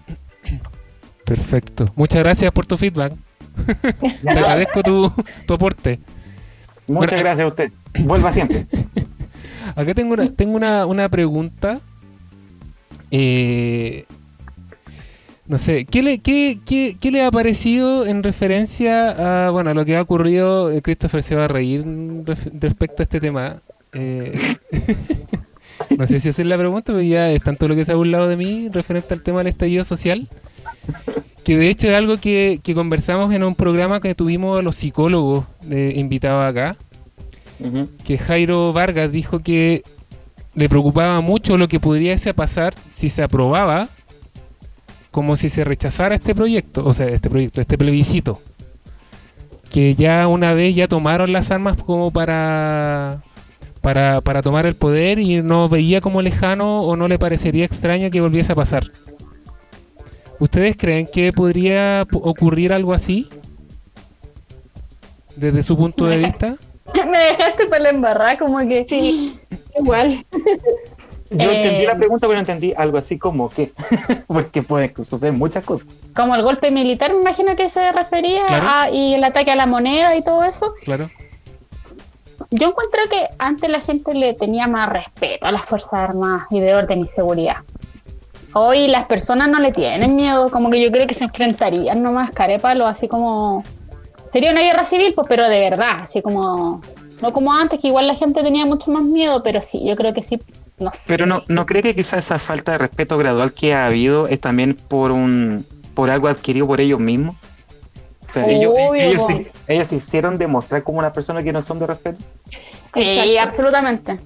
Perfecto. 1.24 1.92
Muchas 1.96 2.22
gracias 2.22 2.52
por 2.52 2.66
tu 2.66 2.76
feedback. 2.76 3.14
Te 4.22 4.30
agradezco 4.30 4.82
tu, 4.82 5.12
tu 5.46 5.54
aporte. 5.54 5.98
Muchas 6.90 7.10
Bueno, 7.10 7.22
gracias 7.22 7.44
a 7.44 7.48
usted. 7.48 7.72
Vuelva 8.00 8.32
siempre. 8.32 8.66
Acá 9.76 9.94
tengo 9.94 10.14
una, 10.14 10.30
tengo 10.32 10.56
una, 10.56 10.86
una 10.86 11.08
pregunta. 11.08 11.80
Eh, 13.12 14.04
no 15.46 15.58
sé, 15.58 15.84
¿qué 15.84 16.02
le, 16.02 16.18
qué, 16.18 16.58
qué, 16.66 16.96
qué 17.00 17.10
le 17.10 17.22
ha 17.22 17.30
parecido 17.30 18.06
en 18.06 18.22
referencia 18.22 19.46
a, 19.46 19.50
bueno, 19.50 19.70
a 19.70 19.74
lo 19.74 19.84
que 19.84 19.96
ha 19.96 20.02
ocurrido? 20.02 20.70
Eh, 20.70 20.82
Christopher 20.82 21.22
se 21.22 21.36
va 21.36 21.44
a 21.44 21.48
reír 21.48 21.84
respecto 22.60 23.02
a 23.02 23.04
este 23.04 23.20
tema. 23.20 23.62
Eh, 23.92 24.38
no 25.96 26.06
sé 26.06 26.18
si 26.18 26.28
hacer 26.28 26.46
la 26.46 26.58
pregunta, 26.58 26.92
pero 26.92 27.02
ya 27.02 27.30
es 27.30 27.42
tanto 27.42 27.68
lo 27.68 27.76
que 27.76 27.84
se 27.84 27.92
ha 27.92 27.96
burlado 27.96 28.26
de 28.26 28.36
mí 28.36 28.68
referente 28.68 29.14
al 29.14 29.22
tema 29.22 29.38
del 29.38 29.48
estallido 29.48 29.84
social. 29.84 30.28
Que 31.50 31.56
de 31.56 31.68
hecho 31.68 31.88
es 31.88 31.94
algo 31.94 32.16
que, 32.16 32.60
que 32.62 32.76
conversamos 32.76 33.34
en 33.34 33.42
un 33.42 33.56
programa 33.56 33.98
que 33.98 34.14
tuvimos 34.14 34.56
a 34.56 34.62
los 34.62 34.76
psicólogos 34.76 35.46
eh, 35.68 35.94
invitados 35.96 36.48
acá 36.48 36.76
que 38.04 38.18
Jairo 38.18 38.72
Vargas 38.72 39.10
dijo 39.10 39.40
que 39.40 39.82
le 40.54 40.68
preocupaba 40.68 41.20
mucho 41.22 41.58
lo 41.58 41.66
que 41.66 41.80
pudiese 41.80 42.34
pasar 42.34 42.72
si 42.88 43.08
se 43.08 43.24
aprobaba 43.24 43.88
como 45.10 45.34
si 45.34 45.48
se 45.48 45.64
rechazara 45.64 46.14
este 46.14 46.36
proyecto, 46.36 46.84
o 46.86 46.94
sea, 46.94 47.08
este 47.08 47.28
proyecto, 47.28 47.60
este 47.60 47.76
plebiscito. 47.76 48.40
Que 49.70 49.96
ya 49.96 50.28
una 50.28 50.54
vez 50.54 50.76
ya 50.76 50.86
tomaron 50.86 51.32
las 51.32 51.50
armas 51.50 51.76
como 51.76 52.12
para, 52.12 53.22
para, 53.80 54.20
para 54.20 54.42
tomar 54.42 54.66
el 54.66 54.76
poder 54.76 55.18
y 55.18 55.42
no 55.42 55.68
veía 55.68 56.00
como 56.00 56.22
lejano 56.22 56.82
o 56.82 56.94
no 56.94 57.08
le 57.08 57.18
parecería 57.18 57.64
extraño 57.64 58.08
que 58.12 58.20
volviese 58.20 58.52
a 58.52 58.54
pasar. 58.54 58.84
¿Ustedes 60.40 60.76
creen 60.76 61.06
que 61.06 61.32
podría 61.32 62.06
ocurrir 62.12 62.72
algo 62.72 62.92
así? 62.92 63.28
Desde 65.36 65.62
su 65.62 65.76
punto 65.76 66.06
de 66.06 66.16
vista. 66.18 66.56
Me 67.08 67.18
dejaste 67.18 67.66
para 67.66 67.82
la 67.84 67.88
embarrada, 67.90 68.38
como 68.38 68.58
que 68.66 68.84
Sí, 68.88 69.38
igual. 69.78 70.24
Yo 71.30 71.48
Eh, 71.48 71.62
entendí 71.62 71.86
la 71.86 71.94
pregunta, 71.96 72.26
pero 72.26 72.40
entendí 72.40 72.74
algo 72.76 72.98
así 72.98 73.16
como 73.16 73.48
que, 73.50 73.72
porque 74.26 74.62
puede 74.62 74.92
suceder 75.04 75.32
muchas 75.32 75.64
cosas. 75.64 75.86
Como 76.16 76.34
el 76.34 76.42
golpe 76.42 76.70
militar, 76.72 77.12
me 77.14 77.20
imagino 77.20 77.54
que 77.54 77.68
se 77.68 77.92
refería 77.92 78.46
Claro. 78.46 78.66
a, 78.68 78.90
y 78.90 79.14
el 79.14 79.22
ataque 79.22 79.52
a 79.52 79.56
la 79.56 79.66
moneda 79.66 80.16
y 80.16 80.24
todo 80.24 80.42
eso. 80.42 80.74
Claro. 80.84 81.08
Yo 82.50 82.68
encuentro 82.70 83.00
que 83.08 83.26
antes 83.38 83.70
la 83.70 83.80
gente 83.80 84.12
le 84.14 84.34
tenía 84.34 84.66
más 84.66 84.88
respeto 84.92 85.46
a 85.46 85.52
las 85.52 85.66
Fuerzas 85.66 85.92
Armadas 85.92 86.46
y 86.50 86.58
de 86.58 86.74
orden 86.74 87.00
y 87.00 87.06
seguridad. 87.06 87.58
Hoy 88.52 88.88
las 88.88 89.06
personas 89.06 89.48
no 89.48 89.60
le 89.60 89.72
tienen 89.72 90.16
miedo, 90.16 90.50
como 90.50 90.70
que 90.70 90.82
yo 90.82 90.90
creo 90.90 91.06
que 91.06 91.14
se 91.14 91.24
enfrentarían 91.24 92.02
nomás 92.02 92.30
carépalo, 92.32 92.86
así 92.86 93.06
como... 93.08 93.62
Sería 94.32 94.52
una 94.52 94.60
guerra 94.60 94.84
civil, 94.84 95.12
pues, 95.14 95.26
pero 95.28 95.48
de 95.48 95.60
verdad, 95.60 96.00
así 96.02 96.20
como... 96.22 96.80
No 97.22 97.32
como 97.32 97.52
antes, 97.52 97.78
que 97.80 97.88
igual 97.88 98.06
la 98.06 98.14
gente 98.14 98.42
tenía 98.42 98.64
mucho 98.64 98.90
más 98.90 99.02
miedo, 99.02 99.42
pero 99.42 99.60
sí, 99.60 99.84
yo 99.86 99.94
creo 99.94 100.14
que 100.14 100.22
sí, 100.22 100.40
no 100.78 100.90
sé. 100.92 101.02
Pero 101.06 101.26
no, 101.26 101.42
¿no 101.48 101.66
cree 101.66 101.82
que 101.82 101.94
quizás 101.94 102.20
esa 102.20 102.38
falta 102.38 102.72
de 102.72 102.78
respeto 102.78 103.18
gradual 103.18 103.52
que 103.52 103.74
ha 103.74 103.84
habido 103.86 104.26
es 104.26 104.40
también 104.40 104.74
por 104.74 105.10
un 105.12 105.66
por 105.94 106.08
algo 106.08 106.28
adquirido 106.28 106.66
por 106.66 106.80
ellos 106.80 106.98
mismos? 106.98 107.36
O 108.30 108.32
sea, 108.32 108.46
ellos, 108.48 108.72
Obvio, 108.74 109.02
ellos, 109.02 109.22
po. 109.22 109.28
se- 109.32 109.52
ellos 109.68 109.88
se 109.88 109.96
hicieron 109.96 110.38
demostrar 110.38 110.82
como 110.82 110.98
una 110.98 111.12
persona 111.12 111.42
que 111.42 111.52
no 111.52 111.62
son 111.62 111.78
de 111.78 111.86
respeto. 111.88 112.24
Sí, 112.94 113.02
Exacto. 113.02 113.40
absolutamente. 113.42 114.18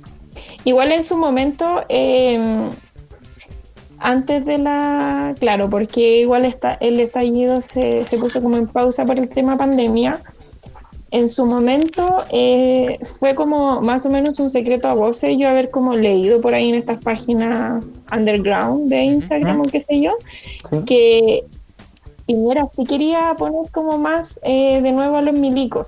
Igual 0.64 0.92
en 0.92 1.02
su 1.02 1.16
momento, 1.16 1.84
eh, 1.88 2.68
antes 4.04 4.44
de 4.44 4.58
la. 4.58 5.34
Claro, 5.40 5.70
porque 5.70 6.20
igual 6.20 6.44
está, 6.44 6.74
el 6.74 7.00
estallido 7.00 7.62
se, 7.62 8.04
se 8.04 8.18
puso 8.18 8.42
como 8.42 8.58
en 8.58 8.68
pausa 8.68 9.04
por 9.06 9.18
el 9.18 9.28
tema 9.30 9.56
pandemia. 9.56 10.20
En 11.10 11.28
su 11.28 11.46
momento 11.46 12.24
eh, 12.30 12.98
fue 13.18 13.34
como 13.34 13.80
más 13.80 14.04
o 14.04 14.10
menos 14.10 14.38
un 14.40 14.50
secreto 14.50 14.88
a 14.88 14.94
voces 14.94 15.36
yo 15.38 15.48
haber 15.48 15.70
como 15.70 15.94
leído 15.94 16.40
por 16.40 16.54
ahí 16.54 16.68
en 16.68 16.74
estas 16.74 17.02
páginas 17.02 17.84
underground 18.12 18.90
de 18.90 19.04
Instagram 19.04 19.60
o 19.60 19.64
qué 19.64 19.80
sé 19.80 20.00
yo, 20.00 20.12
¿sí? 20.68 20.84
que 20.84 21.44
Piñera 22.26 22.68
sí 22.74 22.84
quería 22.84 23.34
poner 23.38 23.70
como 23.70 23.96
más 23.96 24.40
eh, 24.42 24.80
de 24.82 24.92
nuevo 24.92 25.16
a 25.16 25.22
los 25.22 25.34
milicos, 25.34 25.86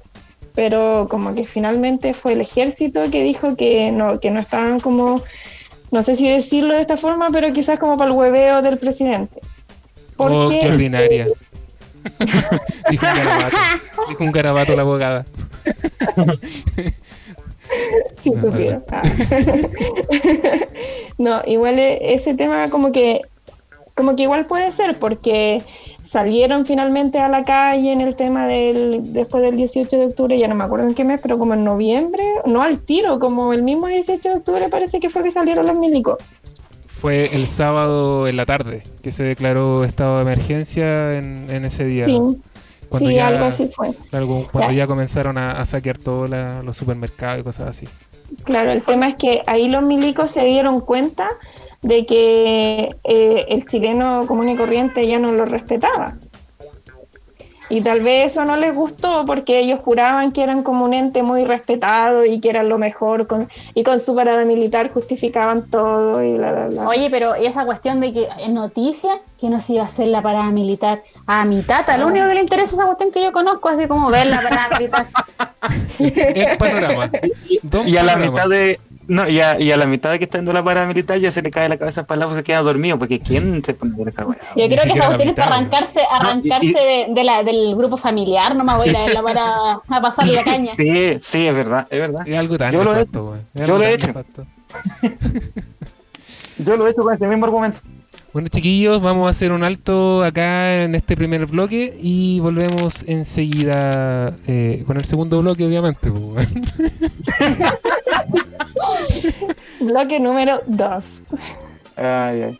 pero 0.54 1.08
como 1.10 1.34
que 1.34 1.48
finalmente 1.48 2.14
fue 2.14 2.34
el 2.34 2.40
ejército 2.40 3.10
que 3.10 3.24
dijo 3.24 3.56
que 3.56 3.90
no, 3.90 4.20
que 4.20 4.30
no 4.30 4.38
estaban 4.38 4.78
como, 4.78 5.22
no 5.90 6.02
sé 6.02 6.16
si 6.16 6.28
decirlo 6.28 6.74
de 6.74 6.80
esta 6.80 6.96
forma, 6.96 7.30
pero 7.30 7.52
quizás 7.52 7.78
como 7.78 7.96
para 7.96 8.10
el 8.10 8.16
hueveo 8.16 8.62
del 8.62 8.78
presidente. 8.78 9.40
Oh, 10.16 10.48
qué 10.48 10.66
ordinaria. 10.68 11.26
dijo 12.90 13.06
un 13.06 13.14
garabato. 13.16 13.56
Dijo 14.08 14.24
un 14.24 14.32
garabato 14.32 14.76
la 14.76 14.82
abogada. 14.82 15.26
Sí, 18.22 18.30
No, 18.30 18.42
supiera. 18.42 18.80
Ah. 18.92 19.02
no, 21.18 21.42
igual 21.46 21.78
e- 21.80 22.14
ese 22.14 22.34
tema 22.34 22.70
como 22.70 22.92
que 22.92 23.20
como 23.94 24.14
que 24.14 24.22
igual 24.24 24.44
puede 24.46 24.70
ser 24.72 24.96
porque 24.98 25.62
salieron 26.08 26.66
finalmente 26.66 27.18
a 27.18 27.28
la 27.28 27.42
calle 27.44 27.92
en 27.92 28.00
el 28.00 28.14
tema 28.16 28.46
del 28.46 29.12
después 29.12 29.42
del 29.42 29.56
18 29.56 29.96
de 29.96 30.06
octubre, 30.06 30.38
ya 30.38 30.48
no 30.48 30.54
me 30.54 30.64
acuerdo 30.64 30.86
en 30.88 30.94
qué 30.94 31.04
mes, 31.04 31.20
pero 31.22 31.38
como 31.38 31.54
en 31.54 31.64
noviembre, 31.64 32.22
no 32.46 32.62
al 32.62 32.78
tiro, 32.78 33.18
como 33.18 33.52
el 33.52 33.62
mismo 33.62 33.86
18 33.88 34.28
de 34.28 34.34
octubre 34.36 34.68
parece 34.68 35.00
que 35.00 35.10
fue 35.10 35.22
que 35.22 35.30
salieron 35.30 35.66
los 35.66 35.78
milicos. 35.78 36.16
Fue 36.86 37.34
el 37.34 37.46
sábado 37.46 38.26
en 38.26 38.36
la 38.36 38.46
tarde 38.46 38.82
que 39.02 39.10
se 39.10 39.22
declaró 39.22 39.84
estado 39.84 40.16
de 40.16 40.22
emergencia 40.22 41.18
en, 41.18 41.50
en 41.50 41.64
ese 41.66 41.84
día. 41.84 42.06
Sí, 42.06 42.18
Cuando 42.88 43.10
sí, 43.10 43.16
ya- 43.16 43.28
algo 43.28 43.44
así 43.44 43.70
fue. 43.74 43.88
Claro, 44.10 44.46
cuando 44.50 44.70
Ya. 44.72 44.78
ya 44.78 44.86
comenzaron 44.86 45.36
a, 45.36 45.52
a 45.60 45.64
saquear 45.66 45.98
todos 45.98 46.30
los 46.30 46.76
supermercados 46.76 47.40
y 47.40 47.42
cosas 47.42 47.68
así. 47.68 47.86
Claro, 48.44 48.70
el 48.72 48.82
tema 48.82 49.08
es 49.10 49.16
que 49.16 49.42
ahí 49.46 49.68
los 49.68 49.82
milicos 49.82 50.30
se 50.30 50.42
dieron 50.44 50.80
cuenta 50.80 51.28
de 51.86 52.04
que 52.04 52.96
eh, 53.04 53.46
el 53.48 53.64
chileno 53.66 54.26
común 54.26 54.48
y 54.48 54.56
corriente 54.56 55.06
ya 55.06 55.20
no 55.20 55.30
lo 55.30 55.44
respetaba. 55.44 56.14
Y 57.68 57.80
tal 57.80 58.00
vez 58.00 58.32
eso 58.32 58.44
no 58.44 58.56
les 58.56 58.74
gustó 58.74 59.24
porque 59.24 59.58
ellos 59.60 59.80
juraban 59.84 60.32
que 60.32 60.42
eran 60.42 60.62
como 60.62 60.84
un 60.84 60.94
ente 60.94 61.22
muy 61.22 61.44
respetado 61.44 62.24
y 62.24 62.40
que 62.40 62.50
eran 62.50 62.68
lo 62.68 62.78
mejor 62.78 63.26
con, 63.26 63.48
y 63.74 63.82
con 63.82 63.98
su 63.98 64.14
parada 64.14 64.44
militar 64.44 64.92
justificaban 64.92 65.68
todo 65.68 66.22
y 66.22 66.34
bla, 66.34 66.52
bla, 66.52 66.66
bla. 66.68 66.88
Oye, 66.88 67.08
pero 67.10 67.34
esa 67.34 67.64
cuestión 67.64 68.00
de 68.00 68.12
que 68.12 68.28
en 68.38 68.54
noticias 68.54 69.18
que 69.40 69.48
no 69.48 69.60
se 69.60 69.74
iba 69.74 69.84
a 69.84 69.86
hacer 69.86 70.08
la 70.08 70.22
parada 70.22 70.50
militar. 70.50 71.02
A 71.26 71.44
mi 71.44 71.60
tata, 71.60 71.98
lo 71.98 72.06
único 72.06 72.26
que 72.28 72.34
le 72.34 72.40
interesa 72.40 72.68
es 72.68 72.72
esa 72.74 72.86
cuestión 72.86 73.10
que 73.10 73.22
yo 73.22 73.32
conozco, 73.32 73.68
así 73.68 73.86
como 73.86 74.10
ver 74.10 74.26
la 74.26 74.42
parada 74.42 74.68
militar. 74.78 75.06
El 75.98 76.56
panorama. 76.56 77.10
Don 77.62 77.86
Y 77.88 77.96
a 77.96 78.02
la 78.02 78.16
mitad 78.16 78.48
de 78.48 78.78
no, 79.08 79.28
y 79.28 79.40
a, 79.40 79.60
y 79.60 79.70
a 79.72 79.76
la 79.76 79.86
mitad 79.86 80.10
de 80.10 80.18
que 80.18 80.24
está 80.24 80.38
en 80.38 80.46
la 80.46 80.64
paramilitar 80.64 81.18
ya 81.18 81.30
se 81.30 81.42
le 81.42 81.50
cae 81.50 81.68
la 81.68 81.76
cabeza 81.76 82.06
para 82.06 82.16
el 82.16 82.20
lado, 82.20 82.34
se 82.36 82.44
queda 82.44 82.60
dormido, 82.62 82.98
porque 82.98 83.20
¿quién 83.20 83.62
se 83.64 83.74
pone 83.74 83.94
con 83.96 84.08
esa 84.08 84.24
weá? 84.26 84.38
Yo 84.56 84.68
Ni 84.68 84.76
creo 84.76 84.84
que 84.84 84.90
esa 84.90 84.98
la 84.98 85.06
cuestión 85.06 85.28
es 85.28 85.34
para 85.34 85.56
arrancarse, 85.56 86.00
No, 86.00 86.02
y- 86.02 86.20
arrancarse 86.20 86.66
y- 86.66 86.72
de, 86.72 87.06
de 87.14 87.24
la, 87.24 87.42
del 87.42 87.76
grupo 87.76 87.96
familiar, 87.96 88.54
no 88.56 88.64
me 88.64 88.74
voy 88.76 88.88
a 88.88 88.90
ir 88.90 88.96
a 88.96 89.04
verla 89.04 89.22
para 89.22 89.72
a 89.98 90.02
pasar 90.02 90.26
la 90.26 90.42
caña. 90.42 90.72
Sí, 90.78 91.16
sí, 91.20 91.46
es 91.46 91.54
verdad, 91.54 91.86
es 91.90 92.00
verdad. 92.00 92.26
Es 92.26 92.38
algo 92.38 92.58
tan 92.58 92.72
Yo 92.72 92.84
lo 92.84 92.94
he 92.96 93.02
hecho. 93.02 93.36
Yo 93.54 93.78
lo 93.78 93.84
he 93.84 93.94
hecho. 93.94 94.12
Yo 96.58 96.76
lo 96.76 96.86
he 96.86 96.90
hecho 96.90 97.02
con 97.02 97.12
ese 97.14 97.26
mismo 97.28 97.44
argumento. 97.44 97.80
Bueno, 98.32 98.48
chiquillos, 98.48 99.00
vamos 99.02 99.26
a 99.26 99.30
hacer 99.30 99.52
un 99.52 99.62
alto 99.64 100.22
acá 100.22 100.82
en 100.84 100.94
este 100.94 101.16
primer 101.16 101.46
bloque 101.46 101.94
y 101.98 102.38
volvemos 102.40 103.02
enseguida 103.06 104.36
eh, 104.46 104.84
con 104.86 104.98
el 104.98 105.04
segundo 105.06 105.40
bloque, 105.40 105.64
obviamente. 105.64 106.10
Bloque 109.80 110.20
número 110.20 110.62
2. 110.66 111.04
Ay, 111.96 112.42
ay. 112.42 112.58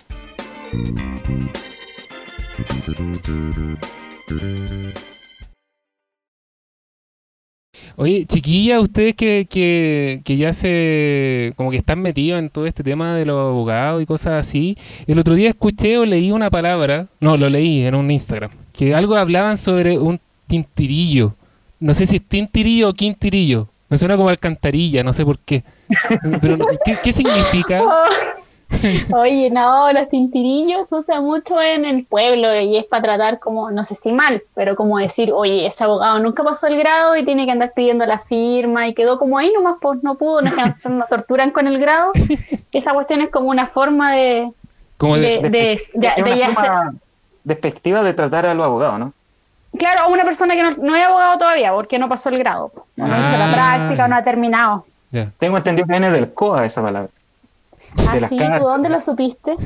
Oye, 7.99 8.27
chiquilla, 8.27 8.79
ustedes 8.81 9.15
que, 9.15 9.47
que, 9.49 10.21
que 10.23 10.37
ya 10.37 10.53
se. 10.53 11.55
como 11.57 11.71
que 11.71 11.79
están 11.79 12.03
metidos 12.03 12.39
en 12.39 12.51
todo 12.51 12.67
este 12.67 12.83
tema 12.83 13.15
de 13.15 13.25
los 13.25 13.39
abogados 13.39 14.03
y 14.03 14.07
cosas 14.07 14.35
así. 14.35 14.77
El 15.07 15.19
otro 15.19 15.35
día 15.35 15.49
escuché 15.49 15.97
o 15.97 16.05
leí 16.05 16.31
una 16.31 16.51
palabra, 16.51 17.07
no, 17.21 17.39
lo 17.39 17.49
leí 17.49 17.87
en 17.87 17.95
un 17.95 18.11
Instagram, 18.11 18.51
que 18.75 18.95
algo 18.95 19.17
hablaban 19.17 19.57
sobre 19.57 19.99
un 19.99 20.21
tintirillo. 20.47 21.35
No 21.81 21.95
sé 21.95 22.07
si 22.07 22.17
es 22.17 22.23
tintirillo 22.23 22.91
o 22.91 22.93
quintirillo. 22.93 23.69
Me 23.89 23.97
suena 23.99 24.17
como 24.17 24.29
alcantarilla, 24.29 25.03
no 25.05 25.13
sé 25.13 25.25
por 25.25 25.39
qué. 25.39 25.63
Pero, 26.41 26.57
¿qué, 26.85 26.99
qué 27.03 27.13
significa? 27.13 27.83
Oye, 29.15 29.49
no, 29.51 29.93
los 29.93 30.09
tintirillos 30.09 30.89
se 30.89 30.97
usa 30.97 31.21
mucho 31.21 31.61
en 31.63 31.85
el 31.85 32.05
pueblo 32.05 32.53
y 32.61 32.77
es 32.77 32.85
para 32.85 33.05
tratar 33.05 33.39
como, 33.39 33.71
no 33.71 33.85
sé 33.85 33.95
si 33.95 34.11
mal, 34.11 34.43
pero 34.57 34.75
como 34.75 34.99
decir, 34.99 35.31
oye, 35.33 35.69
ese 35.69 35.85
abogado 35.85 36.19
nunca 36.19 36.43
pasó 36.43 36.67
el 36.67 36.77
grado 36.77 37.17
y 37.17 37.25
tiene 37.25 37.45
que 37.47 37.53
andar 37.53 37.73
pidiendo 37.77 38.05
la 38.07 38.19
firma 38.19 38.89
y 38.89 38.95
quedó 38.95 39.21
como 39.21 39.39
ahí 39.39 39.53
nomás, 39.53 39.77
pues 39.81 40.03
no 40.03 40.17
pudo, 40.17 40.43
no 40.43 40.49
es 40.49 40.55
que 40.83 40.89
nos 40.89 41.09
torturan 41.09 41.53
con 41.53 41.69
el 41.69 41.79
grado. 41.79 42.11
Esa 42.73 42.93
cuestión 42.93 43.21
es 43.21 43.31
como 43.31 43.51
una 43.51 43.67
forma 43.67 44.13
de... 44.13 44.51
Como 44.97 45.17
de, 45.17 45.41
de, 45.43 45.49
de- 45.51 45.51
de- 45.51 45.79
es 45.79 45.93
de 46.17 46.23
una 46.23 46.55
forma 46.55 46.95
despectiva 47.45 48.03
de 48.03 48.15
tratar 48.15 48.47
a 48.47 48.55
los 48.55 48.65
abogados, 48.67 48.99
¿no? 48.99 49.13
Claro, 49.79 50.01
a 50.03 50.07
una 50.09 50.25
persona 50.25 50.55
que 50.55 50.63
no, 50.63 50.71
no 50.77 50.97
es 50.97 51.05
abogado 51.05 51.39
todavía 51.39 51.73
porque 51.73 51.99
no 51.99 52.09
pasó 52.09 52.29
el 52.29 52.39
grado, 52.39 52.73
no 52.97 53.07
hizo 53.07 53.29
Ah. 53.33 53.39
la 53.39 53.53
práctica, 53.53 54.09
no 54.09 54.17
ha 54.17 54.25
terminado. 54.25 54.85
ya. 55.11 55.31
Tengo 55.39 55.57
entendido 55.57 55.87
que 55.87 55.93
viene 55.93 56.11
del 56.11 56.33
COA 56.33 56.67
esa 56.67 56.83
palabra. 56.83 57.11
Ah, 58.09 58.19
sí. 58.29 58.37
¿tú 58.59 58.65
dónde 58.65 58.89
lo 58.89 59.01
supiste? 59.01 59.57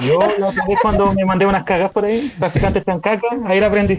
Yo 0.00 0.20
la 0.38 0.48
otra 0.48 0.64
vez 0.66 0.78
cuando 0.82 1.12
me 1.14 1.24
mandé 1.24 1.46
unas 1.46 1.64
cagas 1.64 1.90
por 1.90 2.04
ahí, 2.04 2.30
traficantes 2.38 2.82
en 2.86 3.00
caca, 3.00 3.26
ahí 3.46 3.60
la 3.60 3.68
aprendí. 3.68 3.96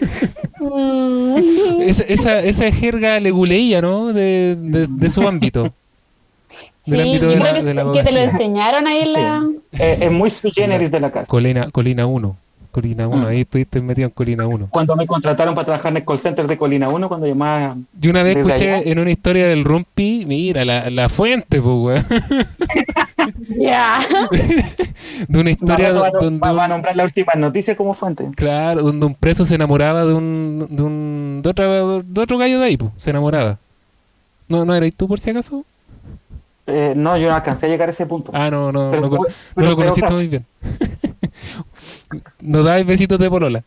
Mm. 0.60 1.36
Esa, 1.80 2.04
esa, 2.04 2.38
esa 2.38 2.66
es 2.66 2.74
jerga 2.76 3.18
leguleía, 3.20 3.80
¿no? 3.80 4.12
De, 4.12 4.56
de, 4.58 4.86
de 4.88 5.08
su 5.08 5.26
ámbito. 5.26 5.64
Sí, 6.84 6.90
Del 6.92 7.00
ámbito 7.02 7.24
yo 7.24 7.30
de 7.30 7.34
creo 7.38 7.52
la, 7.52 7.58
que, 7.58 7.64
de 7.64 7.74
la 7.74 7.92
que 7.92 8.02
te 8.02 8.12
lo 8.12 8.20
enseñaron 8.20 8.86
ahí 8.86 9.02
en 9.02 9.12
la... 9.12 9.42
Eh, 9.72 9.98
es 10.02 10.10
muy 10.12 10.30
sui 10.30 10.50
generis 10.50 10.90
de 10.90 11.00
la 11.00 11.10
casa. 11.10 11.26
Colina, 11.26 11.70
Colina 11.70 12.06
1. 12.06 12.36
Colina 12.68 13.08
1, 13.08 13.16
Mm. 13.24 13.26
ahí 13.26 13.40
estuviste 13.40 13.80
metido 13.80 14.06
en 14.06 14.12
Colina 14.14 14.46
1. 14.46 14.68
Cuando 14.70 14.94
me 14.96 15.06
contrataron 15.06 15.54
para 15.54 15.64
trabajar 15.66 15.90
en 15.92 15.96
el 15.98 16.04
call 16.04 16.18
center 16.18 16.46
de 16.46 16.56
Colina 16.56 16.88
1, 16.88 17.08
cuando 17.08 17.26
llamaba... 17.26 17.76
Yo 18.00 18.10
una 18.10 18.22
vez 18.22 18.36
escuché 18.36 18.72
allá. 18.74 18.82
en 18.90 18.98
una 18.98 19.10
historia 19.10 19.46
del 19.48 19.64
Rumpi, 19.64 20.24
mira, 20.26 20.64
la, 20.64 20.90
la 20.90 21.08
fuente, 21.08 21.60
pues, 21.60 21.76
weón. 21.76 22.06
Ya. 23.58 23.98
De 25.28 25.38
una 25.38 25.50
historia 25.50 25.92
va, 25.92 26.10
donde, 26.10 26.38
va- 26.38 26.52
va 26.52 26.64
a 26.64 26.68
nombrar 26.68 26.94
las 26.96 27.06
últimas 27.06 27.34
noticias 27.36 27.76
como 27.76 27.92
fuente. 27.94 28.28
claro, 28.36 28.82
donde 28.82 29.04
un 29.06 29.14
preso 29.14 29.44
se 29.44 29.54
enamoraba 29.56 30.04
de 30.04 30.14
un, 30.14 30.66
de 30.70 30.82
un, 30.82 31.40
de, 31.42 31.50
otra- 31.50 32.02
de 32.02 32.20
otro 32.20 32.38
gallo 32.38 32.58
de 32.60 32.64
ahí, 32.66 32.76
pues, 32.76 32.90
se 32.96 33.10
enamoraba. 33.10 33.58
¿No, 34.48 34.64
¿No 34.64 34.74
erais 34.74 34.94
tú 34.94 35.06
por 35.08 35.18
si 35.20 35.30
acaso? 35.30 35.64
Eh, 36.66 36.92
no, 36.96 37.16
yo 37.18 37.28
no 37.28 37.34
alcancé 37.34 37.66
a 37.66 37.68
llegar 37.68 37.88
a 37.88 37.92
ese 37.92 38.06
punto. 38.06 38.30
Ah, 38.34 38.50
no, 38.50 38.70
no, 38.72 38.90
Pero 38.90 39.02
no, 39.02 39.16
no 39.16 39.22
pero- 39.54 39.70
lo 39.70 39.76
conociste 39.76 40.12
muy 40.12 40.28
bien. 40.28 40.46
Nos 42.42 42.64
dais 42.64 42.86
besitos 42.86 43.18
de 43.18 43.28
polola. 43.28 43.62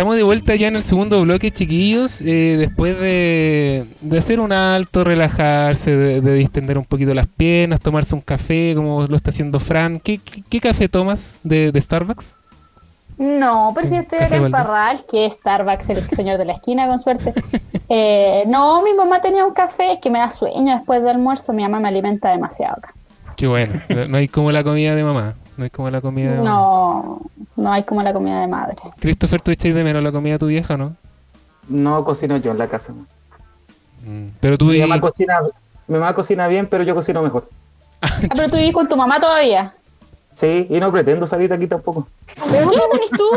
Estamos 0.00 0.16
de 0.16 0.22
vuelta 0.22 0.56
ya 0.56 0.68
en 0.68 0.76
el 0.76 0.82
segundo 0.82 1.20
bloque, 1.20 1.50
chiquillos, 1.50 2.22
eh, 2.22 2.56
después 2.58 2.98
de, 2.98 3.84
de 4.00 4.18
hacer 4.18 4.40
un 4.40 4.50
alto, 4.50 5.04
relajarse, 5.04 5.94
de, 5.94 6.22
de 6.22 6.34
distender 6.36 6.78
un 6.78 6.86
poquito 6.86 7.12
las 7.12 7.26
piernas, 7.26 7.80
tomarse 7.80 8.14
un 8.14 8.22
café, 8.22 8.72
como 8.74 9.06
lo 9.06 9.14
está 9.14 9.28
haciendo 9.28 9.60
Fran. 9.60 10.00
¿Qué, 10.00 10.16
qué, 10.16 10.42
qué 10.48 10.58
café 10.58 10.88
tomas 10.88 11.38
de, 11.42 11.70
de 11.70 11.78
Starbucks? 11.78 12.34
No, 13.18 13.72
pero 13.74 13.88
si 13.88 13.96
estoy 13.96 14.20
acá 14.20 14.36
en. 14.36 14.50
Parral, 14.50 15.04
que 15.06 15.26
es 15.26 15.34
Starbucks, 15.34 15.90
el 15.90 16.08
señor 16.08 16.38
de 16.38 16.46
la 16.46 16.54
esquina, 16.54 16.88
con 16.88 16.98
suerte. 16.98 17.34
Eh, 17.92 18.44
no, 18.46 18.82
mi 18.84 18.94
mamá 18.94 19.20
tenía 19.20 19.44
un 19.44 19.52
café, 19.52 19.94
es 19.94 19.98
que 19.98 20.10
me 20.10 20.20
da 20.20 20.30
sueño 20.30 20.76
después 20.76 21.00
del 21.00 21.16
almuerzo, 21.16 21.52
mi 21.52 21.64
mamá 21.64 21.80
me 21.80 21.88
alimenta 21.88 22.30
demasiado 22.30 22.76
acá. 22.78 22.94
Qué 23.36 23.48
bueno, 23.48 23.82
no 23.88 24.06
no 24.06 24.16
hay 24.16 24.28
como 24.28 24.52
la 24.52 24.62
comida 24.62 24.94
de 24.94 25.02
mamá. 25.02 25.34
No 25.60 25.64
hay 25.64 25.70
como 25.70 25.90
la 25.90 26.00
comida 26.00 26.32
de. 26.32 26.38
No, 26.38 27.20
no 27.56 27.70
hay 27.70 27.82
como 27.82 28.02
la 28.02 28.14
comida 28.14 28.40
de 28.40 28.48
madre. 28.48 28.76
Christopher, 28.98 29.42
¿tú 29.42 29.50
echáis 29.50 29.74
de 29.74 29.84
menos 29.84 30.02
la 30.02 30.10
comida 30.10 30.32
de 30.32 30.38
tu 30.38 30.46
vieja 30.46 30.78
no? 30.78 30.96
No 31.68 32.02
cocino 32.02 32.38
yo 32.38 32.50
en 32.52 32.56
la 32.56 32.66
casa. 32.66 32.94
Mm, 34.06 34.28
Pero 34.40 34.56
tú 34.56 34.64
Mi 34.64 34.78
y- 34.78 34.80
mamá 34.80 34.98
cocina, 35.02 35.38
mi 35.86 35.98
mamá 35.98 36.14
cocina 36.14 36.48
bien, 36.48 36.66
pero 36.66 36.82
yo 36.82 36.94
cocino 36.94 37.20
mejor. 37.22 37.46
Ah, 38.00 38.08
pero 38.34 38.48
tú 38.48 38.56
vivís 38.56 38.72
con 38.72 38.88
tu 38.88 38.96
mamá 38.96 39.20
todavía. 39.20 39.74
Sí, 40.34 40.66
y 40.70 40.80
no 40.80 40.90
pretendo 40.90 41.26
salir 41.26 41.50
de 41.50 41.56
aquí 41.56 41.66
tampoco. 41.66 42.08
¿Pero 42.50 42.70
qué 42.70 42.76
tenés 42.92 43.10
tú? 43.10 43.28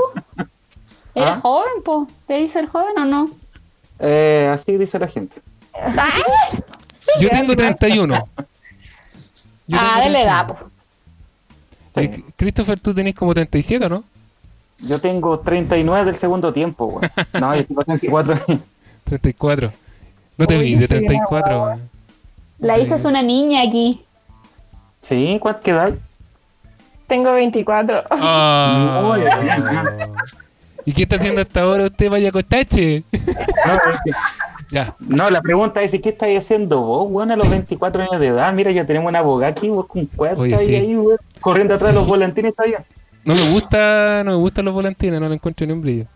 ¿Eres 1.16 1.30
¿Ah? 1.32 1.40
joven, 1.42 1.84
po? 1.84 2.08
¿Te 2.26 2.36
dice 2.36 2.62
el 2.62 2.68
joven 2.70 2.98
o 3.00 3.04
no? 3.04 3.30
Eh, 4.00 4.50
así 4.54 4.78
dice 4.78 4.98
la 4.98 5.10
gente. 5.10 5.42
¡Ay! 5.74 6.22
Yo 7.20 7.28
tengo 7.30 7.54
31. 7.54 8.16
Yo 9.68 9.78
Ah, 9.78 9.96
tengo 10.00 10.06
de 10.06 10.10
la 10.10 10.20
31. 10.20 10.20
edad, 10.24 10.48
po. 10.48 10.70
Christopher, 12.36 12.80
tú 12.80 12.94
tenés 12.94 13.16
como 13.16 13.34
37, 13.34 13.88
¿no? 13.90 14.04
Yo 14.80 15.00
tengo 15.00 15.40
39 15.40 16.06
del 16.06 16.16
segundo 16.18 16.52
tiempo, 16.52 16.88
güey. 16.88 17.10
No, 17.40 17.56
yo 17.56 17.66
tengo 17.66 17.84
34 17.84 18.34
años. 18.34 18.62
34. 19.06 19.72
No 20.38 20.48
te 20.48 20.58
Uy, 20.58 20.64
vi, 20.66 20.76
de 20.76 20.82
sí, 20.84 20.88
34. 20.88 21.56
no. 21.56 21.64
weón. 21.66 21.90
La 22.60 22.80
Isa 22.80 22.96
es 22.96 23.06
una 23.06 23.22
niña 23.22 23.62
aquí. 23.62 24.04
Sí, 25.02 25.38
¿cuánto 25.42 25.62
queda? 25.62 25.92
Tengo 27.08 27.34
24. 27.34 28.04
Ah. 28.10 29.00
No, 29.04 29.18
ya, 29.18 29.86
¿Y 30.86 30.94
qué 30.94 31.04
está 31.04 31.18
haciendo 31.18 31.42
hasta 31.42 31.62
ahora 31.62 31.86
usted, 31.86 32.10
vaya 32.10 32.32
costache? 32.32 33.04
No, 33.12 33.20
es 33.20 34.00
que- 34.06 34.12
Ya. 34.74 34.96
no, 35.00 35.30
la 35.30 35.42
pregunta 35.42 35.84
es, 35.84 35.94
¿y 35.94 36.00
¿qué 36.00 36.10
estáis 36.10 36.40
haciendo 36.40 36.82
vos, 36.82 37.06
weón, 37.10 37.30
a 37.30 37.36
los 37.36 37.50
24 37.50 38.02
años 38.02 38.20
de 38.20 38.28
edad? 38.28 38.52
Mira, 38.54 38.72
ya 38.72 38.88
tenemos 38.88 39.08
una 39.10 39.20
abogada 39.20 39.52
aquí, 39.52 39.70
vos 39.70 39.86
con 39.86 40.02
y 40.02 40.58
sí. 40.58 40.76
ahí, 40.76 40.98
weón, 40.98 41.20
corriendo 41.40 41.76
atrás 41.76 41.92
de 41.92 41.96
los 41.96 42.08
volantines, 42.08 42.54
bien. 42.66 42.84
No 43.24 43.36
me 43.36 43.52
gusta, 43.52 44.24
no 44.26 44.32
me 44.32 44.38
gustan 44.38 44.66
los 44.66 44.74
volantines, 44.74 45.20
no 45.20 45.30
le 45.30 45.36
encuentro 45.36 45.66
ni 45.66 45.74
un 45.74 45.82
brillo. 45.82 46.08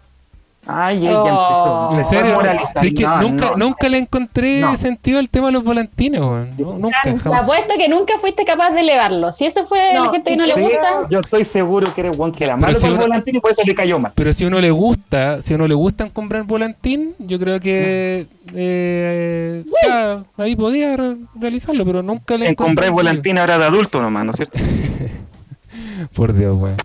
Ay, 0.70 1.00
ya 1.00 1.22
Oh. 1.22 1.92
empezó. 1.94 1.98
En 1.98 2.04
serio, 2.10 2.42
es 2.42 2.94
que 2.94 3.04
No, 3.04 3.22
nunca, 3.22 3.46
no. 3.52 3.56
nunca 3.58 3.88
le 3.90 3.98
encontré 4.00 4.60
No. 4.60 4.76
sentido 4.76 5.18
al 5.20 5.30
tema 5.30 5.48
de 5.48 5.54
los 5.54 5.64
volantines, 5.64 6.20
weón. 6.20 6.50
No, 6.58 6.74
nunca, 6.74 6.98
Te 7.04 7.18
jamás. 7.18 7.44
apuesto 7.44 7.74
que 7.78 7.88
nunca 7.88 8.20
fuiste 8.20 8.44
capaz 8.44 8.72
de 8.72 8.82
elevarlo. 8.82 9.32
Si 9.32 9.46
eso 9.46 9.66
fue 9.68 9.94
No, 9.94 10.06
la 10.06 10.12
gente 10.12 10.32
que 10.32 10.36
no 10.38 10.46
le 10.46 10.56
Sí, 10.56 10.62
gusta, 10.62 11.08
yo 11.10 11.20
estoy 11.22 11.46
seguro 11.46 11.94
que 11.94 12.02
eres 12.02 12.18
weón 12.18 12.32
que 12.34 12.44
era 12.44 12.56
Pero 12.56 12.68
malo 12.68 12.76
si 12.76 12.82
con 12.82 12.90
el 12.90 12.96
uno- 12.98 13.04
volantín 13.08 13.36
y 13.36 13.40
por 13.40 13.52
eso 13.52 13.62
le 13.66 13.76
cayó 13.76 13.98
mal. 14.00 14.12
Pero 14.14 14.34
si 14.34 14.46
uno 14.46 14.60
le 14.60 14.72
gusta, 14.72 15.42
si 15.42 15.54
a 15.54 15.56
uno 15.56 15.68
le 15.68 15.74
gustan 15.74 16.10
comprar 16.10 16.44
volantín, 16.44 17.16
yo 17.20 17.40
creo 17.40 17.60
que 17.62 18.28
eh, 18.54 19.64
o 19.72 19.76
sea, 19.86 20.24
ahí 20.38 20.56
podía 20.56 20.96
re- 20.98 21.18
realizarlo, 21.40 21.86
pero 21.86 22.04
nunca 22.04 22.36
le 22.38 22.48
En 22.50 22.56
el 22.60 22.76
brillo. 22.76 22.92
volantín 22.94 23.38
ahora 23.38 23.58
de 23.58 23.66
adulto 23.66 24.02
nomás, 24.02 24.26
¿no 24.26 24.32
es 24.32 24.38
cierto? 24.38 24.58
Por 26.14 26.34
Dios, 26.34 26.58
weón. 26.60 26.76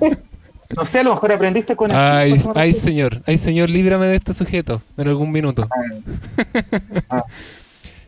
No 0.76 0.86
sé, 0.86 1.00
a 1.00 1.02
lo 1.02 1.10
mejor 1.10 1.32
aprendiste 1.32 1.76
con 1.76 1.90
el 1.90 1.96
Ay, 1.96 2.42
ay, 2.54 2.72
señor, 2.72 3.22
ay, 3.26 3.38
señor, 3.38 3.68
líbrame 3.68 4.06
de 4.06 4.16
este 4.16 4.32
sujeto 4.32 4.80
en 4.96 5.08
algún 5.08 5.30
minuto. 5.30 5.68
Ah. 7.08 7.24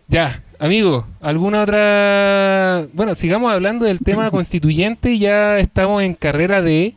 Ya, 0.07 0.43
amigo, 0.59 1.07
¿alguna 1.23 1.63
otra...? 1.63 2.87
Bueno, 2.93 3.15
sigamos 3.15 3.53
hablando 3.53 3.87
del 3.87 4.01
tema 4.01 4.31
constituyente, 4.31 5.19
ya 5.19 5.59
estamos 5.59 6.03
en 6.03 6.15
carrera 6.15 6.61
de 6.61 6.95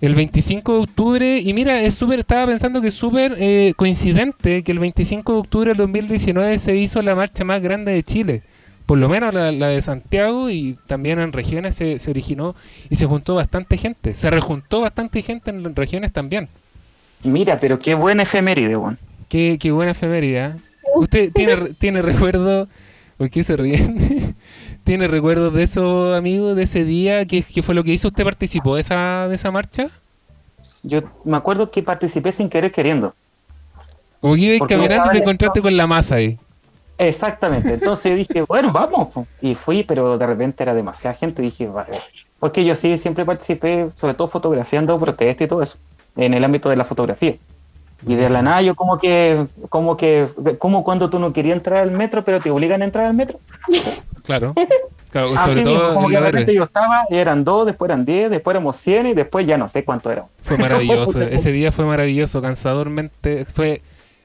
el 0.00 0.14
25 0.14 0.72
de 0.72 0.78
octubre, 0.78 1.38
y 1.40 1.52
mira, 1.52 1.82
es 1.82 1.94
súper, 1.94 2.20
estaba 2.20 2.46
pensando 2.46 2.80
que 2.80 2.88
es 2.88 2.94
súper 2.94 3.36
eh, 3.38 3.74
coincidente 3.76 4.62
que 4.62 4.72
el 4.72 4.78
25 4.78 5.32
de 5.32 5.38
octubre 5.38 5.70
del 5.70 5.76
2019 5.76 6.58
se 6.58 6.76
hizo 6.76 7.02
la 7.02 7.14
marcha 7.14 7.44
más 7.44 7.60
grande 7.60 7.92
de 7.92 8.02
Chile, 8.02 8.42
por 8.88 8.96
lo 8.96 9.08
menos 9.10 9.34
la, 9.34 9.52
la 9.52 9.68
de 9.68 9.82
Santiago, 9.82 10.48
y 10.48 10.78
también 10.86 11.20
en 11.20 11.32
regiones 11.32 11.74
se, 11.76 11.98
se 11.98 12.10
originó 12.10 12.56
y 12.88 12.96
se 12.96 13.04
juntó 13.04 13.34
bastante 13.34 13.76
gente, 13.76 14.14
se 14.14 14.30
rejuntó 14.30 14.80
bastante 14.80 15.20
gente 15.20 15.50
en 15.50 15.76
regiones 15.76 16.10
también. 16.10 16.48
Mira, 17.22 17.58
pero 17.60 17.78
qué 17.78 17.94
buena 17.94 18.22
efeméride, 18.22 18.76
weón. 18.76 18.98
Qué, 19.28 19.58
qué 19.60 19.72
buena 19.72 19.92
efeméride, 19.92 20.38
¿eh? 20.40 20.52
¿Usted 20.94 21.30
tiene, 21.34 21.54
tiene 21.78 22.00
recuerdo? 22.00 22.66
¿Por 23.18 23.28
qué 23.28 23.42
se 23.42 23.56
ríen? 23.58 24.34
¿Tiene 24.84 25.06
recuerdos 25.06 25.52
de 25.52 25.64
eso, 25.64 26.14
amigo, 26.14 26.54
de 26.54 26.62
ese 26.62 26.84
día? 26.84 27.26
¿Qué, 27.26 27.42
qué 27.42 27.62
fue 27.62 27.74
lo 27.74 27.84
que 27.84 27.92
hizo? 27.92 28.08
¿Usted 28.08 28.24
participó 28.24 28.76
de 28.76 28.80
esa, 28.80 29.28
de 29.28 29.34
esa 29.34 29.50
marcha? 29.50 29.90
Yo 30.82 31.02
me 31.24 31.36
acuerdo 31.36 31.70
que 31.70 31.82
participé 31.82 32.32
sin 32.32 32.48
querer 32.48 32.72
queriendo. 32.72 33.14
Como 34.20 34.34
que 34.34 34.40
ibas 34.40 34.68
caminando 34.68 35.08
y 35.08 35.10
te 35.12 35.18
en- 35.18 35.22
encontraste 35.22 35.60
con 35.62 35.76
la 35.76 35.86
masa 35.86 36.16
ahí. 36.16 36.38
Exactamente. 36.98 37.74
Entonces 37.74 38.16
dije, 38.16 38.42
bueno, 38.42 38.72
vamos. 38.72 39.08
Y 39.40 39.54
fui, 39.54 39.84
pero 39.84 40.18
de 40.18 40.26
repente 40.26 40.64
era 40.64 40.74
demasiada 40.74 41.16
gente. 41.16 41.40
Dije, 41.40 41.68
vale. 41.68 41.98
Porque 42.40 42.64
yo 42.64 42.74
sí 42.74 42.98
siempre 42.98 43.24
participé, 43.24 43.90
sobre 43.96 44.14
todo 44.14 44.28
fotografiando 44.28 44.98
protestas 44.98 45.44
y 45.44 45.48
todo 45.48 45.62
eso, 45.62 45.76
en 46.16 46.34
el 46.34 46.44
ámbito 46.44 46.68
de 46.68 46.76
la 46.76 46.84
fotografía. 46.84 47.36
Y 48.06 48.14
de 48.14 48.28
la 48.30 48.42
nada 48.42 48.62
yo 48.62 48.76
como 48.76 48.98
que, 48.98 49.46
como 49.68 49.96
que, 49.96 50.28
como 50.58 50.84
cuando 50.84 51.10
tú 51.10 51.18
no 51.18 51.32
querías 51.32 51.56
entrar 51.56 51.80
al 51.80 51.90
metro, 51.90 52.24
pero 52.24 52.40
te 52.40 52.50
obligan 52.50 52.82
a 52.82 52.84
entrar 52.84 53.06
al 53.06 53.14
metro. 53.14 53.40
Claro. 54.24 54.54
claro 55.10 55.32
Así 55.36 55.48
sobre 55.48 55.64
mismo, 55.64 55.80
todo 55.80 55.94
como 55.94 56.06
en 56.08 56.14
que 56.14 56.20
de 56.20 56.30
repente 56.30 56.54
yo 56.54 56.62
estaba, 56.62 57.00
y 57.10 57.16
eran 57.16 57.42
dos, 57.42 57.66
después 57.66 57.88
eran 57.88 58.04
diez, 58.04 58.30
después 58.30 58.54
éramos 58.54 58.76
cien 58.76 59.06
y 59.06 59.14
después 59.14 59.46
ya 59.46 59.58
no 59.58 59.68
sé 59.68 59.84
cuánto 59.84 60.12
eran. 60.12 60.26
Fue 60.42 60.56
maravilloso. 60.58 61.20
Ese 61.22 61.50
día 61.50 61.72
fue 61.72 61.86
maravilloso, 61.86 62.40
cansadormente. 62.40 63.44
Fue 63.46 63.82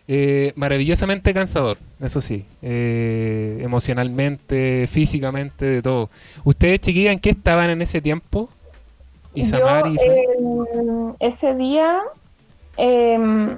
eh, 0.07 0.51
maravillosamente 0.55 1.33
cansador, 1.33 1.77
eso 2.01 2.19
sí. 2.21 2.45
eh, 2.61 3.59
emocionalmente, 3.61 4.87
físicamente, 4.87 5.65
de 5.65 5.81
todo. 5.81 6.09
¿Ustedes, 6.43 6.81
chiquillas, 6.81 7.13
en 7.13 7.19
qué 7.19 7.29
estaban 7.29 7.69
en 7.69 7.81
ese 7.81 8.01
tiempo? 8.01 8.49
Isamar 9.33 9.87
y 9.87 9.95
Yo, 9.95 10.01
eh, 10.03 11.15
ese 11.19 11.55
día 11.55 12.01
eh, 12.77 13.57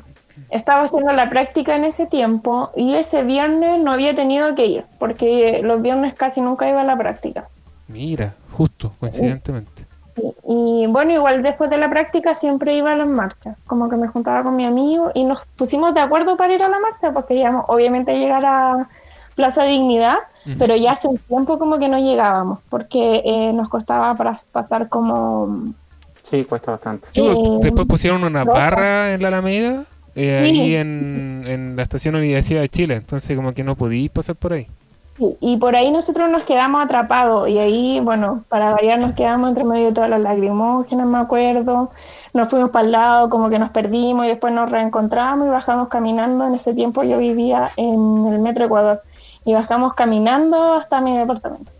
estaba 0.50 0.84
haciendo 0.84 1.12
la 1.14 1.30
práctica 1.30 1.76
en 1.76 1.84
ese 1.84 2.06
tiempo 2.06 2.72
y 2.76 2.96
ese 2.96 3.24
viernes 3.24 3.80
no 3.80 3.92
había 3.92 4.14
tenido 4.16 4.56
que 4.56 4.66
ir 4.66 4.86
porque 5.00 5.62
los 5.64 5.82
viernes 5.82 6.14
casi 6.14 6.42
nunca 6.42 6.70
iba 6.70 6.82
a 6.82 6.86
la 6.86 6.98
práctica. 6.98 7.48
Mira, 7.88 8.36
justo, 8.52 8.94
coincidentemente. 9.00 9.84
Y, 10.18 10.84
y, 10.84 10.88
bueno, 10.88 11.12
igual 11.12 11.44
después 11.44 11.70
de 11.70 11.78
la 11.78 11.90
práctica 11.90 12.36
siempre 12.36 12.76
iba 12.76 12.94
a 12.94 12.96
las 12.96 13.08
marchas, 13.08 13.58
como 13.68 13.90
que 13.90 13.98
me 13.98 14.08
juntaba 14.08 14.44
con 14.44 14.56
mi 14.56 14.66
amigo 14.66 15.12
y 15.14 15.26
nos 15.26 15.40
pusimos 15.58 15.94
de 15.94 16.00
acuerdo 16.00 16.38
para 16.38 16.54
ir 16.54 16.64
a 16.64 16.70
la 16.70 16.80
marcha 16.80 17.12
porque 17.12 17.30
queríamos 17.34 17.66
obviamente 17.68 18.18
llegar 18.18 18.46
a 18.46 18.88
Plaza 19.36 19.64
Dignidad, 19.64 20.18
pero 20.60 20.76
ya 20.76 20.92
hace 20.94 21.08
un 21.08 21.18
tiempo 21.18 21.58
como 21.60 21.80
que 21.80 21.90
no 21.90 21.98
llegábamos 22.00 22.60
porque 22.70 23.22
eh, 23.26 23.52
nos 23.52 23.68
costaba 23.68 24.16
para 24.16 24.40
pasar 24.52 24.88
como... 24.90 25.74
Sí, 26.24 26.44
cuesta 26.46 26.72
bastante. 26.72 27.08
Sí, 27.12 27.22
pues, 27.22 27.36
Eh, 27.38 27.58
después 27.64 27.88
pusieron 27.88 28.24
una 28.24 28.44
ropa. 28.46 28.58
barra 28.58 29.14
en 29.14 29.22
la 29.22 29.28
Alameda, 29.28 29.84
eh, 30.16 30.48
Sí. 30.50 30.60
ahí 30.62 30.76
en, 30.76 31.44
en 31.48 31.76
la 31.76 31.82
estación 31.84 32.16
Universidad 32.16 32.62
de 32.62 32.70
Chile, 32.70 32.96
entonces 32.96 33.36
como 33.36 33.54
que 33.54 33.64
no 33.64 33.76
podí 33.76 34.08
pasar 34.08 34.36
por 34.36 34.54
ahí. 34.54 34.68
Sí, 35.18 35.38
y 35.40 35.58
por 35.58 35.76
ahí 35.76 35.92
nosotros 35.92 36.30
nos 36.30 36.44
quedamos 36.44 36.84
atrapados 36.84 37.48
y 37.48 37.58
ahí, 37.58 38.00
bueno, 38.02 38.44
para 38.50 38.72
variar 38.72 39.00
nos 39.00 39.14
quedamos 39.14 39.50
entre 39.50 39.64
medio 39.64 39.86
de 39.88 39.94
todas 39.94 40.10
las 40.10 40.20
lagrimógenas, 40.20 41.08
me 41.08 41.20
acuerdo. 41.20 41.92
Nos 42.34 42.50
fuimos 42.50 42.72
para 42.72 42.86
el 42.86 42.92
lado, 42.92 43.30
como 43.30 43.50
que 43.50 43.58
nos 43.58 43.72
perdimos 43.72 44.26
y 44.26 44.30
después 44.30 44.54
nos 44.54 44.70
reencontramos 44.70 45.48
y 45.48 45.50
bajamos 45.50 45.88
caminando. 45.88 46.46
En 46.46 46.56
ese 46.56 46.74
tiempo 46.74 47.04
yo 47.04 47.18
vivía 47.18 47.72
en 47.78 48.28
el 48.28 48.40
Metro 48.40 48.66
Ecuador 48.66 49.02
y 49.46 49.54
bajamos 49.54 49.94
caminando 49.94 50.74
hasta 50.74 51.00
mi 51.00 51.18
departamento. 51.18 51.72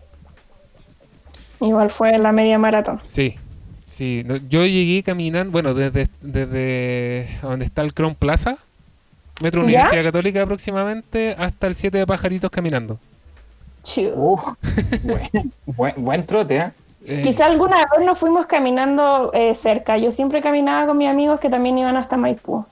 Igual 1.60 1.90
fue 1.90 2.16
la 2.16 2.32
media 2.32 2.58
maratón. 2.58 3.02
Sí, 3.04 3.36
sí. 3.84 4.24
yo 4.48 4.64
llegué 4.64 5.02
caminando, 5.02 5.52
bueno, 5.52 5.74
desde, 5.74 6.08
desde 6.22 7.28
donde 7.42 7.66
está 7.66 7.82
el 7.82 7.92
Crown 7.92 8.14
Plaza, 8.14 8.56
Metro 9.42 9.60
¿Ya? 9.60 9.66
Universidad 9.66 10.04
Católica 10.04 10.42
aproximadamente, 10.42 11.34
hasta 11.38 11.66
el 11.66 11.74
7 11.74 11.98
de 11.98 12.06
Pajaritos 12.06 12.50
caminando. 12.50 12.98
Buen, 15.02 15.52
buen, 15.64 16.04
buen 16.04 16.26
trote, 16.26 16.56
¿eh? 16.56 16.70
Eh, 17.08 17.22
Quizá 17.22 17.46
alguna 17.46 17.78
vez 17.78 18.04
nos 18.04 18.18
fuimos 18.18 18.46
caminando 18.46 19.30
eh, 19.32 19.54
cerca. 19.54 19.96
Yo 19.96 20.10
siempre 20.10 20.42
caminaba 20.42 20.88
con 20.88 20.98
mis 20.98 21.08
amigos 21.08 21.38
que 21.38 21.48
también 21.48 21.78
iban 21.78 21.96
hasta 21.96 22.16
Maipú. 22.16 22.66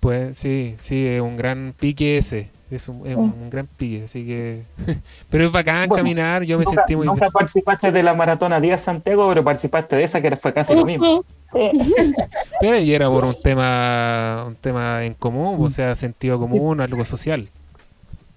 Pues 0.00 0.38
sí, 0.38 0.74
sí, 0.78 1.06
es 1.06 1.20
un 1.20 1.36
gran 1.36 1.74
pique 1.78 2.16
ese. 2.16 2.48
Es 2.70 2.88
un, 2.88 3.06
es 3.06 3.16
un 3.16 3.48
gran 3.50 3.66
pique, 3.66 4.04
así 4.04 4.26
que... 4.26 4.62
pero 5.30 5.46
es 5.46 5.52
bacán 5.52 5.88
Bueno, 5.88 6.02
caminar, 6.02 6.42
yo 6.42 6.58
me 6.58 6.64
nunca, 6.64 6.82
sentí 6.82 6.96
muy 6.96 7.06
nunca 7.06 7.30
participaste 7.30 7.92
de 7.92 8.02
la 8.02 8.14
maratona 8.14 8.60
Díaz 8.60 8.82
Santiago, 8.82 9.26
pero 9.28 9.42
participaste 9.42 9.96
de 9.96 10.04
esa 10.04 10.20
que 10.20 10.36
fue 10.36 10.52
casi 10.52 10.74
lo 10.74 10.84
mismo. 10.84 11.24
Sí. 11.52 11.70
Pero 12.60 12.78
y 12.78 12.92
era 12.92 13.08
por 13.08 13.24
un 13.24 13.34
tema 13.42 14.44
un 14.46 14.54
tema 14.56 15.02
en 15.06 15.14
común, 15.14 15.56
o 15.58 15.70
sea, 15.70 15.94
sentido 15.94 16.38
común, 16.38 16.82
algo 16.82 17.06
social. 17.06 17.48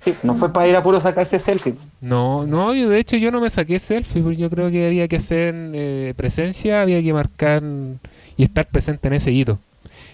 Sí, 0.04 0.16
no 0.24 0.34
fue 0.36 0.52
para 0.52 0.68
ir 0.68 0.76
a 0.76 0.82
puro 0.84 1.00
sacarse 1.00 1.40
selfie. 1.40 1.76
No, 2.02 2.46
no, 2.48 2.74
yo 2.74 2.90
de 2.90 2.98
hecho 3.00 3.18
yo 3.18 3.30
no 3.32 3.40
me 3.40 3.50
saqué 3.52 3.78
selfie, 3.78 4.22
porque 4.24 4.38
yo 4.38 4.50
creo 4.50 4.72
que 4.72 4.88
había 4.88 5.08
que 5.08 5.18
hacer 5.18 5.54
eh, 5.74 6.14
presencia, 6.18 6.82
había 6.82 7.02
que 7.04 7.14
marcar 7.14 7.62
y 8.36 8.44
estar 8.44 8.66
presente 8.68 9.08
en 9.10 9.14
ese 9.16 9.32
hito. 9.32 9.60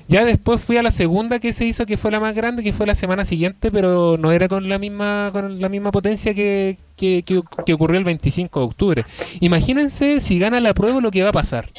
Ya 0.09 0.23
después 0.25 0.61
fui 0.61 0.77
a 0.77 0.83
la 0.83 0.91
segunda 0.91 1.39
que 1.39 1.51
se 1.53 1.65
hizo, 1.65 1.85
que 1.85 1.97
fue 1.97 2.11
la 2.11 2.19
más 2.19 2.33
grande, 2.35 2.63
que 2.63 2.71
fue 2.73 2.85
la 2.85 2.95
semana 2.95 3.23
siguiente, 3.25 3.71
pero 3.71 4.17
no 4.17 4.31
era 4.31 4.47
con 4.47 4.67
la 4.69 4.77
misma 4.77 5.29
con 5.33 5.59
la 5.61 5.67
misma 5.69 5.91
potencia 5.91 6.33
que, 6.33 6.77
que, 6.95 7.23
que- 7.23 7.41
que 7.65 7.73
ocurrió 7.73 7.97
el 7.97 8.05
25 8.05 8.59
de 8.59 8.65
octubre. 8.65 9.05
Imagínense 9.41 10.19
si 10.21 10.39
gana 10.39 10.59
la 10.61 10.73
prueba 10.73 10.99
lo 11.01 11.11
que 11.11 11.23
va 11.23 11.29
a 11.29 11.33
pasar. 11.33 11.69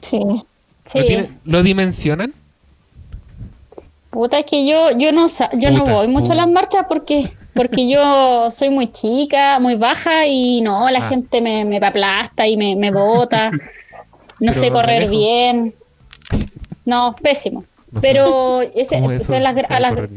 Sí. 0.00 0.18
Sí. 0.86 0.98
¿Lo, 0.98 1.04
tienen- 1.04 1.38
¿lo 1.44 1.62
dimensionan? 1.62 2.32
Puta, 4.18 4.40
es 4.40 4.46
que 4.46 4.66
yo, 4.66 4.90
yo 4.98 5.12
no 5.12 5.28
yo 5.52 5.70
no 5.70 5.84
voy 5.86 6.08
mucho 6.08 6.22
puta. 6.24 6.32
a 6.32 6.36
las 6.38 6.48
marchas 6.48 6.86
porque, 6.88 7.30
porque 7.54 7.88
yo 7.88 8.50
soy 8.50 8.68
muy 8.68 8.90
chica, 8.90 9.60
muy 9.60 9.76
baja 9.76 10.26
y 10.26 10.60
no, 10.60 10.90
la 10.90 10.98
Ah. 11.06 11.08
gente 11.08 11.40
me, 11.40 11.64
me 11.64 11.76
aplasta 11.76 12.44
y 12.48 12.56
me, 12.56 12.74
me 12.74 12.90
bota. 12.90 13.50
No 13.52 13.58
Pero 14.40 14.54
sé 14.54 14.70
correr 14.72 15.08
bien. 15.08 15.72
No, 16.84 17.14
pésimo. 17.22 17.62
No 17.92 18.00
sé. 18.00 18.08
Pero 18.08 18.60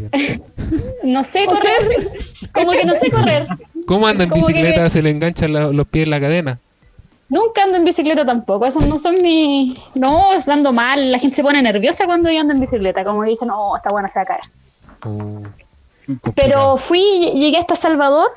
no 1.03 1.23
sé 1.23 1.45
correr. 1.45 2.09
Como 2.53 2.71
que 2.71 2.85
no 2.85 2.93
sé 2.95 3.11
correr. 3.11 3.45
¿Cómo 3.85 4.07
anda 4.07 4.23
en 4.23 4.31
Como 4.31 4.47
que- 4.47 4.53
bicicleta? 4.53 4.89
Se 4.89 5.03
le 5.03 5.11
enganchan 5.11 5.53
la- 5.53 5.67
los 5.67 5.85
pies 5.87 6.05
en 6.05 6.09
la 6.09 6.19
cadena. 6.19 6.59
Nunca 7.31 7.63
ando 7.63 7.77
en 7.77 7.85
bicicleta 7.85 8.25
tampoco. 8.25 8.65
Esos 8.65 8.85
no 8.87 8.99
son 8.99 9.21
mis. 9.21 9.79
No, 9.95 10.21
ando 10.47 10.73
mal. 10.73 11.11
La 11.11 11.17
gente 11.17 11.37
se 11.37 11.43
pone 11.43 11.61
nerviosa 11.61 12.05
cuando 12.05 12.29
yo 12.29 12.41
ando 12.41 12.53
en 12.53 12.59
bicicleta. 12.59 13.03
Como 13.05 13.21
que 13.23 13.29
dicen, 13.29 13.47
no, 13.47 13.75
está 13.77 13.89
buena 13.89 14.09
esa 14.09 14.25
cara. 14.25 14.43
Uh, 15.05 15.43
Pero 16.35 16.77
fui, 16.77 17.31
llegué 17.33 17.57
hasta 17.57 17.75
Salvador 17.75 18.29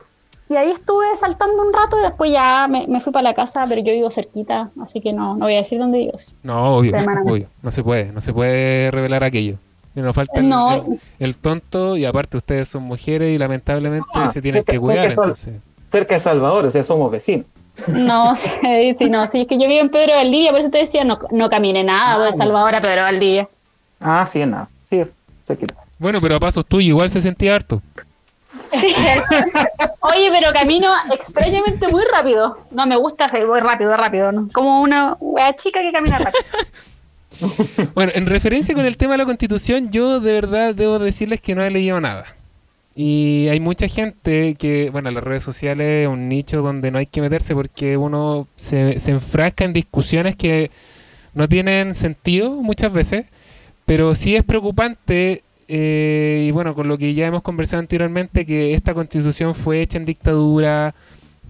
y 0.48 0.54
ahí 0.56 0.70
estuve 0.70 1.06
saltando 1.16 1.60
un 1.60 1.72
rato 1.72 1.98
y 1.98 2.02
después 2.02 2.30
ya 2.30 2.68
me, 2.68 2.86
me 2.86 3.00
fui 3.00 3.12
para 3.12 3.24
la 3.24 3.34
casa, 3.34 3.66
pero 3.68 3.80
yo 3.82 3.92
vivo 3.92 4.10
cerquita, 4.10 4.70
así 4.82 5.00
que 5.00 5.12
no, 5.12 5.34
no 5.36 5.46
voy 5.46 5.54
a 5.54 5.58
decir 5.58 5.78
dónde 5.78 5.98
vivo. 5.98 6.12
No, 6.42 6.76
obvio, 6.76 6.92
obvio. 7.26 7.48
No 7.62 7.70
se 7.70 7.82
puede, 7.82 8.12
no 8.12 8.20
se 8.20 8.32
puede 8.32 8.90
revelar 8.90 9.24
aquello. 9.24 9.56
Y 9.96 10.00
Nos 10.00 10.14
falta 10.14 10.40
el, 10.40 10.48
No. 10.48 10.72
el- 10.74 11.00
el 11.18 11.36
tonto 11.36 11.96
y 11.96 12.04
aparte 12.04 12.36
ustedes 12.36 12.68
son 12.68 12.82
mujeres 12.84 13.34
y 13.34 13.38
lamentablemente 13.38 14.06
Ah, 14.14 14.28
se 14.30 14.40
tienen 14.42 14.62
que- 14.64 14.78
cuidar. 14.78 15.06
Entonces, 15.06 15.54
Cerca 15.90 16.14
de 16.14 16.20
Salvador, 16.20 16.64
o 16.66 16.70
sea, 16.70 16.82
somos 16.82 17.10
vecinos. 17.10 17.46
No, 17.88 18.36
sí, 18.36 18.94
sí, 18.96 19.10
no, 19.10 19.26
sí, 19.26 19.42
es 19.42 19.48
que 19.48 19.58
yo 19.58 19.66
vivo 19.66 19.80
en 19.80 19.88
Pedro 19.90 20.14
Valdivia, 20.14 20.50
por 20.52 20.60
eso 20.60 20.70
te 20.70 20.78
decía, 20.78 21.04
no, 21.04 21.18
no 21.30 21.50
camine 21.50 21.82
nada 21.84 22.22
de 22.24 22.30
Ah, 22.30 22.32
Salvador 22.32 22.74
a 22.76 22.80
Pedro 22.80 23.02
Valdivia. 23.02 23.48
Ah, 24.00 24.26
sí, 24.30 24.44
nada. 24.46 24.68
Sí, 24.88 25.04
quita. 25.58 25.74
bueno, 25.98 26.20
pero 26.20 26.36
a 26.36 26.40
pasos 26.40 26.64
tuyos 26.66 26.88
igual 26.88 27.10
se 27.10 27.20
sentía 27.20 27.54
harto. 27.54 27.82
Sí. 28.78 28.94
Oye, 30.00 30.28
pero 30.30 30.52
camino 30.52 30.88
extrañamente 31.12 31.88
muy 31.88 32.02
rápido. 32.12 32.58
No 32.70 32.86
me 32.86 32.96
gusta, 32.96 33.28
voy 33.46 33.60
rápido, 33.60 33.96
rápido, 33.96 34.32
¿no? 34.32 34.48
Como 34.52 34.80
una 34.80 35.16
wea 35.20 35.54
chica 35.56 35.80
que 35.80 35.92
camina 35.92 36.18
rápido. 36.18 36.42
Bueno, 37.94 38.12
en 38.14 38.26
referencia 38.26 38.76
con 38.76 38.86
el 38.86 38.96
tema 38.96 39.14
de 39.14 39.18
la 39.18 39.24
constitución, 39.24 39.90
yo 39.90 40.20
de 40.20 40.32
verdad 40.34 40.72
debo 40.72 41.00
decirles 41.00 41.40
que 41.40 41.56
no 41.56 41.64
he 41.64 41.70
leído 41.70 42.00
nada. 42.00 42.26
Y 42.96 43.48
hay 43.48 43.58
mucha 43.58 43.88
gente 43.88 44.54
que, 44.54 44.90
bueno, 44.90 45.10
las 45.10 45.24
redes 45.24 45.42
sociales 45.42 46.04
es 46.04 46.08
un 46.08 46.28
nicho 46.28 46.62
donde 46.62 46.90
no 46.90 46.98
hay 46.98 47.06
que 47.06 47.20
meterse 47.20 47.54
porque 47.54 47.96
uno 47.96 48.46
se, 48.54 49.00
se 49.00 49.10
enfrasca 49.10 49.64
en 49.64 49.72
discusiones 49.72 50.36
que 50.36 50.70
no 51.34 51.48
tienen 51.48 51.94
sentido 51.94 52.62
muchas 52.62 52.92
veces, 52.92 53.26
pero 53.84 54.14
sí 54.14 54.36
es 54.36 54.44
preocupante, 54.44 55.42
eh, 55.68 56.44
y 56.48 56.50
bueno, 56.52 56.74
con 56.74 56.88
lo 56.88 56.96
que 56.96 57.14
ya 57.14 57.26
hemos 57.26 57.42
conversado 57.42 57.80
anteriormente, 57.80 58.46
que 58.46 58.74
esta 58.74 58.94
constitución 58.94 59.54
fue 59.54 59.80
hecha 59.82 59.98
en 59.98 60.04
dictadura, 60.04 60.94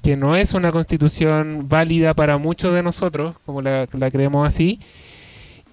que 0.03 0.17
no 0.17 0.37
es 0.37 0.55
una 0.55 0.73
constitución 0.73 1.69
válida 1.69 2.15
para 2.15 2.39
muchos 2.39 2.75
de 2.75 2.83
nosotros, 2.83 3.37
como 3.45 3.63
la, 3.63 3.87
la 3.93 4.11
creemos 4.11 4.47
así, 4.47 4.81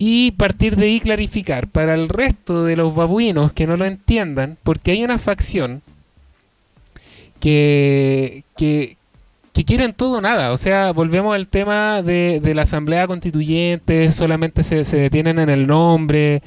y 0.04 0.32
partir 0.32 0.78
de 0.78 0.86
ahí 0.86 1.00
clarificar 1.00 1.68
para 1.68 1.94
el 1.94 2.10
resto 2.10 2.64
de 2.66 2.76
los 2.76 2.96
babuinos 2.96 3.52
que 3.54 3.68
no 3.68 3.78
lo 3.78 3.86
entiendan, 3.86 4.58
porque 4.64 4.90
hay 4.90 5.04
una 5.04 5.20
facción 5.20 5.84
que, 7.40 8.44
que, 8.58 8.98
que 9.54 9.64
quieren 9.64 9.94
todo 9.94 10.18
o 10.18 10.22
nada. 10.22 10.54
O 10.54 10.58
sea, 10.58 10.92
volvemos 10.92 11.36
al 11.36 11.46
tema 11.48 12.02
de, 12.02 12.40
de 12.42 12.56
la 12.56 12.64
asamblea 12.64 13.06
constituyente, 13.06 14.12
solamente 14.12 14.64
se, 14.64 14.86
se 14.86 14.98
detienen 14.98 15.38
en 15.38 15.52
el 15.52 15.68
nombre. 15.68 16.42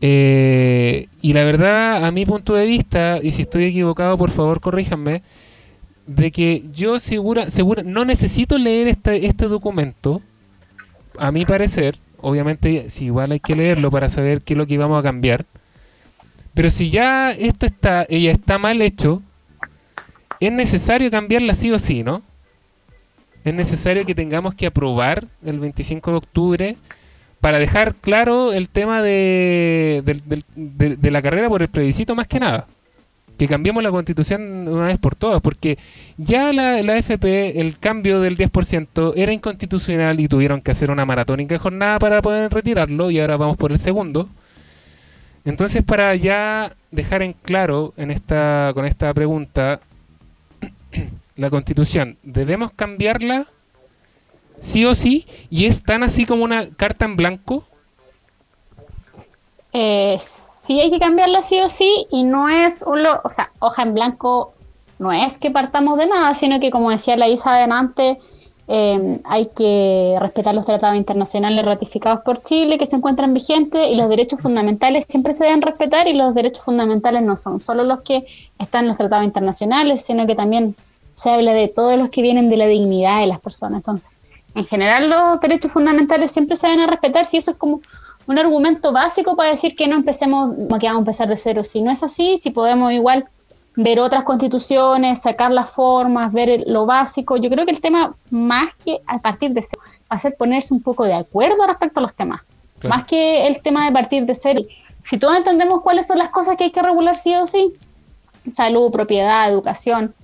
eh, 0.00 1.08
y 1.20 1.32
la 1.32 1.42
verdad, 1.42 2.04
a 2.04 2.12
mi 2.12 2.24
punto 2.24 2.54
de 2.54 2.66
vista, 2.66 3.18
y 3.20 3.32
si 3.32 3.42
estoy 3.42 3.64
equivocado, 3.64 4.16
por 4.16 4.30
favor 4.30 4.60
corríjanme, 4.60 5.22
de 6.06 6.30
que 6.30 6.62
yo 6.72 7.00
segura, 7.00 7.50
segura 7.50 7.82
no 7.82 8.04
necesito 8.04 8.58
leer 8.58 8.86
este, 8.86 9.26
este 9.26 9.46
documento, 9.46 10.22
a 11.18 11.32
mi 11.32 11.44
parecer, 11.44 11.96
obviamente 12.28 12.90
si 12.90 13.06
igual 13.06 13.30
hay 13.32 13.40
que 13.40 13.54
leerlo 13.54 13.90
para 13.90 14.08
saber 14.08 14.42
qué 14.42 14.54
es 14.54 14.58
lo 14.58 14.66
que 14.66 14.78
vamos 14.78 14.98
a 14.98 15.02
cambiar, 15.02 15.44
Pero 16.54 16.70
si 16.70 16.90
ya 16.90 17.30
esto 17.32 17.66
está, 17.66 18.06
ella 18.08 18.32
está 18.32 18.58
mal 18.58 18.80
hecho, 18.82 19.22
es 20.40 20.50
necesario 20.52 21.10
cambiarla 21.10 21.54
sí 21.54 21.70
o 21.70 21.78
sí, 21.78 22.02
¿no? 22.02 22.22
Es 23.44 23.54
necesario 23.54 24.04
que 24.04 24.14
tengamos 24.14 24.54
que 24.54 24.66
aprobar 24.66 25.26
el 25.44 25.58
25 25.60 26.10
de 26.10 26.16
octubre 26.16 26.76
para 27.40 27.58
dejar 27.58 27.94
claro 27.94 28.52
el 28.52 28.68
tema 28.68 29.02
de, 29.02 30.02
de- 30.56 30.96
de 30.96 31.10
la 31.10 31.22
carrera 31.22 31.48
por 31.48 31.62
el 31.62 31.68
plebiscito 31.68 32.14
más 32.14 32.26
que 32.26 32.40
nada. 32.40 32.66
Que 33.38 33.48
cambiemos 33.48 33.82
la 33.82 33.90
constitución 33.90 34.68
una 34.68 34.86
vez 34.86 34.98
por 34.98 35.14
todas, 35.14 35.42
porque 35.42 35.78
ya 36.16 36.52
la, 36.52 36.82
la 36.82 36.96
FP, 36.96 37.60
el 37.60 37.78
cambio 37.78 38.20
del 38.20 38.36
10% 38.36 39.12
era 39.16 39.32
inconstitucional 39.32 40.18
y 40.20 40.28
tuvieron 40.28 40.60
que 40.60 40.70
hacer 40.70 40.90
una 40.90 41.04
maratónica 41.04 41.58
jornada 41.58 41.98
para 41.98 42.22
poder 42.22 42.52
retirarlo 42.52 43.10
y 43.10 43.20
ahora 43.20 43.36
vamos 43.36 43.56
por 43.56 43.72
el 43.72 43.78
segundo. 43.78 44.28
Entonces, 45.46 45.84
para 45.84 46.14
ya 46.16 46.72
dejar 46.90 47.22
en 47.22 47.32
claro 47.32 47.94
en 47.96 48.10
esta, 48.10 48.72
con 48.74 48.84
esta 48.84 49.14
pregunta, 49.14 49.80
la 51.36 51.50
constitución, 51.50 52.16
¿debemos 52.24 52.72
cambiarla 52.72 53.46
sí 54.60 54.84
o 54.84 54.94
sí? 54.94 55.26
¿Y 55.48 55.66
es 55.66 55.84
tan 55.84 56.02
así 56.02 56.26
como 56.26 56.42
una 56.42 56.68
carta 56.70 57.04
en 57.04 57.16
blanco? 57.16 57.64
Eh, 59.72 60.18
sí 60.20 60.80
hay 60.80 60.90
que 60.90 60.98
cambiarla 60.98 61.42
sí 61.42 61.60
o 61.60 61.68
sí 61.68 62.06
y 62.10 62.24
no 62.24 62.48
es 62.48 62.82
un 62.82 63.04
o 63.06 63.30
sea, 63.30 63.50
hoja 63.58 63.82
en 63.82 63.94
blanco 63.94 64.54
no 64.98 65.12
es 65.12 65.38
que 65.38 65.50
partamos 65.50 65.98
de 65.98 66.06
nada, 66.06 66.34
sino 66.34 66.60
que 66.60 66.70
como 66.70 66.90
decía 66.90 67.16
la 67.16 67.28
Isa 67.28 67.54
adelante, 67.54 68.18
eh, 68.68 69.20
hay 69.24 69.46
que 69.54 70.16
respetar 70.18 70.54
los 70.54 70.66
tratados 70.66 70.96
internacionales 70.96 71.64
ratificados 71.64 72.20
por 72.24 72.42
Chile 72.42 72.78
que 72.78 72.86
se 72.86 72.96
encuentran 72.96 73.32
vigentes 73.32 73.88
y 73.88 73.94
los 73.94 74.08
derechos 74.08 74.40
fundamentales 74.40 75.04
siempre 75.08 75.34
se 75.34 75.44
deben 75.44 75.62
respetar 75.62 76.08
y 76.08 76.14
los 76.14 76.34
derechos 76.34 76.64
fundamentales 76.64 77.22
no 77.22 77.36
son 77.36 77.60
solo 77.60 77.84
los 77.84 78.00
que 78.00 78.26
están 78.58 78.84
en 78.84 78.88
los 78.88 78.98
tratados 78.98 79.24
internacionales, 79.24 80.04
sino 80.04 80.26
que 80.26 80.34
también 80.34 80.74
se 81.14 81.30
habla 81.30 81.52
de 81.52 81.68
todos 81.68 81.96
los 81.96 82.10
que 82.10 82.22
vienen 82.22 82.50
de 82.50 82.56
la 82.56 82.66
dignidad 82.66 83.20
de 83.20 83.28
las 83.28 83.40
personas. 83.40 83.78
Entonces, 83.78 84.10
en 84.54 84.66
general 84.66 85.08
los 85.10 85.40
derechos 85.40 85.70
fundamentales 85.70 86.32
siempre 86.32 86.56
se 86.56 86.66
deben 86.66 86.88
respetar 86.88 87.24
si 87.24 87.36
eso 87.36 87.52
es 87.52 87.56
como 87.56 87.82
un 88.26 88.38
argumento 88.38 88.92
básico 88.92 89.36
para 89.36 89.50
decir 89.50 89.76
que 89.76 89.86
no 89.86 89.96
empecemos, 89.96 90.56
que 90.56 90.86
vamos 90.86 90.96
a 90.96 90.98
empezar 90.98 91.28
de 91.28 91.36
cero. 91.36 91.64
Si 91.64 91.82
no 91.82 91.90
es 91.90 92.02
así, 92.02 92.38
si 92.38 92.50
podemos 92.50 92.92
igual 92.92 93.24
ver 93.76 94.00
otras 94.00 94.24
constituciones, 94.24 95.20
sacar 95.20 95.52
las 95.52 95.70
formas, 95.70 96.32
ver 96.32 96.64
lo 96.66 96.86
básico. 96.86 97.36
Yo 97.36 97.50
creo 97.50 97.64
que 97.64 97.70
el 97.70 97.80
tema, 97.80 98.14
más 98.30 98.74
que 98.84 99.00
a 99.06 99.18
partir 99.18 99.52
de 99.52 99.62
cero, 99.62 99.82
va 100.10 100.16
a 100.16 100.18
ser 100.18 100.36
ponerse 100.36 100.72
un 100.72 100.82
poco 100.82 101.04
de 101.04 101.14
acuerdo 101.14 101.66
respecto 101.66 102.00
a 102.00 102.02
los 102.02 102.14
temas. 102.14 102.40
Claro. 102.78 102.96
Más 102.96 103.06
que 103.06 103.46
el 103.46 103.62
tema 103.62 103.86
de 103.86 103.92
partir 103.92 104.24
de 104.24 104.34
cero. 104.34 104.62
Si 105.04 105.18
todos 105.18 105.36
entendemos 105.36 105.82
cuáles 105.82 106.06
son 106.06 106.18
las 106.18 106.30
cosas 106.30 106.56
que 106.56 106.64
hay 106.64 106.72
que 106.72 106.82
regular 106.82 107.16
sí 107.16 107.34
o 107.34 107.46
sí, 107.46 107.74
salud, 108.50 108.90
propiedad, 108.90 109.48
educación, 109.48 110.14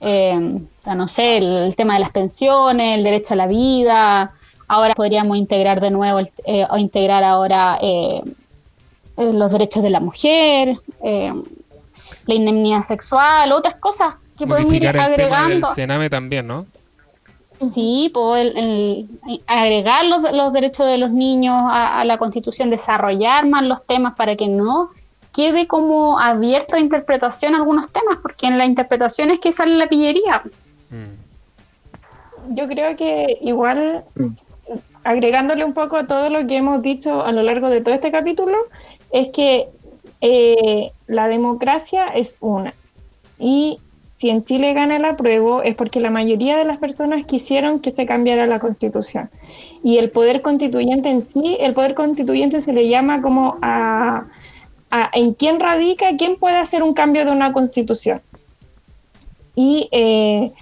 eh, 0.00 0.58
o 0.80 0.84
sea, 0.84 0.94
no 0.94 1.08
sé, 1.08 1.38
el, 1.38 1.44
el 1.44 1.76
tema 1.76 1.94
de 1.94 2.00
las 2.00 2.10
pensiones, 2.10 2.98
el 2.98 3.04
derecho 3.04 3.34
a 3.34 3.36
la 3.36 3.46
vida. 3.46 4.32
Ahora 4.68 4.94
podríamos 4.94 5.36
integrar 5.36 5.80
de 5.80 5.90
nuevo, 5.90 6.18
el- 6.18 6.30
eh, 6.44 6.66
o 6.70 6.76
integrar 6.76 7.24
ahora 7.24 7.78
eh, 7.80 8.22
eh, 9.16 9.32
los 9.32 9.50
derechos 9.50 9.82
de 9.82 9.90
la 9.90 10.00
mujer, 10.00 10.78
eh, 11.02 11.32
la 12.26 12.34
indemnidad 12.34 12.82
sexual, 12.82 13.50
otras 13.52 13.76
cosas 13.76 14.14
que 14.38 14.46
podemos 14.46 14.72
ir 14.74 14.84
el 14.84 14.92
tema 14.92 15.08
del 15.08 15.20
agregando. 15.20 15.66
Sename 15.74 16.10
también, 16.10 16.46
¿no? 16.46 16.66
Sí, 17.72 18.10
pues 18.14 18.52
el- 18.54 19.08
el- 19.26 19.40
agregar 19.48 20.04
los, 20.04 20.22
los 20.32 20.52
derechos 20.52 20.86
de 20.86 20.98
los 20.98 21.10
niños 21.10 21.56
a, 21.56 22.00
a 22.00 22.04
la 22.04 22.16
Constitución, 22.18 22.70
desarrollar 22.70 23.46
más 23.46 23.64
los 23.64 23.84
temas 23.84 24.14
para 24.14 24.36
que 24.36 24.46
no 24.46 24.90
quede 25.34 25.66
como 25.66 26.20
abierto 26.20 26.76
a 26.76 26.78
interpretación 26.80 27.54
algunos 27.56 27.90
temas, 27.90 28.18
porque 28.22 28.46
en 28.46 28.58
la 28.58 28.64
interpretación 28.66 29.30
es 29.30 29.40
que 29.40 29.52
sale 29.52 29.76
la 29.76 29.88
pillería. 29.88 30.42
Mm. 30.90 32.54
Yo 32.54 32.66
creo 32.68 32.96
que 32.96 33.38
igual, 33.42 34.04
Mm. 34.14 34.26
Agregándole 35.08 35.64
un 35.64 35.72
poco 35.72 35.96
a 35.96 36.06
todo 36.06 36.28
lo 36.28 36.46
que 36.46 36.58
hemos 36.58 36.82
dicho 36.82 37.24
a 37.24 37.32
lo 37.32 37.40
largo 37.40 37.70
de 37.70 37.80
todo 37.80 37.94
este 37.94 38.12
capítulo, 38.12 38.54
es 39.10 39.28
que 39.32 39.68
eh, 40.20 40.90
la 41.06 41.28
democracia 41.28 42.08
es 42.08 42.36
una. 42.40 42.74
Y 43.38 43.78
si 44.20 44.28
en 44.28 44.44
Chile 44.44 44.74
gana 44.74 44.96
el 44.96 45.06
apruebo 45.06 45.62
es 45.62 45.74
porque 45.76 46.00
la 46.00 46.10
mayoría 46.10 46.58
de 46.58 46.66
las 46.66 46.76
personas 46.76 47.24
quisieron 47.24 47.80
que 47.80 47.90
se 47.90 48.04
cambiara 48.04 48.46
la 48.46 48.60
constitución. 48.60 49.30
Y 49.82 49.96
el 49.96 50.10
poder 50.10 50.42
constituyente 50.42 51.08
en 51.08 51.26
sí, 51.32 51.56
el 51.58 51.72
poder 51.72 51.94
constituyente 51.94 52.60
se 52.60 52.74
le 52.74 52.86
llama 52.86 53.22
como 53.22 53.56
a, 53.62 54.26
en 55.14 55.32
quién 55.32 55.58
radica, 55.58 56.18
quién 56.18 56.36
puede 56.36 56.56
hacer 56.56 56.82
un 56.82 56.92
cambio 56.92 57.24
de 57.24 57.30
una 57.30 57.54
constitución. 57.54 58.20
Y 59.54 59.88
eh, 59.90 60.52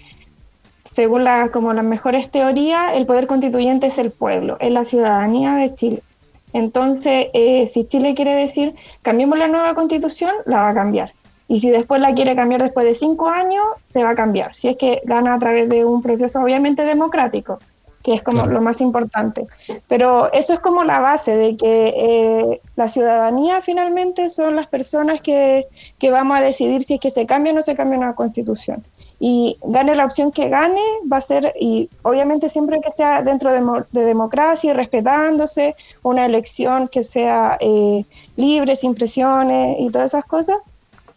según 0.97 1.25
la, 1.25 1.51
como 1.51 1.75
las 1.75 1.85
mejores 1.85 2.31
teorías, 2.31 2.93
el 2.95 3.05
poder 3.05 3.27
constituyente 3.27 3.89
es 3.89 3.99
el 3.99 4.11
pueblo, 4.11 4.57
es 4.61 4.71
la 4.71 4.87
ciudadanía 4.87 5.55
de 5.55 5.75
Chile. 5.75 6.03
Entonces, 6.55 7.27
eh, 7.35 7.67
si 7.67 7.85
Chile 7.85 8.15
quiere 8.15 8.35
decir, 8.35 8.75
cambiemos 9.03 9.39
la 9.39 9.47
nueva 9.47 9.75
constitución, 9.75 10.31
la 10.47 10.63
va 10.63 10.71
a 10.71 10.75
cambiar. 10.75 11.13
Y 11.49 11.61
si 11.61 11.69
después 11.69 12.01
la 12.01 12.15
quiere 12.15 12.35
cambiar 12.35 12.63
después 12.63 12.87
de 12.87 12.95
cinco 12.95 13.29
años, 13.29 13.63
se 13.87 14.03
va 14.05 14.11
a 14.13 14.15
cambiar. 14.15 14.55
Si 14.55 14.69
es 14.69 14.79
que 14.79 15.03
gana 15.05 15.35
a 15.35 15.39
través 15.39 15.69
de 15.69 15.85
un 15.85 16.01
proceso 16.01 16.41
obviamente 16.41 16.83
democrático, 16.83 17.59
que 18.03 18.15
es 18.15 18.23
como 18.23 18.45
Claro. 18.45 18.53
lo 18.53 18.63
más 18.63 18.81
importante. 18.81 19.45
Pero 19.89 20.33
eso 20.33 20.55
es 20.55 20.61
como 20.61 20.83
la 20.83 21.01
base 21.01 21.37
de 21.37 21.59
que 21.59 21.93
eh, 21.95 22.61
la 22.75 22.89
ciudadanía 22.89 23.61
finalmente 23.61 24.31
son 24.31 24.57
las 24.57 24.67
personas 24.67 25.21
que, 25.21 25.67
que 25.99 26.11
vamos 26.11 26.39
a 26.39 26.41
decidir 26.41 26.85
si 26.85 26.95
es 26.95 27.01
que 27.01 27.11
se 27.11 27.27
cambia 27.27 27.53
o 27.53 27.57
no 27.57 27.61
se 27.61 27.75
cambia 27.75 27.99
una 27.99 28.15
constitución 28.15 28.83
y 29.19 29.57
gane 29.63 29.95
la 29.97 30.05
opción 30.05 30.31
que 30.31 30.49
gane, 30.49 30.83
va 31.11 31.17
a 31.17 31.21
ser, 31.23 31.55
y 31.59 31.89
obviamente 32.03 32.49
siempre 32.49 32.81
que 32.81 32.91
sea 32.91 33.23
dentro 33.23 33.53
de, 33.53 33.61
mo- 33.61 33.85
de 33.91 34.05
democracia 34.05 34.71
y 34.71 34.75
respetándose, 34.75 35.75
una 36.03 36.27
elección 36.27 36.89
que 36.89 37.03
sea 37.03 37.57
eh, 37.61 38.05
libre, 38.37 38.77
sin 38.77 38.95
presiones 38.95 39.77
y 39.81 39.89
todas 39.91 40.13
esas 40.13 40.27
cosas, 40.27 40.57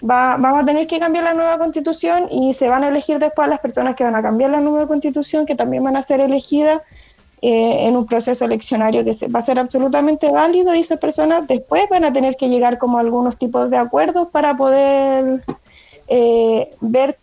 va, 0.01 0.37
vamos 0.37 0.63
a 0.63 0.65
tener 0.65 0.87
que 0.87 0.97
cambiar 0.97 1.25
la 1.25 1.33
nueva 1.33 1.57
constitución 1.57 2.29
y 2.31 2.53
se 2.53 2.69
van 2.69 2.85
a 2.85 2.87
elegir 2.87 3.19
después 3.19 3.49
las 3.49 3.59
personas 3.59 3.95
que 3.95 4.05
van 4.05 4.15
a 4.15 4.21
cambiar 4.21 4.51
la 4.51 4.61
nueva 4.61 4.87
constitución, 4.87 5.45
que 5.45 5.55
también 5.55 5.83
van 5.83 5.97
a 5.97 6.01
ser 6.03 6.21
elegidas 6.21 6.81
eh, 7.41 7.87
en 7.87 7.97
un 7.97 8.05
proceso 8.05 8.45
eleccionario 8.45 9.03
que 9.03 9.13
se, 9.13 9.27
va 9.27 9.39
a 9.39 9.41
ser 9.41 9.59
absolutamente 9.59 10.31
válido 10.31 10.73
y 10.73 10.79
esas 10.79 10.99
personas 10.99 11.47
después 11.47 11.87
van 11.89 12.05
a 12.05 12.13
tener 12.13 12.37
que 12.37 12.47
llegar 12.47 12.77
como 12.77 12.97
a 12.97 13.01
algunos 13.01 13.37
tipos 13.37 13.69
de 13.69 13.77
acuerdos 13.77 14.29
para 14.29 14.55
poder 14.55 15.43
eh, 16.07 16.69
ver 16.81 17.17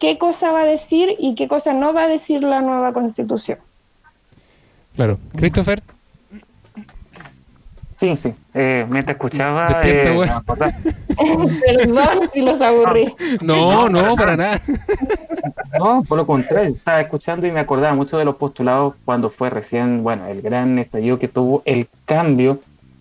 qué 0.00 0.18
cosa 0.18 0.50
va 0.50 0.62
a 0.62 0.64
decir 0.66 1.14
y 1.18 1.34
qué 1.36 1.46
cosa 1.46 1.72
no 1.72 1.92
va 1.92 2.02
a 2.04 2.08
decir 2.08 2.42
la 2.42 2.60
nueva 2.62 2.92
constitución. 2.92 3.58
Claro. 4.96 5.18
Christopher, 5.36 5.82
Sí, 7.96 8.16
sí. 8.16 8.32
Eh, 8.54 8.86
mientras 8.88 9.14
escuchaba, 9.14 9.82
eh, 9.84 10.08
acordaba- 10.08 10.42
Perdón 11.66 12.30
si 12.32 12.40
los 12.40 12.58
aburrí. 12.62 13.14
no, 13.42 13.90
no, 13.90 14.16
para 14.16 14.36
nada. 14.38 14.58
No, 15.78 16.02
por 16.08 16.16
lo 16.16 16.26
contrario, 16.26 16.74
estaba 16.74 17.02
escuchando 17.02 17.46
y 17.46 17.52
me 17.52 17.60
acordaba 17.60 17.94
mucho 17.94 18.16
de 18.16 18.24
los 18.24 18.36
postulados 18.36 18.94
cuando 19.04 19.28
fue 19.28 19.50
recién, 19.50 20.02
bueno, 20.02 20.26
el 20.28 20.40
gran 20.40 20.78
estallido 20.78 21.18
que 21.18 21.28
tuvo 21.28 21.62
el 21.66 21.88
cambio 22.06 22.60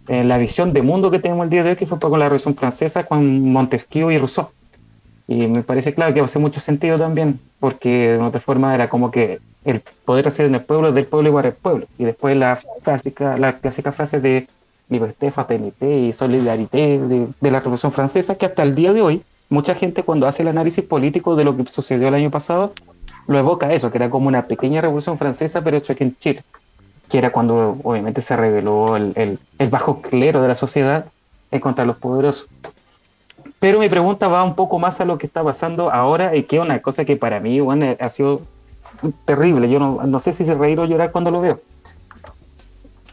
en 0.09 0.27
la 0.27 0.37
visión 0.37 0.73
de 0.73 0.81
mundo 0.81 1.09
que 1.11 1.19
tenemos 1.19 1.45
el 1.45 1.49
día 1.49 1.63
de 1.63 1.69
hoy, 1.71 1.75
que 1.77 1.87
fue 1.87 1.97
con 1.97 2.11
la 2.19 2.25
Revolución 2.25 2.55
Francesa, 2.55 3.05
con 3.05 3.53
Montesquieu 3.53 4.11
y 4.11 4.17
Rousseau. 4.17 4.49
Y 5.29 5.45
me 5.47 5.61
parece 5.61 5.93
claro 5.93 6.11
que 6.13 6.21
hacer 6.21 6.41
mucho 6.41 6.59
sentido 6.59 6.97
también, 6.97 7.39
porque 7.59 8.13
de 8.13 8.17
otra 8.17 8.41
forma 8.41 8.73
era 8.73 8.89
como 8.89 9.11
que 9.11 9.39
el 9.63 9.81
poder 10.03 10.27
hacer 10.27 10.47
en 10.47 10.55
el 10.55 10.63
pueblo, 10.63 10.91
del 10.91 11.05
pueblo 11.05 11.29
igual 11.29 11.45
al 11.45 11.53
pueblo. 11.53 11.85
Y 11.99 12.03
después 12.05 12.35
la 12.35 12.59
clásica, 12.83 13.37
la 13.37 13.59
clásica 13.59 13.91
frase 13.91 14.19
de 14.19 14.47
liberté, 14.89 15.29
fraternité 15.31 15.87
y 15.99 16.13
solidarité 16.13 16.97
de, 16.99 17.51
la 17.51 17.59
Revolución 17.59 17.91
Francesa, 17.91 18.35
que 18.39 18.47
hasta 18.47 18.63
el 18.63 18.73
día 18.73 18.91
de 18.91 19.03
hoy, 19.03 19.21
mucha 19.49 19.75
gente 19.75 20.01
cuando 20.01 20.25
hace 20.27 20.41
el 20.41 20.47
análisis 20.47 20.83
político 20.83 21.35
de 21.35 21.43
lo 21.43 21.55
que 21.55 21.65
sucedió 21.67 22.07
el 22.07 22.15
año 22.15 22.31
pasado, 22.31 22.73
lo 23.27 23.37
evoca 23.37 23.71
eso, 23.71 23.91
que 23.91 23.99
era 23.99 24.09
como 24.09 24.27
una 24.27 24.47
pequeña 24.47 24.81
Revolución 24.81 25.19
Francesa, 25.19 25.63
pero 25.63 25.77
hecho 25.77 25.93
aquí 25.93 26.05
en 26.05 26.15
Chile, 26.17 26.41
que 27.07 27.19
era 27.19 27.31
cuando 27.31 27.77
obviamente 27.83 28.23
se 28.23 28.35
reveló 28.35 28.95
el, 28.95 29.13
el- 29.15 29.39
el 29.59 29.69
bajo 29.69 30.01
clero 30.01 30.41
de 30.41 30.47
la 30.47 30.55
sociedad 30.55 31.05
en 31.51 31.59
contra 31.59 31.83
de 31.83 31.87
los 31.87 31.97
poderosos. 31.97 32.47
Pero 33.59 33.79
mi 33.79 33.89
pregunta 33.89 34.27
va 34.27 34.43
un 34.43 34.55
poco 34.55 34.79
más 34.79 35.01
a 35.01 35.05
lo 35.05 35.17
que 35.17 35.27
está 35.27 35.43
pasando 35.43 35.91
ahora 35.91 36.35
y 36.35 36.43
que 36.43 36.57
es 36.57 36.61
una 36.61 36.81
cosa 36.81 37.03
que 37.03 37.17
para 37.17 37.39
mí 37.39 37.59
bueno, 37.59 37.95
ha 37.99 38.09
sido 38.09 38.41
terrible. 39.25 39.69
Yo 39.69 39.79
no, 39.79 40.01
no 40.05 40.19
sé 40.19 40.33
si 40.33 40.45
se 40.45 40.55
reír 40.55 40.79
o 40.79 40.85
llorar 40.85 41.11
cuando 41.11 41.29
lo 41.29 41.41
veo. 41.41 41.59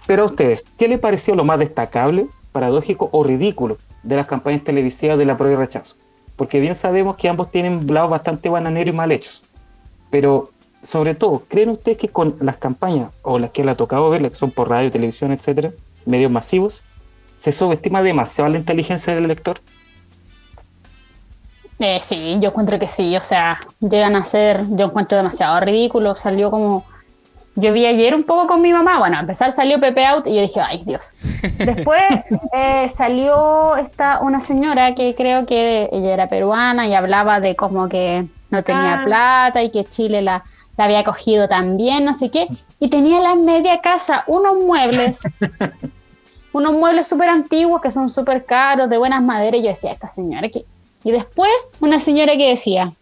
Pero 0.06 0.22
a 0.22 0.26
ustedes, 0.26 0.64
¿qué 0.78 0.86
les 0.86 1.00
pareció 1.00 1.34
lo 1.34 1.44
más 1.44 1.58
destacable, 1.58 2.26
paradójico 2.52 3.08
o 3.12 3.24
ridículo 3.24 3.76
de 4.04 4.14
las 4.14 4.26
campañas 4.26 4.62
televisivas 4.62 5.18
de 5.18 5.24
la 5.24 5.36
prueba 5.36 5.54
y 5.54 5.66
rechazo? 5.66 5.96
Porque 6.36 6.60
bien 6.60 6.76
sabemos 6.76 7.16
que 7.16 7.28
ambos 7.28 7.50
tienen 7.50 7.92
lados 7.92 8.10
bastante 8.10 8.48
bananeros 8.48 8.94
y 8.94 8.96
mal 8.96 9.10
hechos. 9.10 9.42
Pero, 10.10 10.50
sobre 10.84 11.16
todo, 11.16 11.42
¿creen 11.48 11.70
ustedes 11.70 11.98
que 11.98 12.08
con 12.08 12.36
las 12.40 12.56
campañas 12.56 13.10
o 13.22 13.40
las 13.40 13.50
que 13.50 13.64
le 13.64 13.72
ha 13.72 13.76
tocado 13.76 14.08
ver, 14.10 14.22
las 14.22 14.30
que 14.30 14.36
son 14.36 14.52
por 14.52 14.68
radio, 14.68 14.92
televisión, 14.92 15.32
etcétera, 15.32 15.72
medios 16.04 16.30
masivos, 16.30 16.84
se 17.40 17.50
subestima 17.50 18.02
demasiado 18.02 18.48
la 18.48 18.58
inteligencia 18.58 19.12
del 19.12 19.24
elector? 19.24 19.60
Eh, 21.78 22.00
sí, 22.02 22.36
yo 22.40 22.48
encuentro 22.48 22.78
que 22.78 22.88
sí, 22.88 23.16
o 23.16 23.22
sea, 23.22 23.60
llegan 23.80 24.16
a 24.16 24.24
ser, 24.24 24.64
yo 24.70 24.86
encuentro 24.86 25.18
demasiado 25.18 25.60
ridículo, 25.60 26.16
salió 26.16 26.50
como, 26.50 26.86
yo 27.54 27.72
vi 27.72 27.84
ayer 27.84 28.14
un 28.14 28.24
poco 28.24 28.46
con 28.46 28.62
mi 28.62 28.72
mamá, 28.72 28.98
bueno, 28.98 29.18
a 29.18 29.20
empezar 29.20 29.52
salió 29.52 29.78
Pepe 29.78 30.06
Out 30.06 30.26
y 30.26 30.36
yo 30.36 30.40
dije, 30.40 30.60
ay 30.60 30.82
Dios. 30.86 31.12
Después 31.58 32.02
eh, 32.54 32.88
salió 32.88 33.76
esta, 33.76 34.20
una 34.20 34.40
señora 34.40 34.94
que 34.94 35.14
creo 35.14 35.44
que 35.44 35.90
ella 35.92 36.14
era 36.14 36.28
peruana 36.28 36.86
y 36.86 36.94
hablaba 36.94 37.40
de 37.40 37.56
como 37.56 37.88
que 37.88 38.26
no 38.50 38.62
tenía 38.62 39.02
Ah. 39.02 39.04
plata 39.04 39.62
y 39.62 39.70
que 39.70 39.84
Chile 39.84 40.22
la, 40.22 40.44
la 40.78 40.84
había 40.84 41.04
cogido 41.04 41.46
también, 41.46 42.06
no 42.06 42.14
sé 42.14 42.30
qué, 42.30 42.48
y 42.80 42.88
tenía 42.88 43.18
en 43.18 43.22
la 43.22 43.34
media 43.34 43.82
casa 43.82 44.24
unos 44.28 44.56
muebles, 44.56 45.20
unos 46.52 46.72
muebles 46.72 47.06
súper 47.06 47.28
antiguos 47.28 47.82
que 47.82 47.90
son 47.90 48.08
súper 48.08 48.46
caros, 48.46 48.88
de 48.88 48.96
buenas 48.96 49.22
maderas, 49.22 49.60
y 49.60 49.64
yo 49.64 49.68
decía, 49.68 49.92
esta 49.92 50.08
señora 50.08 50.48
que... 50.48 50.64
Y 51.06 51.12
después 51.12 51.70
una 51.78 52.00
señora 52.00 52.36
que 52.36 52.48
decía, 52.48 52.92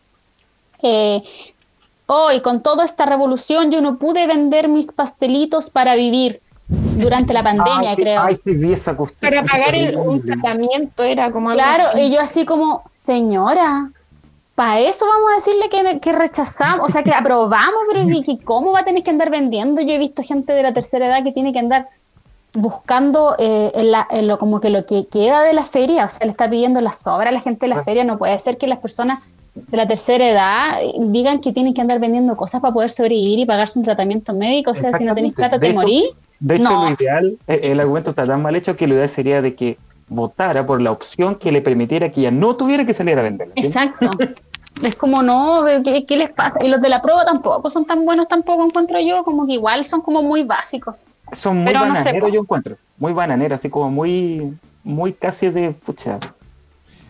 eh, 0.82 1.22
hoy 2.04 2.42
con 2.42 2.62
toda 2.62 2.84
esta 2.84 3.06
revolución 3.06 3.70
yo 3.70 3.80
no 3.80 3.96
pude 3.96 4.26
vender 4.26 4.68
mis 4.68 4.92
pastelitos 4.92 5.70
para 5.70 5.94
vivir 5.94 6.42
durante 6.68 7.32
la 7.32 7.42
pandemia, 7.42 7.88
Ay, 7.88 7.96
creo. 7.96 8.20
Ay, 8.20 8.36
sí, 8.36 8.70
esa. 8.70 8.94
Para 8.94 9.42
pagar 9.44 9.74
el, 9.74 9.96
un 9.96 10.20
tratamiento 10.20 11.02
era 11.02 11.30
como 11.30 11.48
algo 11.48 11.62
Claro, 11.62 11.84
así. 11.94 12.00
y 12.02 12.12
yo 12.12 12.20
así 12.20 12.44
como, 12.44 12.82
señora, 12.92 13.90
para 14.54 14.80
eso 14.80 15.06
vamos 15.06 15.32
a 15.32 15.34
decirle 15.36 15.70
que, 15.70 16.00
que 16.00 16.12
rechazamos, 16.12 16.86
o 16.86 16.92
sea, 16.92 17.02
que 17.02 17.14
aprobamos, 17.14 17.80
pero 17.90 18.06
¿y 18.06 18.36
¿cómo 18.44 18.72
va 18.72 18.80
a 18.80 18.84
tener 18.84 19.02
que 19.02 19.08
andar 19.12 19.30
vendiendo? 19.30 19.80
Yo 19.80 19.92
he 19.94 19.98
visto 19.98 20.22
gente 20.22 20.52
de 20.52 20.62
la 20.62 20.74
tercera 20.74 21.06
edad 21.06 21.24
que 21.24 21.32
tiene 21.32 21.54
que 21.54 21.58
andar 21.58 21.88
buscando 22.54 23.34
eh, 23.38 23.72
en 23.74 23.90
la- 23.90 24.06
en 24.10 24.26
lo, 24.28 24.38
como 24.38 24.60
que 24.60 24.70
lo 24.70 24.86
que 24.86 25.06
queda 25.06 25.42
de 25.42 25.52
la 25.52 25.64
feria, 25.64 26.06
o 26.06 26.08
sea, 26.08 26.24
le 26.26 26.30
está 26.30 26.48
pidiendo 26.48 26.80
la 26.80 26.92
sobra 26.92 27.28
a 27.28 27.32
la 27.32 27.40
gente 27.40 27.66
de 27.68 27.74
la 27.74 27.82
feria, 27.82 28.04
no 28.04 28.16
puede 28.18 28.38
ser 28.38 28.56
que 28.56 28.66
las 28.66 28.78
personas 28.78 29.18
de 29.54 29.76
la 29.76 29.86
tercera 29.86 30.28
edad 30.28 30.82
eh, 30.82 30.92
digan 30.98 31.40
que 31.40 31.52
tienen 31.52 31.74
que 31.74 31.80
andar 31.80 31.98
vendiendo 32.00 32.36
cosas 32.36 32.60
para 32.60 32.72
poder 32.74 32.90
sobrevivir 32.90 33.38
y 33.40 33.46
pagarse 33.46 33.78
un 33.78 33.84
tratamiento 33.84 34.32
médico, 34.32 34.70
o 34.72 34.74
sea, 34.74 34.84
si 34.96 35.04
no 35.04 35.12
Exactamente. 35.12 35.36
plata 35.36 35.58
De 35.58 35.66
te 35.66 35.72
hecho, 35.72 35.80
morís. 35.80 36.04
De 36.40 36.56
hecho, 36.56 36.64
No. 36.64 36.84
lo 36.88 36.90
ideal, 36.94 37.38
eh, 37.46 37.60
el 37.64 37.80
argumento 37.80 38.10
está 38.10 38.26
tan 38.26 38.42
mal 38.42 38.54
hecho 38.56 38.76
que 38.76 38.86
lo 38.86 38.94
ideal 38.94 39.08
sería 39.08 39.42
de 39.42 39.54
que 39.54 39.76
votara 40.08 40.66
por 40.66 40.82
la 40.82 40.90
opción 40.90 41.36
que 41.36 41.50
le 41.52 41.62
permitiera 41.62 42.10
que 42.10 42.20
ella 42.20 42.30
no 42.30 42.56
tuviera 42.56 42.84
que 42.84 42.92
salir 42.94 43.18
a 43.18 43.22
venderla. 43.22 43.54
¿entiendes? 43.56 43.76
Exacto. 43.94 44.10
Es 44.84 44.94
como, 44.96 45.22
no, 45.22 45.64
¿qué, 45.84 46.04
qué 46.06 46.16
les 46.16 46.30
pasa? 46.30 46.62
Y 46.64 46.68
los 46.68 46.80
de 46.80 46.88
la 46.88 47.00
prueba 47.00 47.24
tampoco 47.24 47.70
son 47.70 47.84
tan 47.84 48.04
buenos, 48.04 48.28
tampoco 48.28 48.64
encuentro 48.64 48.98
yo, 49.00 49.24
como 49.24 49.46
que 49.46 49.54
igual 49.54 49.84
son 49.84 50.02
como 50.02 50.22
muy 50.22 50.42
básicos. 50.42 51.06
Son 51.32 51.56
muy 51.58 51.66
Pero 51.72 51.80
no 51.86 51.94
sé, 51.94 52.04
bananeros, 52.04 52.32
yo 52.32 52.40
encuentro. 52.40 52.76
Muy 52.98 53.12
bananeros, 53.12 53.58
así 53.60 53.70
como 53.70 53.90
muy, 53.90 54.56
muy 54.82 55.12
casi 55.12 55.48
de 55.50 55.70
pucha. 55.70 56.18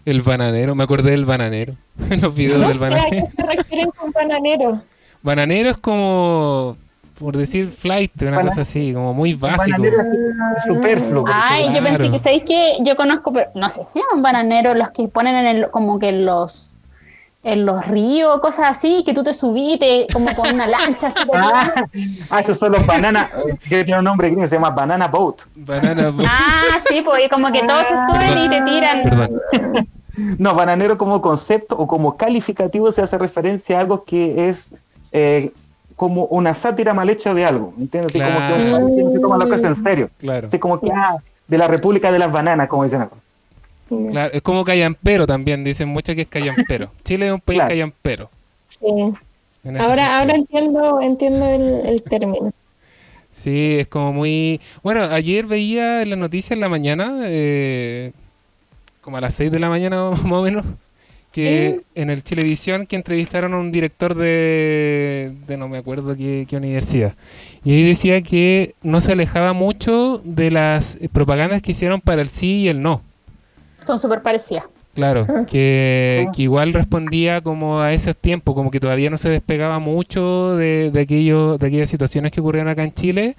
El 0.04 0.22
bananero, 0.22 0.74
me 0.74 0.84
acordé 0.84 1.12
del 1.12 1.24
bananero. 1.24 1.74
Los 2.20 2.34
videos 2.34 2.60
No 2.60 2.68
del 2.68 2.78
sé 2.78 2.84
a 2.84 2.88
bananero. 2.90 3.26
qué 3.36 3.42
se 3.42 3.56
refieren 3.56 3.90
con 3.90 4.12
bananero. 4.12 4.82
Bananero 5.22 5.70
es 5.70 5.76
como, 5.78 6.76
por 7.18 7.36
decir 7.36 7.68
flight, 7.68 8.12
una 8.22 8.42
cosa 8.42 8.60
así, 8.60 8.92
como 8.92 9.14
muy 9.14 9.34
básico. 9.34 9.78
Bananero 9.78 10.00
así, 10.00 10.68
superfluo. 10.68 11.24
Ay, 11.32 11.74
yo 11.74 11.82
pensé 11.82 12.10
que, 12.10 12.18
¿sabéis 12.18 12.42
que 12.44 12.76
Yo 12.82 12.94
conozco, 12.96 13.32
pero 13.32 13.50
no 13.54 13.68
sé 13.70 13.82
si 13.82 13.98
llaman 14.00 14.22
bananeros 14.22 14.76
los 14.76 14.90
que 14.90 15.08
ponen 15.08 15.34
en 15.34 15.46
el, 15.46 15.70
como 15.70 15.98
que 15.98 16.10
en 16.10 16.26
los 16.26 16.73
en 17.44 17.66
los 17.66 17.86
ríos, 17.86 18.40
cosas 18.40 18.66
así, 18.70 19.02
que 19.04 19.12
tú 19.12 19.22
te 19.22 19.34
subís, 19.34 19.78
te- 19.78 20.06
como 20.12 20.34
con 20.34 20.52
una 20.54 20.66
lancha. 20.66 21.08
así, 21.14 21.28
Ah, 21.34 21.72
ah, 22.30 22.40
esos 22.40 22.58
son 22.58 22.72
los 22.72 22.84
bananas, 22.86 23.30
que 23.68 23.84
tiene 23.84 23.98
un 23.98 24.04
nombre 24.04 24.28
gringo, 24.30 24.48
se 24.48 24.54
llama 24.56 24.70
Banana 24.70 25.08
Boat. 25.08 25.42
Banana 25.54 26.10
boat. 26.10 26.26
Ah, 26.28 26.78
sí, 26.88 27.02
pues 27.04 27.22
y 27.26 27.28
como 27.28 27.52
que 27.52 27.60
todos 27.66 27.86
se 27.86 27.94
suben 28.06 28.38
y 28.38 28.48
te 28.48 28.62
tiran. 28.62 29.02
Perdón. 29.02 29.40
No, 30.38 30.54
bananero 30.54 30.96
como 30.96 31.20
concepto 31.20 31.76
o 31.76 31.88
como 31.88 32.16
calificativo 32.16 32.92
se 32.92 33.02
hace 33.02 33.18
referencia 33.18 33.76
a 33.78 33.80
algo 33.80 34.04
que 34.04 34.48
es 34.48 34.70
eh, 35.10 35.50
como 35.96 36.26
una 36.26 36.54
sátira 36.54 36.94
mal 36.94 37.10
hecha 37.10 37.34
de 37.34 37.44
algo, 37.44 37.74
¿entiendes? 37.76 38.12
Así 38.14 38.20
como 38.24 38.38
que 38.46 38.52
un 38.54 38.60
Claro. 38.60 38.76
país 38.86 38.96
que 38.96 39.02
no 39.02 39.10
se 39.10 39.18
toma 39.18 39.38
las 39.38 39.48
cosas 39.48 39.64
en 39.76 39.84
serio. 39.84 40.10
Claro. 40.18 40.46
Así 40.46 40.60
como 40.60 40.78
que, 40.80 40.92
ah, 40.94 41.16
de 41.48 41.58
la 41.58 41.66
República 41.66 42.12
de 42.12 42.20
las 42.20 42.30
Bananas, 42.30 42.68
como 42.68 42.84
dicen 42.84 43.02
acá. 43.02 43.16
Claro, 43.88 44.32
es 44.32 44.42
como 44.42 44.64
callampero 44.64 45.26
también, 45.26 45.64
dicen 45.64 45.88
mucho 45.88 46.14
que 46.14 46.22
es 46.22 46.28
callampero. 46.28 46.90
Chile 47.04 47.26
es 47.28 47.32
un 47.32 47.40
país 47.40 47.58
Claro. 47.58 47.68
callampero. 47.68 48.30
Sí. 48.68 48.86
Ahora, 49.78 50.06
sentido. 50.06 50.12
ahora 50.18 50.34
entiendo, 50.36 51.00
entiendo 51.02 51.46
el, 51.48 51.86
el 51.86 52.02
término. 52.02 52.52
Sí, 53.32 53.76
es 53.80 53.88
como 53.88 54.12
muy... 54.12 54.60
Bueno, 54.82 55.02
ayer 55.04 55.46
veía 55.46 56.02
en 56.02 56.10
las 56.10 56.18
noticias 56.18 56.52
en 56.52 56.60
la 56.60 56.68
mañana, 56.68 57.20
eh, 57.24 58.12
como 59.00 59.16
a 59.18 59.20
las 59.20 59.34
6 59.34 59.50
de 59.52 59.58
la 59.58 59.68
mañana 59.68 60.10
más 60.24 60.32
o 60.32 60.42
menos, 60.42 60.64
que 61.32 61.80
en 61.96 62.10
el 62.10 62.22
Chilevisión 62.24 62.86
que 62.86 62.96
entrevistaron 62.96 63.54
a 63.54 63.58
un 63.58 63.72
director 63.72 64.14
de, 64.14 65.32
de 65.46 65.56
no 65.56 65.68
me 65.68 65.78
acuerdo 65.78 66.16
qué, 66.16 66.46
qué 66.48 66.56
universidad. 66.56 67.14
Y 67.64 67.72
ahí 67.72 67.84
decía 67.84 68.22
que 68.22 68.74
no 68.82 69.00
se 69.00 69.12
alejaba 69.12 69.52
mucho 69.52 70.20
de 70.24 70.50
las 70.52 70.98
propagandas 71.12 71.62
que 71.62 71.72
hicieron 71.72 72.00
para 72.00 72.22
el 72.22 72.28
sí 72.28 72.60
y 72.62 72.68
el 72.68 72.82
no. 72.82 73.02
Son 73.86 73.98
súper 73.98 74.22
parecidas. 74.22 74.64
Claro, 74.94 75.26
que, 75.48 76.26
Sí. 76.26 76.36
que 76.36 76.42
igual 76.42 76.72
respondía 76.72 77.40
como 77.40 77.80
a 77.80 77.92
esos 77.92 78.16
tiempos, 78.16 78.54
como 78.54 78.70
que 78.70 78.78
todavía 78.78 79.10
no 79.10 79.18
se 79.18 79.28
despegaba 79.28 79.80
mucho 79.80 80.56
de, 80.56 80.90
de, 80.92 81.00
aquello, 81.00 81.58
de 81.58 81.66
aquellas 81.66 81.88
situaciones 81.88 82.30
que 82.30 82.40
ocurrieron 82.40 82.70
acá 82.70 82.84
en 82.84 82.94
Chile 82.94 83.36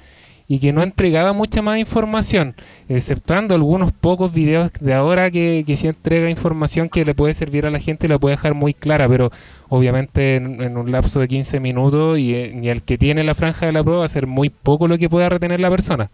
y 0.47 0.59
que 0.59 0.73
no 0.73 0.83
entregaba 0.83 1.33
mucha 1.33 1.61
más 1.63 1.79
información, 1.79 2.55
exceptuando 2.89 3.55
algunos 3.55 3.91
pocos 3.93 4.31
videos 4.33 4.71
de 4.79 4.93
ahora 4.93 5.31
que, 5.31 5.63
que 5.65 5.75
sí 5.75 5.87
entrega 5.87 6.29
información 6.29 6.87
que 6.89 7.03
le 7.05 7.15
puede 7.15 7.33
servir 7.33 7.65
a 7.65 7.71
la 7.71 7.79
gente 7.79 8.05
y 8.05 8.09
la 8.09 8.19
puede 8.19 8.35
dejar 8.35 8.53
muy 8.53 8.73
clara, 8.73 9.07
pero 9.07 9.31
obviamente 9.69 10.35
en, 10.35 10.61
en 10.61 10.77
un 10.77 10.91
lapso 10.91 11.19
de 11.19 11.27
15 11.29 11.59
minutos 11.61 12.19
y, 12.19 12.35
eh, 12.35 12.59
y 12.61 12.67
el 12.67 12.83
que 12.83 12.97
tiene 12.97 13.23
la 13.23 13.33
franja 13.33 13.65
de 13.65 13.71
la 13.71 13.81
prueba 13.81 13.99
va 14.01 14.05
a 14.05 14.09
ser 14.09 14.27
muy 14.27 14.49
poco 14.49 14.87
lo 14.87 14.97
que 14.99 15.09
pueda 15.09 15.29
retener 15.29 15.59
la 15.61 15.69
persona. 15.71 16.11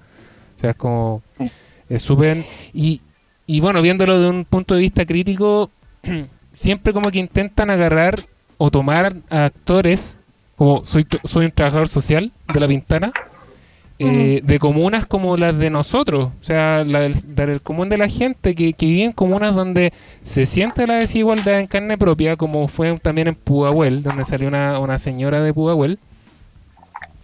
O 0.55 0.59
sea, 0.59 0.69
es 0.69 0.75
como... 0.77 1.21
Es 1.89 2.01
súper... 2.03 2.45
Y, 2.73 3.01
y 3.47 3.59
bueno, 3.59 3.81
viéndolo 3.81 4.19
de 4.19 4.29
un 4.29 4.45
punto 4.45 4.75
de 4.75 4.81
vista 4.81 5.05
crítico, 5.05 5.69
siempre 6.51 6.93
como 6.93 7.11
que 7.11 7.19
intentan 7.19 7.69
agarrar 7.69 8.23
o 8.57 8.69
tomar 8.71 9.15
a 9.29 9.45
actores, 9.45 10.17
como 10.55 10.85
soy, 10.85 11.05
soy 11.23 11.45
un 11.45 11.51
trabajador 11.51 11.87
social 11.87 12.31
de 12.53 12.59
la 12.59 12.67
Pintana, 12.67 13.11
eh, 14.03 14.41
de 14.43 14.57
comunas 14.57 15.05
como 15.05 15.37
las 15.37 15.55
de 15.57 15.69
nosotros, 15.69 16.31
o 16.41 16.43
sea, 16.43 16.83
la 16.83 17.01
del, 17.01 17.35
del 17.35 17.61
común 17.61 17.87
de 17.89 17.99
la 17.99 18.07
gente 18.07 18.55
que, 18.55 18.73
que 18.73 18.87
vive 18.87 19.03
en 19.03 19.11
comunas 19.11 19.53
donde 19.53 19.93
se 20.23 20.47
siente 20.47 20.87
la 20.87 20.95
desigualdad 20.95 21.59
en 21.59 21.67
carne 21.67 21.99
propia, 21.99 22.35
como 22.35 22.67
fue 22.67 22.97
también 22.97 23.27
en 23.27 23.35
Pudahuel, 23.35 24.01
donde 24.01 24.25
salió 24.25 24.47
una, 24.47 24.79
una 24.79 24.97
señora 24.97 25.41
de 25.43 25.53
Pudahuel, 25.53 25.99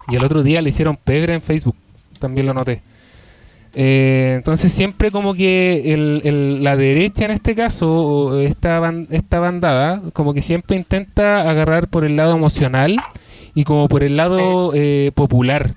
y 0.07 0.17
el 0.17 0.23
otro 0.23 0.43
día 0.43 0.61
le 0.61 0.69
hicieron 0.69 0.97
pebre 0.97 1.33
en 1.33 1.41
Facebook, 1.41 1.75
también 2.19 2.45
lo 2.45 2.53
noté. 2.53 2.81
Eh, 3.79 4.33
entonces 4.37 4.71
siempre 4.71 5.11
como 5.11 5.35
que 5.35 5.93
el- 5.93 6.21
el- 6.23 6.63
la 6.63 6.75
derecha 6.75 7.25
en 7.25 7.31
este 7.31 7.53
caso, 7.53 7.87
o 7.91 8.37
esta, 8.39 8.79
ban- 8.79 9.05
esta 9.11 9.39
bandada, 9.39 10.01
como 10.13 10.33
que 10.33 10.41
siempre 10.41 10.75
intenta 10.77 11.47
agarrar 11.47 11.87
por 11.87 12.03
el 12.03 12.15
lado 12.15 12.35
emocional 12.35 12.95
y 13.53 13.65
como 13.65 13.87
por 13.87 14.03
el 14.03 14.17
lado 14.17 14.71
eh, 14.73 15.11
popular. 15.13 15.75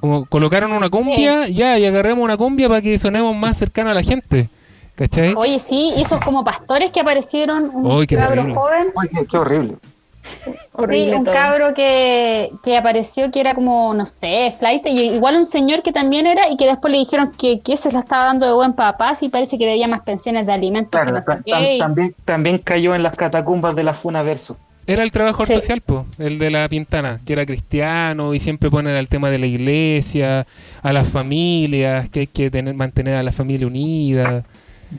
Como 0.00 0.24
colocaron 0.24 0.72
una 0.72 0.88
cumbia, 0.88 1.46
ya, 1.46 1.78
y 1.78 1.84
agarremos 1.84 2.24
una 2.24 2.38
cumbia 2.38 2.68
para 2.70 2.80
que 2.80 2.96
sonemos 2.96 3.36
más 3.36 3.58
cercano 3.58 3.90
a 3.90 3.94
la 3.94 4.02
gente. 4.02 4.48
¿Cachai? 4.94 5.34
Oye, 5.36 5.58
sí, 5.58 5.92
esos 5.96 6.20
como 6.20 6.44
pastores 6.44 6.90
que 6.90 7.00
aparecieron, 7.00 7.70
un 7.74 8.06
qué 8.06 8.16
cabro 8.16 8.34
terrible. 8.36 8.54
joven. 8.54 8.86
Qué, 9.10 9.26
qué 9.26 9.36
horrible. 9.36 9.74
Horrible 10.74 11.10
Sí, 11.10 11.14
un 11.16 11.24
todo. 11.24 11.34
cabro 11.34 11.74
que, 11.74 12.50
que 12.64 12.76
apareció 12.76 13.30
que 13.30 13.40
era 13.40 13.54
como, 13.54 13.92
no 13.94 14.06
sé, 14.06 14.54
flight, 14.58 14.86
y 14.86 15.00
igual 15.14 15.36
un 15.36 15.46
señor 15.46 15.82
que 15.82 15.92
también 15.92 16.26
era 16.26 16.50
y 16.50 16.56
que 16.56 16.66
después 16.66 16.90
le 16.92 16.98
dijeron 16.98 17.32
que, 17.38 17.60
que 17.60 17.76
se 17.76 17.92
la 17.92 18.00
estaba 18.00 18.24
dando 18.26 18.46
de 18.46 18.52
buen 18.54 18.72
papá 18.72 19.14
y 19.20 19.28
parece 19.28 19.58
que 19.58 19.66
debía 19.66 19.88
más 19.88 20.00
pensiones 20.02 20.46
de 20.46 20.52
alimentos 20.52 20.90
que 21.00 21.04
Claro, 21.04 21.12
no 21.16 21.22
sé 21.22 21.32
ta- 21.36 21.42
qué. 21.44 21.50
tam- 21.52 21.74
y- 21.74 21.78
también, 21.78 22.14
también 22.24 22.58
cayó 22.58 22.94
en 22.94 23.02
las 23.02 23.14
catacumbas 23.14 23.74
de 23.76 23.84
la 23.84 23.94
Funa 23.94 24.22
Verso. 24.22 24.56
Era 24.84 25.04
el 25.04 25.12
trabajador 25.12 25.46
Sí. 25.46 25.54
social, 25.54 25.80
po, 25.80 26.06
el 26.18 26.40
de 26.40 26.50
la 26.50 26.68
Pintana, 26.68 27.20
que 27.24 27.34
era 27.34 27.46
cristiano 27.46 28.34
y 28.34 28.40
siempre 28.40 28.68
ponen 28.68 28.96
el 28.96 29.08
tema 29.08 29.30
de 29.30 29.38
la 29.38 29.46
iglesia, 29.46 30.44
a 30.82 30.92
las 30.92 31.06
familias, 31.08 32.08
que 32.08 32.20
hay 32.20 32.26
que 32.26 32.50
tener, 32.50 32.74
mantener 32.74 33.14
a 33.14 33.22
la 33.22 33.30
familia 33.30 33.66
unida. 33.68 34.42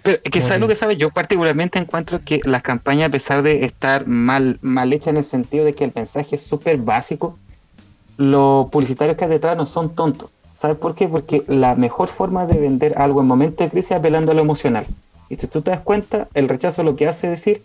Pero 0.02 0.22
que 0.24 0.42
sabes 0.42 0.60
lo 0.60 0.68
que 0.68 0.76
sabes, 0.76 0.98
yo 0.98 1.12
particularmente 1.12 1.78
encuentro 1.78 2.22
que 2.24 2.42
las 2.46 2.64
campañas, 2.64 3.10
a 3.10 3.12
pesar 3.12 3.44
de 3.44 3.66
estar 3.66 4.08
mal, 4.08 4.58
mal 4.62 4.92
hechas 4.92 5.10
en 5.10 5.18
el 5.18 5.24
sentido 5.24 5.66
de 5.66 5.74
que 5.74 5.84
el 5.84 5.92
mensaje 5.94 6.36
es 6.36 6.42
súper 6.44 6.78
básico, 6.78 7.38
los 8.18 8.70
publicitarios 8.70 9.18
que 9.18 9.26
hay 9.26 9.30
detrás 9.30 9.58
no 9.58 9.66
son 9.66 9.94
tontos. 9.94 10.30
¿Sabes 10.54 10.78
por 10.78 10.96
qué? 10.96 11.08
Porque 11.08 11.44
la 11.48 11.76
mejor 11.76 12.10
forma 12.10 12.46
de 12.46 12.60
vender 12.60 12.94
algo 12.98 13.22
en 13.22 13.28
momentos 13.28 13.66
de 13.66 13.70
crisis 13.70 13.92
es 13.92 13.98
apelando 13.98 14.32
a 14.32 14.36
lo 14.36 14.42
emocional. 14.42 14.86
Y 15.30 15.36
si 15.36 15.48
tú 15.48 15.62
te 15.62 15.72
das 15.72 15.82
cuenta, 15.82 16.28
el 16.34 16.48
rechazo 16.48 16.84
lo 16.84 16.96
que 16.96 17.08
hace 17.08 17.28
es 17.28 17.32
decir 17.32 17.64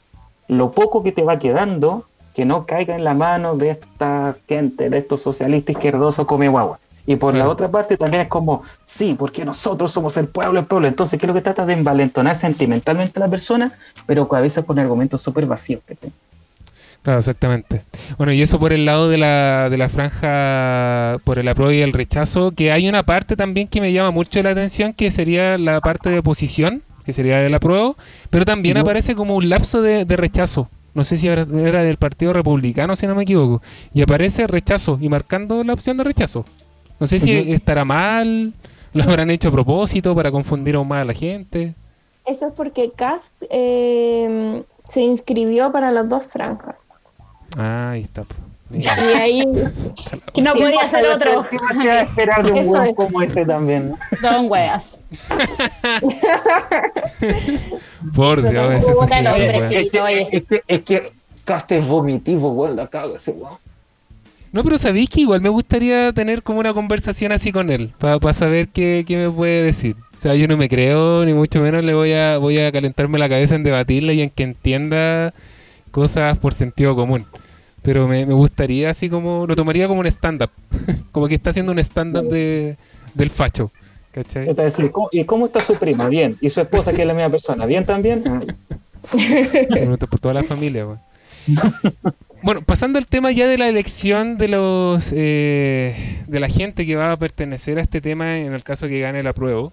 lo 0.48 0.72
poco 0.72 1.02
que 1.02 1.12
te 1.12 1.22
va 1.22 1.38
quedando, 1.38 2.06
que 2.34 2.44
no 2.44 2.64
caiga 2.66 2.96
en 2.96 3.04
la 3.04 3.14
mano 3.14 3.56
de 3.56 3.70
esta 3.70 4.36
gente, 4.48 4.88
de 4.88 4.98
estos 4.98 5.20
socialistas 5.20 5.76
izquierdosos 5.76 6.26
come 6.26 6.48
guagua. 6.48 6.78
Y 7.08 7.16
por 7.16 7.34
la 7.34 7.48
otra 7.48 7.70
parte 7.70 7.96
también 7.96 8.24
es 8.24 8.28
como, 8.28 8.64
sí, 8.84 9.16
porque 9.18 9.42
nosotros 9.42 9.90
somos 9.90 10.18
el 10.18 10.26
pueblo, 10.26 10.60
el 10.60 10.66
pueblo. 10.66 10.88
Entonces, 10.88 11.18
¿qué 11.18 11.24
es 11.24 11.28
lo 11.28 11.32
que 11.32 11.40
trata 11.40 11.64
de 11.64 11.72
envalentonar 11.72 12.36
sentimentalmente 12.36 13.18
a 13.18 13.20
la 13.20 13.30
persona? 13.30 13.72
Pero 14.04 14.28
a 14.30 14.40
veces 14.42 14.62
con 14.66 14.78
argumentos 14.78 15.22
súper 15.22 15.46
vacíos. 15.46 15.80
¿cachai? 15.86 16.12
Claro, 17.02 17.18
exactamente. 17.20 17.80
Bueno, 18.18 18.34
y 18.34 18.42
eso 18.42 18.58
por 18.58 18.74
el 18.74 18.84
lado 18.84 19.08
de 19.08 19.16
la, 19.16 19.70
de 19.70 19.78
la 19.78 19.88
franja, 19.88 21.18
por 21.24 21.38
el 21.38 21.48
apruebo 21.48 21.72
y 21.72 21.80
el 21.80 21.94
rechazo, 21.94 22.50
que 22.50 22.72
hay 22.72 22.86
una 22.90 23.02
parte 23.04 23.36
también 23.36 23.68
que 23.68 23.80
me 23.80 23.90
llama 23.90 24.10
mucho 24.10 24.42
la 24.42 24.50
atención, 24.50 24.92
que 24.92 25.10
sería 25.10 25.56
la 25.56 25.80
parte 25.80 26.10
de 26.10 26.18
oposición, 26.18 26.82
que 27.06 27.14
sería 27.14 27.38
del 27.38 27.54
apruebo, 27.54 27.96
pero 28.28 28.44
también 28.44 28.76
aparece 28.76 29.14
como 29.14 29.34
un 29.34 29.48
lapso 29.48 29.80
de, 29.80 30.04
de 30.04 30.16
rechazo. 30.18 30.68
No 30.92 31.04
sé 31.04 31.16
si 31.16 31.26
era 31.26 31.46
era 31.54 31.82
del 31.82 31.96
Partido 31.96 32.34
Republicano, 32.34 32.96
si 32.96 33.06
no 33.06 33.14
me 33.14 33.22
equivoco. 33.22 33.62
Y 33.94 34.02
aparece 34.02 34.46
rechazo, 34.46 34.98
y 35.00 35.08
marcando 35.08 35.64
la 35.64 35.72
opción 35.72 35.96
de 35.96 36.04
rechazo. 36.04 36.44
No 37.00 37.06
sé 37.06 37.18
si 37.18 37.52
estará 37.52 37.84
mal, 37.84 38.52
lo 38.92 39.04
habrán 39.04 39.30
hecho 39.30 39.48
a 39.48 39.52
propósito 39.52 40.14
para 40.14 40.30
confundir 40.30 40.74
aún 40.74 40.88
más 40.88 41.02
a 41.02 41.04
la 41.04 41.14
gente. 41.14 41.74
Eso 42.26 42.48
es 42.48 42.52
porque 42.54 42.92
Cast 42.94 43.32
eh, 43.50 44.62
se 44.88 45.00
inscribió 45.00 45.72
para 45.72 45.90
las 45.90 46.08
dos 46.08 46.24
franjas. 46.30 46.80
Ah, 47.56 47.90
ahí 47.92 48.02
está. 48.02 48.24
Mira. 48.70 48.94
Y 48.98 49.16
ahí, 49.16 49.42
Y 50.34 50.42
no 50.48 50.54
podía 50.54 50.86
ser 50.88 51.06
otro. 51.06 51.46
¿Qué 51.48 51.56
a 51.88 52.02
esperar 52.02 52.44
de 52.44 52.52
un 52.52 52.58
Eso 52.58 52.82
es. 52.82 52.94
como 52.94 53.22
ese 53.22 53.46
también? 53.46 53.94
Don 54.22 54.50
Weas. 54.50 55.04
Por 58.14 58.48
Dios, 58.48 58.74
ese. 58.74 58.90
Es 58.90 58.98
es 60.34 60.44
que, 60.44 60.62
es 60.66 60.80
que 60.80 61.12
Cast 61.44 61.72
es 61.72 61.86
vomitivo, 61.86 62.52
weón, 62.52 62.76
la 62.76 62.86
cago 62.88 63.16
ese 63.16 63.32
weón. 63.32 63.56
No, 64.52 64.64
pero 64.64 64.78
sabéis 64.78 65.08
que 65.10 65.20
igual 65.22 65.40
me 65.40 65.48
gustaría 65.48 66.12
tener 66.12 66.42
como 66.42 66.60
una 66.60 66.72
conversación 66.72 67.32
así 67.32 67.52
con 67.52 67.70
él, 67.70 67.92
para 67.98 68.32
saber 68.32 68.68
qué, 68.68 69.04
qué 69.06 69.16
me 69.16 69.30
puede 69.30 69.62
decir. 69.62 69.96
O 70.16 70.20
sea, 70.20 70.34
yo 70.34 70.48
no 70.48 70.56
me 70.56 70.68
creo, 70.68 71.24
ni 71.24 71.32
mucho 71.32 71.60
menos 71.60 71.84
le 71.84 71.94
voy 71.94 72.12
a, 72.12 72.38
voy 72.38 72.58
a 72.58 72.72
calentarme 72.72 73.18
la 73.18 73.28
cabeza 73.28 73.54
en 73.54 73.62
debatirle 73.62 74.14
y 74.14 74.22
en 74.22 74.30
que 74.30 74.42
entienda 74.42 75.32
cosas 75.90 76.38
por 76.38 76.54
sentido 76.54 76.96
común. 76.96 77.24
Pero 77.82 78.08
me, 78.08 78.26
me 78.26 78.34
gustaría 78.34 78.90
así 78.90 79.08
como, 79.08 79.46
lo 79.46 79.54
tomaría 79.54 79.86
como 79.86 80.00
un 80.00 80.06
stand-up, 80.06 80.50
como 81.12 81.28
que 81.28 81.34
está 81.36 81.50
haciendo 81.50 81.72
un 81.72 81.78
stand-up 81.78 82.28
de, 82.28 82.76
del 83.14 83.30
facho. 83.30 83.70
¿Cachai? 84.10 84.48
A 84.48 84.54
decir, 84.54 84.90
¿cómo- 84.90 85.08
¿Y 85.12 85.24
cómo 85.24 85.46
está 85.46 85.60
su 85.62 85.76
prima? 85.76 86.08
Bien. 86.08 86.36
¿Y 86.40 86.50
su 86.50 86.60
esposa, 86.60 86.92
que 86.92 87.02
es 87.02 87.06
la 87.06 87.14
misma 87.14 87.30
persona? 87.30 87.66
¿Bien 87.66 87.84
también? 87.84 88.24
Ah, 89.10 89.96
por 90.10 90.20
toda 90.20 90.34
la 90.34 90.42
familia, 90.42 90.84
weón. 90.86 91.00
Bueno, 92.42 92.62
pasando 92.62 92.98
al 92.98 93.06
tema 93.06 93.32
ya 93.32 93.46
de 93.48 93.58
la 93.58 93.68
elección 93.68 94.38
de 94.38 94.48
los 94.48 95.12
eh, 95.14 96.22
de 96.26 96.40
la 96.40 96.48
gente 96.48 96.86
que 96.86 96.94
va 96.94 97.10
a 97.12 97.16
pertenecer 97.16 97.78
a 97.78 97.82
este 97.82 98.00
tema 98.00 98.38
en 98.38 98.52
el 98.54 98.62
caso 98.62 98.86
que 98.86 99.00
gane 99.00 99.20
el 99.20 99.26
apruebo. 99.26 99.72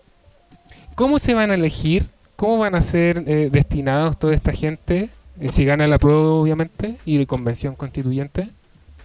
¿Cómo 0.95 1.19
se 1.19 1.33
van 1.35 1.51
a 1.51 1.55
elegir? 1.55 2.05
¿Cómo 2.35 2.57
van 2.57 2.73
a 2.75 2.81
ser 2.81 3.23
eh, 3.27 3.49
destinados 3.51 4.17
toda 4.17 4.33
esta 4.33 4.51
gente? 4.51 5.09
Eh, 5.39 5.49
si 5.49 5.63
gana 5.65 5.85
el 5.85 5.93
apruebo, 5.93 6.41
obviamente, 6.41 6.95
y 7.05 7.17
de 7.17 7.27
convención 7.27 7.75
constituyente. 7.75 8.49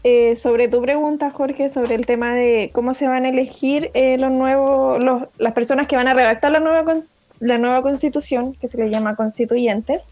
eh, 0.05 0.37
sobre 0.37 0.69
tu 0.69 0.81
pregunta, 0.81 1.31
Jorge, 1.31 1.69
sobre 1.69 1.95
el 1.97 2.07
tema 2.07 2.35
de 2.35 2.71
cómo 2.73 2.95
se 2.95 3.07
van 3.09 3.25
a 3.27 3.29
elegir 3.29 3.91
eh, 3.93 4.17
los 4.17 4.31
nuevos, 4.33 4.99
los- 5.01 5.25
las 5.39 5.53
personas 5.53 5.87
que 5.87 5.97
van 5.97 6.09
a 6.09 6.15
redactar 6.15 6.51
la 6.53 6.61
nueva, 6.61 6.95
la 7.41 7.59
nueva 7.59 7.83
constitución, 7.83 8.55
que 8.55 8.69
se 8.69 8.79
le 8.79 8.89
llama 8.89 9.17
constituyentes. 9.17 10.05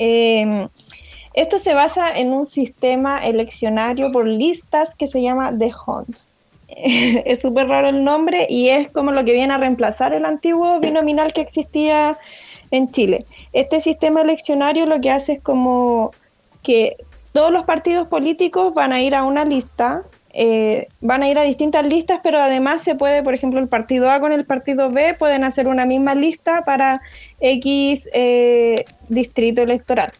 eh, 0.00 0.68
esto 1.34 1.58
se 1.58 1.74
basa 1.74 2.10
en 2.16 2.32
un 2.32 2.46
sistema 2.46 3.24
eleccionario 3.24 4.10
por 4.10 4.26
listas 4.26 4.94
que 4.94 5.06
se 5.06 5.22
llama 5.22 5.52
The 5.56 5.72
Hunt. 5.86 6.16
es 6.68 7.40
súper 7.40 7.68
raro 7.68 7.88
el 7.88 8.04
nombre 8.04 8.46
y 8.48 8.68
es 8.68 8.90
como 8.92 9.12
lo 9.12 9.24
que 9.24 9.32
viene 9.32 9.54
a 9.54 9.58
reemplazar 9.58 10.12
el 10.12 10.24
antiguo 10.24 10.80
binominal 10.80 11.32
que 11.32 11.40
existía 11.40 12.16
en 12.70 12.90
Chile. 12.90 13.24
Este 13.52 13.80
sistema 13.80 14.20
eleccionario 14.20 14.86
lo 14.86 15.00
que 15.00 15.10
hace 15.10 15.34
es 15.34 15.42
como 15.42 16.12
que 16.62 16.96
todos 17.32 17.52
los 17.52 17.64
partidos 17.64 18.08
políticos 18.08 18.74
van 18.74 18.92
a 18.92 19.00
ir 19.00 19.14
a 19.14 19.24
una 19.24 19.44
lista, 19.44 20.02
eh, 20.32 20.86
van 21.00 21.22
a 21.22 21.28
ir 21.28 21.38
a 21.38 21.42
distintas 21.42 21.86
listas, 21.86 22.20
pero 22.22 22.38
además 22.38 22.82
se 22.82 22.94
puede, 22.94 23.22
por 23.22 23.34
ejemplo, 23.34 23.60
el 23.60 23.68
partido 23.68 24.10
A 24.10 24.20
con 24.20 24.32
el 24.32 24.44
partido 24.44 24.90
B 24.90 25.14
pueden 25.14 25.44
hacer 25.44 25.68
una 25.68 25.86
misma 25.86 26.14
lista 26.14 26.62
para 26.62 27.00
X 27.40 28.08
eh, 28.12 28.84
distrito 29.08 29.62
electoral. 29.62 30.12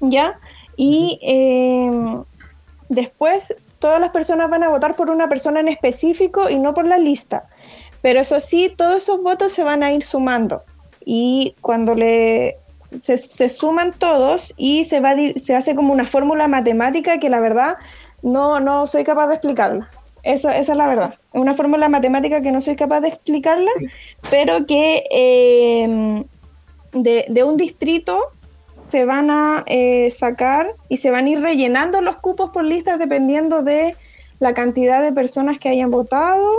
¿Ya? 0.00 0.38
Y 0.76 1.18
eh, 1.22 2.22
después 2.88 3.54
todas 3.78 4.00
las 4.00 4.10
personas 4.10 4.50
van 4.50 4.62
a 4.62 4.68
votar 4.68 4.94
por 4.96 5.10
una 5.10 5.28
persona 5.28 5.60
en 5.60 5.68
específico 5.68 6.48
y 6.48 6.58
no 6.58 6.74
por 6.74 6.86
la 6.86 6.98
lista. 6.98 7.44
Pero 8.02 8.20
eso 8.20 8.40
sí, 8.40 8.72
todos 8.76 9.02
esos 9.02 9.22
votos 9.22 9.52
se 9.52 9.64
van 9.64 9.82
a 9.82 9.92
ir 9.92 10.04
sumando. 10.04 10.62
Y 11.04 11.54
cuando 11.60 11.94
le 11.94 12.56
se, 13.00 13.18
se 13.18 13.48
suman 13.48 13.92
todos 13.92 14.52
y 14.56 14.84
se 14.84 15.00
va 15.00 15.14
se 15.36 15.54
hace 15.54 15.74
como 15.74 15.92
una 15.92 16.06
fórmula 16.06 16.48
matemática 16.48 17.18
que 17.18 17.28
la 17.28 17.40
verdad 17.40 17.76
no, 18.22 18.60
no 18.60 18.86
soy 18.86 19.04
capaz 19.04 19.28
de 19.28 19.34
explicarla. 19.34 19.90
Eso, 20.22 20.50
esa 20.50 20.72
es 20.72 20.78
la 20.78 20.86
verdad. 20.86 21.14
Es 21.32 21.40
una 21.40 21.54
fórmula 21.54 21.88
matemática 21.88 22.40
que 22.40 22.50
no 22.50 22.60
soy 22.60 22.76
capaz 22.76 23.00
de 23.00 23.08
explicarla, 23.08 23.70
pero 24.30 24.66
que 24.66 25.04
eh, 25.10 26.24
de, 26.92 27.26
de 27.28 27.44
un 27.44 27.56
distrito 27.56 28.20
se 28.88 29.04
van 29.04 29.30
a 29.30 29.64
eh, 29.66 30.10
sacar 30.10 30.74
y 30.88 30.96
se 30.96 31.10
van 31.10 31.26
a 31.26 31.28
ir 31.30 31.40
rellenando 31.40 32.00
los 32.00 32.16
cupos 32.16 32.50
por 32.50 32.64
listas 32.64 32.98
dependiendo 32.98 33.62
de 33.62 33.94
la 34.40 34.54
cantidad 34.54 35.02
de 35.02 35.12
personas 35.12 35.58
que 35.58 35.68
hayan 35.68 35.90
votado 35.90 36.50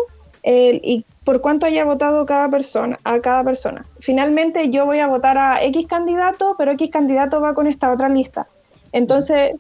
eh, 0.44 0.80
y 0.84 1.06
por 1.24 1.42
cuánto 1.42 1.66
haya 1.66 1.86
votado 1.86 2.26
cada 2.26 2.50
persona, 2.50 3.00
a 3.04 3.20
cada 3.20 3.44
persona. 3.44 3.86
Finalmente 4.00 4.70
yo 4.70 4.86
voy 4.86 5.00
a 5.00 5.08
votar 5.08 5.38
a 5.38 5.64
X 5.64 5.88
candidato, 5.88 6.56
pero 6.58 6.72
X 6.72 6.90
candidato 6.92 7.42
va 7.42 7.54
con 7.54 7.68
esta 7.68 7.92
otra 7.92 8.10
lista. 8.10 8.48
Entonces, 8.92 9.52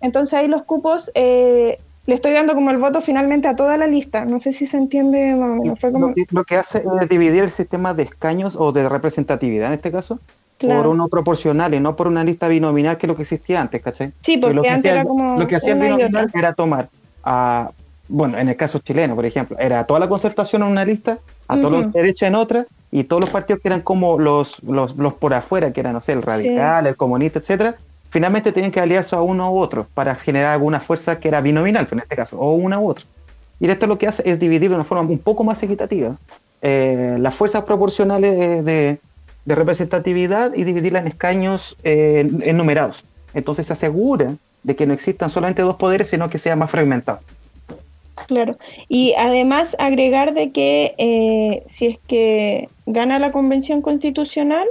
entonces 0.00 0.34
ahí 0.34 0.48
los 0.48 0.64
cupos 0.64 1.10
eh, 1.14 1.78
le 2.06 2.14
estoy 2.14 2.32
dando 2.32 2.54
como 2.54 2.70
el 2.70 2.78
voto 2.78 3.00
finalmente 3.00 3.48
a 3.48 3.56
toda 3.56 3.76
la 3.76 3.86
lista. 3.86 4.24
No 4.24 4.38
sé 4.38 4.52
si 4.52 4.66
se 4.66 4.76
entiende 4.76 5.34
más 5.34 5.58
o. 5.60 5.76
Fue 5.76 5.92
como, 5.92 6.12
lo 6.30 6.44
que 6.44 6.56
hace 6.56 6.78
es 7.00 7.08
dividir 7.08 7.44
el 7.44 7.50
sistema 7.50 7.94
de 7.94 8.04
escaños 8.04 8.56
o 8.56 8.72
de 8.72 8.88
representatividad 8.88 9.68
en 9.68 9.74
este 9.74 9.92
caso 9.92 10.18
claro. 10.64 10.82
por 10.82 10.90
uno 10.92 11.08
proporcional 11.08 11.74
y 11.74 11.80
no 11.80 11.96
por 11.96 12.06
una 12.08 12.24
lista 12.24 12.48
binominal 12.48 12.96
que 12.96 13.06
es 13.06 13.08
lo 13.08 13.16
que 13.16 13.22
existía 13.22 13.60
antes, 13.60 13.82
¿cachai? 13.82 14.12
Sí, 14.20 14.38
porque 14.38 14.54
lo 14.54 14.62
que 14.62 14.68
antes 14.70 14.90
hacía, 14.90 15.00
era 15.00 15.04
como 15.08 15.38
lo 15.38 15.46
que 15.46 15.56
hacía 15.56 15.72
el 15.72 15.76
una 15.78 15.86
y 15.86 15.92
binominal 15.96 16.30
era 16.34 16.52
tomar 16.52 16.88
a, 17.22 17.70
bueno, 18.08 18.38
en 18.38 18.48
el 18.48 18.56
caso 18.56 18.78
chileno, 18.80 19.14
por 19.14 19.24
ejemplo, 19.24 19.56
era 19.58 19.84
toda 19.84 20.00
la 20.00 20.08
concertación 20.08 20.62
en 20.62 20.68
una 20.68 20.84
lista, 20.84 21.18
a 21.48 21.56
todos 21.56 21.72
los 21.72 21.92
derechos 21.92 22.28
en 22.28 22.34
otra, 22.34 22.66
y 22.90 23.04
todos 23.04 23.20
los 23.20 23.30
partidos 23.30 23.60
que 23.62 23.68
eran 23.68 23.80
como 23.80 24.18
los, 24.18 24.62
los, 24.62 24.96
los 24.96 25.14
por 25.14 25.34
afuera, 25.34 25.72
que 25.72 25.80
eran, 25.80 25.94
no 25.94 26.00
sé, 26.00 26.12
el 26.12 26.22
radical, 26.22 26.86
el 26.86 26.96
comunista, 26.96 27.38
etcétera, 27.38 27.74
finalmente 28.10 28.52
tenían 28.52 28.70
que 28.70 28.78
aliarse 28.80 29.16
a 29.16 29.20
uno 29.22 29.50
u 29.52 29.58
otro 29.58 29.86
para 29.94 30.14
generar 30.14 30.52
alguna 30.52 30.78
fuerza 30.80 31.18
que 31.18 31.28
era 31.28 31.40
binominal, 31.40 31.88
en 31.90 31.98
este 31.98 32.14
caso, 32.14 32.38
o 32.38 32.52
una 32.52 32.78
u 32.78 32.88
otra. 32.88 33.04
Y 33.58 33.68
esto 33.68 33.86
lo 33.86 33.98
que 33.98 34.06
hace 34.06 34.22
es 34.28 34.38
dividir 34.38 34.68
de 34.70 34.76
una 34.76 34.84
forma 34.84 35.02
un 35.10 35.18
poco 35.18 35.42
más 35.44 35.62
equitativa 35.62 36.14
eh, 36.62 37.16
las 37.18 37.34
fuerzas 37.34 37.64
proporcionales 37.64 38.38
de, 38.38 38.62
de- 38.62 38.98
de 39.44 39.54
representatividad 39.54 40.54
y 40.54 40.64
dividirlas 40.64 41.02
en 41.02 41.08
escaños 41.08 41.76
eh, 41.84 42.28
enumerados. 42.42 43.04
Entonces 43.34 43.66
se 43.66 43.72
asegura 43.72 44.34
de 44.62 44.76
que 44.76 44.86
no 44.86 44.94
existan 44.94 45.30
solamente 45.30 45.62
dos 45.62 45.76
poderes, 45.76 46.08
sino 46.08 46.30
que 46.30 46.38
sea 46.38 46.56
más 46.56 46.70
fragmentado. 46.70 47.20
Claro. 48.26 48.56
Y 48.88 49.14
además 49.18 49.76
agregar 49.78 50.34
de 50.34 50.50
que 50.50 50.94
eh, 50.98 51.62
si 51.68 51.86
es 51.86 51.98
que 52.06 52.68
gana 52.86 53.18
la 53.18 53.32
convención 53.32 53.82
constitucional, 53.82 54.66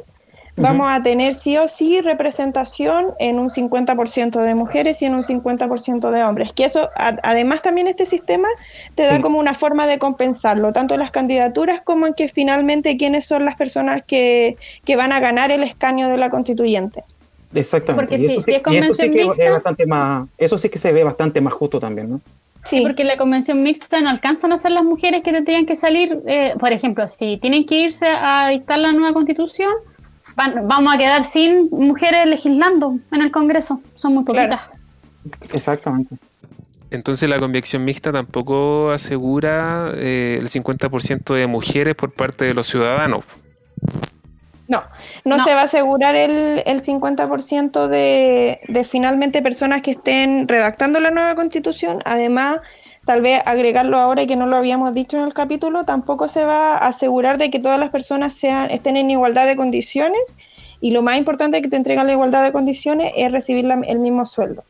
vamos 0.55 0.87
a 0.91 1.01
tener 1.01 1.33
sí 1.35 1.57
o 1.57 1.67
sí 1.67 1.99
representación 2.01 3.13
en 3.19 3.39
un 3.39 3.49
50% 3.49 4.39
de 4.39 4.55
mujeres 4.55 5.01
y 5.01 5.05
en 5.05 5.15
un 5.15 5.23
50% 5.23 6.11
de 6.11 6.23
hombres. 6.23 6.53
Que 6.53 6.65
eso, 6.65 6.89
a- 6.95 7.17
además 7.23 7.61
también 7.61 7.87
este 7.87 8.05
sistema 8.05 8.47
te 8.95 9.03
da 9.03 9.15
Sí. 9.17 9.21
como 9.21 9.39
una 9.39 9.53
forma 9.53 9.87
de 9.87 9.97
compensarlo, 9.97 10.71
tanto 10.73 10.93
en 10.93 10.99
las 10.99 11.11
candidaturas 11.11 11.81
como 11.83 12.07
en 12.07 12.13
que 12.13 12.29
finalmente 12.29 12.97
quiénes 12.97 13.25
son 13.25 13.45
las 13.45 13.55
personas 13.55 14.03
que, 14.05 14.57
que 14.85 14.95
van 14.95 15.11
a 15.11 15.19
ganar 15.19 15.51
el 15.51 15.63
escaño 15.63 16.09
de 16.09 16.17
la 16.17 16.29
constituyente. 16.29 17.03
Exactamente. 17.55 18.09
Porque 18.09 18.23
y 18.23 18.27
si- 18.27 18.33
eso 18.33 18.41
si 18.41 18.51
es 18.55 18.61
y 18.67 18.77
eso 18.77 18.93
sí 18.93 19.11
que 19.11 19.25
mixta- 19.25 19.43
es 19.45 19.51
bastante 19.51 19.85
más, 19.85 20.27
eso 20.37 20.57
sí 20.57 20.69
que 20.69 20.79
se 20.79 20.91
ve 20.91 21.03
bastante 21.03 21.39
más 21.41 21.53
justo 21.53 21.79
también, 21.79 22.09
¿no? 22.09 22.21
Sí, 22.65 22.81
Porque 22.81 23.01
en 23.01 23.09
la 23.09 23.17
convención 23.17 23.61
mixta 23.61 23.99
no 24.01 24.09
alcanzan 24.09 24.53
a 24.53 24.57
ser 24.57 24.71
las 24.71 24.85
mujeres 24.85 25.21
que 25.21 25.31
tendrían 25.33 25.65
que 25.65 25.75
salir. 25.75 26.19
eh, 26.25 26.53
por 26.59 26.71
ejemplo, 26.71 27.07
si 27.07 27.37
tienen 27.37 27.65
que 27.65 27.75
irse 27.75 28.07
a 28.07 28.47
dictar 28.49 28.79
la 28.79 28.93
nueva 28.93 29.13
constitución, 29.13 29.73
van- 30.35 30.67
vamos 30.67 30.93
a 30.93 30.97
quedar 30.97 31.25
sin 31.25 31.69
mujeres 31.71 32.27
legislando 32.27 32.97
en 33.11 33.21
el 33.21 33.31
Congreso. 33.31 33.81
Son 33.95 34.13
muy 34.13 34.23
poquitas. 34.23 34.61
Claro. 34.61 35.53
Exactamente. 35.53 36.15
Entonces 36.91 37.27
la 37.29 37.39
convicción 37.39 37.83
mixta 37.85 38.11
tampoco 38.11 38.91
asegura 38.91 39.91
eh, 39.95 40.37
el 40.39 40.47
50% 40.49 41.33
de 41.33 41.47
mujeres 41.47 41.95
por 41.95 42.11
parte 42.13 42.45
de 42.45 42.53
los 42.53 42.67
ciudadanos. 42.67 43.25
No, 44.67 44.81
no, 45.25 45.37
No. 45.37 45.43
se 45.43 45.53
va 45.55 45.61
a 45.61 45.63
asegurar 45.65 46.15
el, 46.15 46.63
el 46.65 46.81
50% 46.81 47.87
de, 47.87 48.59
de 48.67 48.83
finalmente 48.85 49.41
personas 49.41 49.81
que 49.81 49.91
estén 49.91 50.47
redactando 50.47 50.99
la 50.99 51.11
nueva 51.11 51.35
constitución. 51.35 51.99
Además, 52.05 52.57
tal 53.05 53.21
vez 53.21 53.41
agregarlo 53.45 53.97
ahora 53.97 54.23
y 54.23 54.27
que 54.27 54.35
no 54.35 54.47
lo 54.47 54.55
habíamos 54.55 54.93
dicho 54.93 55.17
en 55.17 55.25
el 55.25 55.33
capítulo, 55.33 55.83
tampoco 55.83 56.27
se 56.27 56.45
va 56.45 56.75
a 56.75 56.87
asegurar 56.87 57.37
de 57.37 57.49
que 57.49 57.59
todas 57.59 57.79
las 57.79 57.89
personas 57.89 58.33
sean, 58.33 58.71
estén 58.71 58.97
en 58.97 59.11
igualdad 59.11 59.45
de 59.45 59.55
condiciones 59.55 60.33
y 60.79 60.91
lo 60.91 61.01
más 61.01 61.17
importante 61.17 61.61
que 61.61 61.69
te 61.69 61.75
entregan 61.75 62.07
la 62.07 62.13
igualdad 62.13 62.43
de 62.43 62.51
condiciones 62.51 63.13
es 63.15 63.31
recibir 63.31 63.65
el 63.65 63.99
mismo 63.99 64.25
sueldo. 64.25 64.63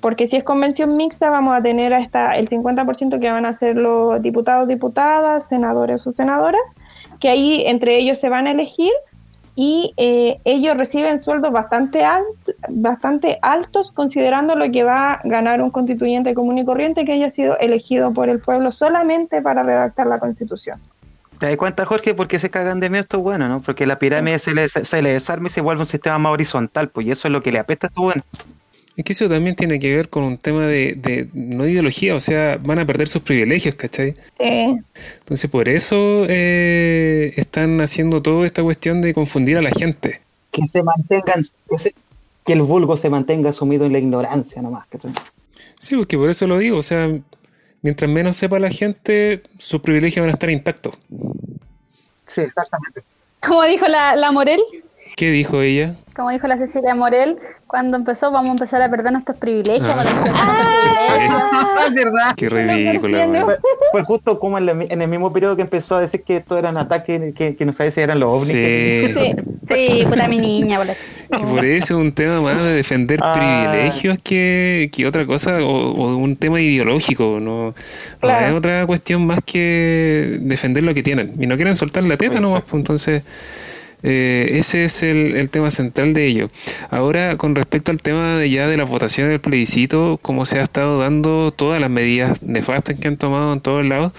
Porque 0.00 0.26
si 0.26 0.36
es 0.36 0.44
convención 0.44 0.96
mixta 0.96 1.30
vamos 1.30 1.56
a 1.56 1.62
tener 1.62 1.92
hasta 1.92 2.36
el 2.36 2.48
50% 2.48 3.20
que 3.20 3.32
van 3.32 3.44
a 3.44 3.52
ser 3.52 3.76
los 3.76 4.22
diputados, 4.22 4.68
diputadas, 4.68 5.48
senadores 5.48 6.06
o 6.06 6.12
senadoras, 6.12 6.62
que 7.18 7.28
ahí 7.28 7.64
entre 7.66 7.96
ellos 7.98 8.18
se 8.18 8.28
van 8.28 8.46
a 8.46 8.52
elegir 8.52 8.92
y 9.56 9.94
eh, 9.96 10.40
ellos 10.44 10.76
reciben 10.76 11.18
sueldos 11.18 11.52
bastante, 11.52 12.02
bastante 12.68 13.38
altos 13.42 13.92
considerando 13.92 14.56
lo 14.56 14.70
que 14.72 14.82
va 14.82 15.12
a 15.12 15.20
ganar 15.24 15.62
un 15.62 15.70
constituyente 15.70 16.34
común 16.34 16.58
y 16.58 16.64
corriente 16.64 17.04
que 17.04 17.12
haya 17.12 17.30
sido 17.30 17.56
elegido 17.58 18.12
por 18.12 18.28
el 18.28 18.40
pueblo 18.40 18.70
solamente 18.70 19.42
para 19.42 19.62
redactar 19.62 20.06
la 20.06 20.18
constitución. 20.18 20.78
¿Te 21.38 21.46
das 21.46 21.56
cuenta, 21.56 21.84
Jorge? 21.84 22.14
Porque 22.14 22.38
se 22.38 22.50
cagan 22.50 22.80
de 22.80 22.90
miedo 22.90 23.02
esto 23.02 23.20
bueno, 23.20 23.48
¿no? 23.48 23.60
Porque 23.60 23.86
la 23.86 23.98
pirámide 23.98 24.38
se, 24.38 24.54
le, 24.54 24.68
se 24.68 25.02
le 25.02 25.12
desarma 25.12 25.48
y 25.48 25.50
se 25.50 25.60
vuelve 25.60 25.82
un 25.82 25.86
sistema 25.86 26.18
más 26.18 26.32
horizontal, 26.32 26.88
pues 26.88 27.06
y 27.06 27.10
eso 27.10 27.28
es 27.28 27.32
lo 27.32 27.42
que 27.42 27.52
le 27.52 27.58
apesta 27.58 27.86
a 27.86 27.88
esto 27.88 28.02
bueno. 28.02 28.22
Es 28.96 29.04
que 29.04 29.12
eso 29.12 29.28
también 29.28 29.56
tiene 29.56 29.80
que 29.80 29.94
ver 29.94 30.08
con 30.08 30.22
un 30.22 30.38
tema 30.38 30.66
de, 30.66 30.94
de 30.94 31.28
no 31.32 31.66
ideología, 31.66 32.14
o 32.14 32.20
sea, 32.20 32.58
van 32.62 32.78
a 32.78 32.86
perder 32.86 33.08
sus 33.08 33.22
privilegios, 33.22 33.74
¿cachai? 33.74 34.14
Sí. 34.38 34.76
Entonces 35.18 35.50
por 35.50 35.68
eso 35.68 36.24
eh, 36.28 37.32
están 37.36 37.80
haciendo 37.80 38.22
toda 38.22 38.46
esta 38.46 38.62
cuestión 38.62 39.02
de 39.02 39.12
confundir 39.12 39.58
a 39.58 39.62
la 39.62 39.70
gente. 39.70 40.20
Que 40.52 40.62
se 40.66 40.84
mantengan, 40.84 41.44
que, 42.46 42.52
el 42.52 42.62
vulgo 42.62 42.96
se 42.96 43.10
mantenga 43.10 43.52
sumido 43.52 43.84
en 43.84 43.92
la 43.92 43.98
ignorancia 43.98 44.62
nomás, 44.62 44.86
¿cachai? 44.86 45.12
Sí, 45.80 45.96
porque 45.96 46.16
por 46.16 46.30
eso 46.30 46.46
lo 46.46 46.58
digo, 46.58 46.78
o 46.78 46.82
sea, 46.82 47.10
mientras 47.82 48.08
menos 48.08 48.36
sepa 48.36 48.60
la 48.60 48.70
gente, 48.70 49.42
sus 49.58 49.80
privilegios 49.80 50.22
van 50.22 50.30
a 50.30 50.34
estar 50.34 50.50
intactos. 50.50 50.94
Sí, 52.28 52.42
exactamente. 52.42 53.02
Como 53.44 53.64
dijo 53.64 53.88
la, 53.88 54.14
la 54.14 54.30
Morel. 54.30 54.60
¿Qué 55.16 55.30
dijo 55.30 55.62
ella? 55.62 55.94
Como 56.16 56.30
dijo 56.30 56.46
la 56.46 56.56
Cecilia 56.56 56.94
Morel, 56.94 57.38
cuando 57.66 57.96
empezó 57.96 58.30
vamos 58.30 58.50
a 58.50 58.52
empezar 58.52 58.82
a 58.82 58.88
perder 58.88 59.12
nuestros 59.12 59.36
privilegios. 59.36 59.92
Ah, 59.96 61.84
es 61.86 61.94
verdad. 61.94 62.34
Qué 62.36 62.48
ridículo. 62.48 63.44
Fue, 63.44 63.58
fue, 63.92 64.02
justo 64.04 64.38
como 64.38 64.58
en, 64.58 64.68
en, 64.68 65.02
el 65.02 65.08
mismo 65.08 65.32
periodo 65.32 65.56
que 65.56 65.62
empezó 65.62 65.96
a 65.96 66.00
decir 66.00 66.22
que 66.22 66.36
esto 66.36 66.56
eran 66.56 66.76
ataques 66.76 67.34
que, 67.34 67.56
que 67.56 67.64
no 67.64 67.72
sabía 67.72 67.90
si 67.90 68.00
eran 68.00 68.20
los 68.20 68.32
ovnis. 68.32 68.52
Sí, 68.52 69.12
sí, 69.12 69.32
sí 69.68 70.04
puta 70.08 70.28
mi 70.28 70.38
niña. 70.38 70.78
Por, 70.78 70.86
que 70.86 71.46
por 71.46 71.64
eso 71.64 71.94
es 71.94 72.00
un 72.00 72.12
tema 72.12 72.40
más 72.40 72.62
de 72.62 72.74
defender 72.74 73.18
ah. 73.22 73.66
privilegios 73.66 74.18
que, 74.22 74.90
que, 74.92 75.06
otra 75.06 75.26
cosa, 75.26 75.58
o, 75.64 75.92
o, 75.92 76.16
un 76.16 76.36
tema 76.36 76.60
ideológico. 76.60 77.38
No, 77.40 77.74
claro. 78.20 78.46
no 78.46 78.52
es 78.52 78.58
otra 78.58 78.86
cuestión 78.86 79.26
más 79.26 79.40
que 79.44 80.38
defender 80.40 80.84
lo 80.84 80.94
que 80.94 81.02
tienen. 81.02 81.34
Y 81.40 81.46
no 81.46 81.56
quieren 81.56 81.76
soltar 81.76 82.04
la 82.04 82.16
teta 82.16 82.40
nomás, 82.40 82.62
pues 82.62 82.80
entonces... 82.80 83.22
Eh, 84.06 84.58
ese 84.58 84.84
es 84.84 85.02
el, 85.02 85.48
tema 85.50 85.70
central 85.70 86.12
de 86.12 86.26
ello. 86.26 86.50
Ahora, 86.90 87.38
con 87.38 87.54
respecto 87.54 87.90
al 87.90 88.02
tema 88.02 88.36
de 88.36 88.50
ya 88.50 88.68
de 88.68 88.76
las 88.76 88.88
votaciones 88.88 89.30
del 89.32 89.40
plebiscito, 89.40 90.18
cómo 90.20 90.44
se 90.44 90.60
ha 90.60 90.62
estado 90.62 90.98
dando 91.00 91.52
todas 91.52 91.80
las 91.80 91.88
medidas 91.88 92.42
nefastas 92.42 92.98
que 93.00 93.08
han 93.08 93.16
tomado 93.16 93.54
en 93.54 93.60
todos 93.60 93.84
lados, 93.84 94.12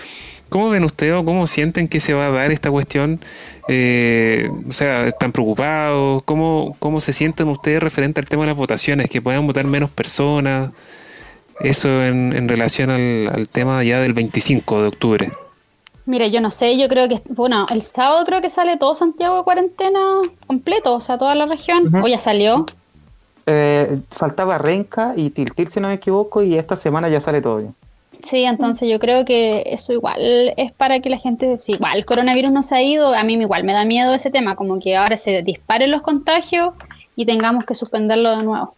¿cómo 0.49 0.69
ven 0.71 0.83
ustedes 0.83 1.13
o 1.13 1.23
cómo 1.23 1.45
sienten 1.45 1.87
que 1.87 1.99
se 1.99 2.13
va 2.13 2.27
a 2.27 2.31
dar 2.31 2.51
esta 2.51 2.71
cuestión? 2.71 3.19
Eh, 3.67 4.49
o 4.67 4.73
sea, 4.73 5.05
¿están 5.05 5.31
preocupados? 5.31 6.23
¿Cómo, 6.23 6.75
¿Cómo 6.79 6.99
se 6.99 7.13
sienten 7.13 7.47
ustedes 7.49 7.81
referente 7.83 8.19
al 8.19 8.25
tema 8.25 8.43
de 8.43 8.47
las 8.47 8.57
votaciones? 8.57 9.09
¿Que 9.11 9.21
puedan 9.21 9.45
votar 9.45 9.65
menos 9.65 9.91
personas? 9.91 10.71
Eso 11.59 12.03
en, 12.03 12.33
en 12.33 12.49
relación 12.49 12.89
al, 12.89 13.29
al 13.31 13.47
tema 13.49 13.83
ya 13.83 13.99
del 13.99 14.13
25 14.13 14.81
de 14.81 14.87
octubre. 14.87 15.31
Mira, 16.05 16.27
yo 16.27 16.39
no 16.39 16.51
sé, 16.51 16.77
yo 16.77 16.87
creo 16.87 17.09
que, 17.09 17.21
bueno, 17.29 17.65
el 17.71 17.81
sábado 17.81 18.23
creo 18.25 18.41
que 18.41 18.49
sale 18.49 18.77
todo 18.77 18.93
Santiago 18.93 19.37
de 19.37 19.43
cuarentena 19.43 19.99
completo, 20.45 20.95
o 20.95 21.01
sea, 21.01 21.17
toda 21.17 21.33
la 21.33 21.47
región, 21.47 21.83
uh 21.83 21.89
-huh. 21.89 22.03
o 22.03 22.07
ya 22.07 22.19
salió. 22.19 22.65
Eh, 23.47 23.99
faltaba 24.11 24.57
Renca 24.57 25.13
y 25.15 25.31
Tiltil, 25.31 25.67
si 25.67 25.79
no 25.79 25.87
me 25.87 25.95
equivoco, 25.95 26.43
y 26.43 26.55
esta 26.55 26.75
semana 26.75 27.09
ya 27.09 27.19
sale 27.19 27.41
todo. 27.41 27.63
Sí, 28.23 28.43
entonces 28.43 28.89
yo 28.89 28.99
creo 28.99 29.25
que 29.25 29.63
eso 29.67 29.93
igual 29.93 30.53
es 30.57 30.71
para 30.73 30.99
que 30.99 31.09
la 31.09 31.17
gente, 31.17 31.57
sí, 31.61 31.73
igual 31.73 31.97
el 31.97 32.05
coronavirus 32.05 32.51
no 32.51 32.63
se 32.63 32.75
ha 32.75 32.81
ido, 32.81 33.13
a 33.13 33.23
mí 33.23 33.33
igual 33.33 33.63
me 33.63 33.73
da 33.73 33.85
miedo 33.85 34.13
ese 34.13 34.31
tema, 34.31 34.55
como 34.55 34.79
que 34.79 34.95
ahora 34.95 35.17
se 35.17 35.43
disparen 35.43 35.91
los 35.91 36.01
contagios 36.01 36.73
y 37.15 37.25
tengamos 37.25 37.65
que 37.65 37.75
suspenderlo 37.75 38.35
de 38.37 38.43
nuevo. 38.43 38.73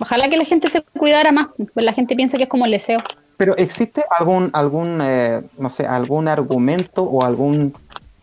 Ojalá 0.00 0.28
que 0.28 0.36
la 0.36 0.44
gente 0.44 0.68
se 0.68 0.82
cuidara 0.82 1.30
más, 1.30 1.48
pues 1.74 1.84
la 1.84 1.92
gente 1.92 2.16
piensa 2.16 2.36
que 2.36 2.44
es 2.44 2.48
como 2.48 2.64
el 2.64 2.72
deseo. 2.72 3.00
Pero 3.40 3.56
¿existe 3.56 4.04
algún, 4.18 4.50
algún 4.52 5.00
eh, 5.02 5.40
no 5.56 5.70
sé, 5.70 5.86
algún 5.86 6.28
argumento 6.28 7.04
o 7.04 7.24
algún, 7.24 7.72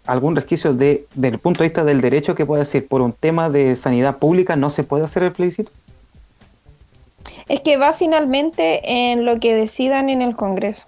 algún 0.05 0.35
resquicio 0.35 0.75
de, 0.75 1.07
del 1.15 1.39
punto 1.39 1.63
de 1.63 1.69
vista 1.69 1.83
del 1.83 2.01
derecho 2.01 2.35
que 2.35 2.45
pueda 2.45 2.63
decir 2.63 2.87
por 2.87 3.01
un 3.01 3.13
tema 3.13 3.49
de 3.49 3.75
sanidad 3.75 4.17
pública 4.17 4.55
no 4.55 4.69
se 4.69 4.83
puede 4.83 5.05
hacer 5.05 5.23
el 5.23 5.31
plebiscito? 5.31 5.71
Es 7.47 7.61
que 7.61 7.77
va 7.77 7.93
finalmente 7.93 8.81
en 8.83 9.25
lo 9.25 9.39
que 9.39 9.55
decidan 9.55 10.09
en 10.09 10.21
el 10.21 10.35
Congreso. 10.35 10.85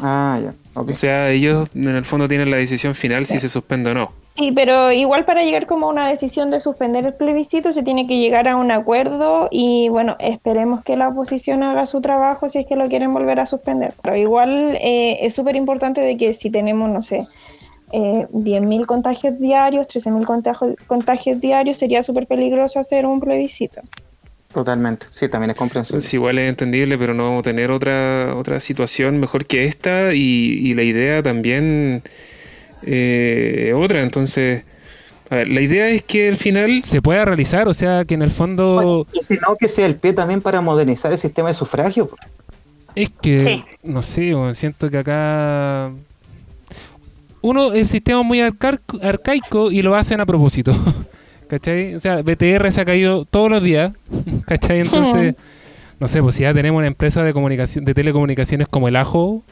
Ah, 0.00 0.38
ya. 0.40 0.54
Okay. 0.80 0.92
O 0.92 0.96
sea, 0.96 1.30
ellos 1.30 1.74
en 1.74 1.88
el 1.88 2.04
fondo 2.04 2.28
tienen 2.28 2.52
la 2.52 2.58
decisión 2.58 2.94
final 2.94 3.26
sí. 3.26 3.32
si 3.32 3.40
se 3.40 3.48
suspende 3.48 3.90
o 3.90 3.94
no. 3.94 4.12
Sí, 4.38 4.52
pero 4.52 4.92
igual 4.92 5.24
para 5.24 5.42
llegar 5.42 5.66
como 5.66 5.86
a 5.86 5.90
una 5.90 6.08
decisión 6.08 6.52
de 6.52 6.60
suspender 6.60 7.04
el 7.04 7.12
plebiscito 7.12 7.72
se 7.72 7.82
tiene 7.82 8.06
que 8.06 8.18
llegar 8.18 8.46
a 8.46 8.54
un 8.54 8.70
acuerdo 8.70 9.48
y 9.50 9.88
bueno, 9.88 10.16
esperemos 10.20 10.84
que 10.84 10.96
la 10.96 11.08
oposición 11.08 11.64
haga 11.64 11.86
su 11.86 12.00
trabajo 12.00 12.48
si 12.48 12.60
es 12.60 12.66
que 12.66 12.76
lo 12.76 12.88
quieren 12.88 13.12
volver 13.12 13.40
a 13.40 13.46
suspender. 13.46 13.94
Pero 14.00 14.14
igual 14.14 14.78
eh, 14.80 15.18
es 15.22 15.34
súper 15.34 15.56
importante 15.56 16.00
de 16.02 16.16
que 16.16 16.32
si 16.34 16.50
tenemos, 16.50 16.88
no 16.88 17.02
sé, 17.02 17.18
eh, 17.90 18.28
10.000 18.30 18.86
contagios 18.86 19.40
diarios, 19.40 19.88
13.000 19.88 20.24
contagios, 20.24 20.76
contagios 20.86 21.40
diarios, 21.40 21.76
sería 21.76 22.04
súper 22.04 22.28
peligroso 22.28 22.78
hacer 22.78 23.06
un 23.06 23.18
plebiscito. 23.18 23.80
Totalmente, 24.52 25.06
sí, 25.10 25.28
también 25.28 25.50
es 25.50 25.56
comprensible. 25.56 26.00
Sí, 26.00 26.16
igual 26.16 26.38
es 26.38 26.48
entendible, 26.48 26.96
pero 26.96 27.12
no 27.12 27.24
vamos 27.24 27.40
a 27.40 27.42
tener 27.42 27.72
otra, 27.72 28.36
otra 28.36 28.60
situación 28.60 29.18
mejor 29.18 29.46
que 29.46 29.64
esta 29.64 30.14
y, 30.14 30.60
y 30.62 30.74
la 30.74 30.84
idea 30.84 31.24
también 31.24 32.04
eh, 32.82 33.72
otra. 33.76 34.02
Entonces, 34.02 34.64
a 35.30 35.36
ver, 35.36 35.48
la 35.48 35.60
idea 35.60 35.88
es 35.88 36.02
que 36.02 36.28
al 36.28 36.36
final 36.36 36.82
se 36.84 37.02
pueda 37.02 37.24
realizar, 37.24 37.68
o 37.68 37.74
sea, 37.74 38.04
que 38.04 38.14
en 38.14 38.22
el 38.22 38.30
fondo... 38.30 38.74
Bueno, 38.74 39.06
y 39.12 39.22
si 39.22 39.34
no, 39.34 39.56
que 39.58 39.68
sea 39.68 39.86
el 39.86 39.96
pie 39.96 40.12
también 40.12 40.40
para 40.40 40.60
modernizar 40.60 41.12
el 41.12 41.18
sistema 41.18 41.48
de 41.48 41.54
sufragio. 41.54 42.10
Es 42.94 43.10
que, 43.10 43.42
sí. 43.42 43.64
no 43.82 44.02
sé, 44.02 44.32
siento 44.54 44.90
que 44.90 44.98
acá... 44.98 45.92
Uno, 47.40 47.72
el 47.72 47.86
sistema 47.86 48.20
es 48.20 48.26
muy 48.26 48.40
arcaico 48.40 49.70
y 49.70 49.82
lo 49.82 49.94
hacen 49.94 50.20
a 50.20 50.26
propósito. 50.26 50.72
¿Cachai? 51.48 51.94
O 51.94 51.98
sea, 51.98 52.22
BTR 52.22 52.70
se 52.72 52.80
ha 52.80 52.84
caído 52.84 53.24
todos 53.24 53.50
los 53.50 53.62
días. 53.62 53.94
¿Cachai? 54.46 54.80
Entonces, 54.80 55.34
no 56.00 56.08
sé, 56.08 56.22
pues 56.22 56.34
si 56.36 56.42
ya 56.42 56.54
tenemos 56.54 56.78
una 56.78 56.86
empresa 56.86 57.22
de 57.22 57.32
comunicación, 57.32 57.84
de 57.84 57.94
telecomunicaciones 57.94 58.68
como 58.68 58.88
el 58.88 58.96
Ajo, 58.96 59.42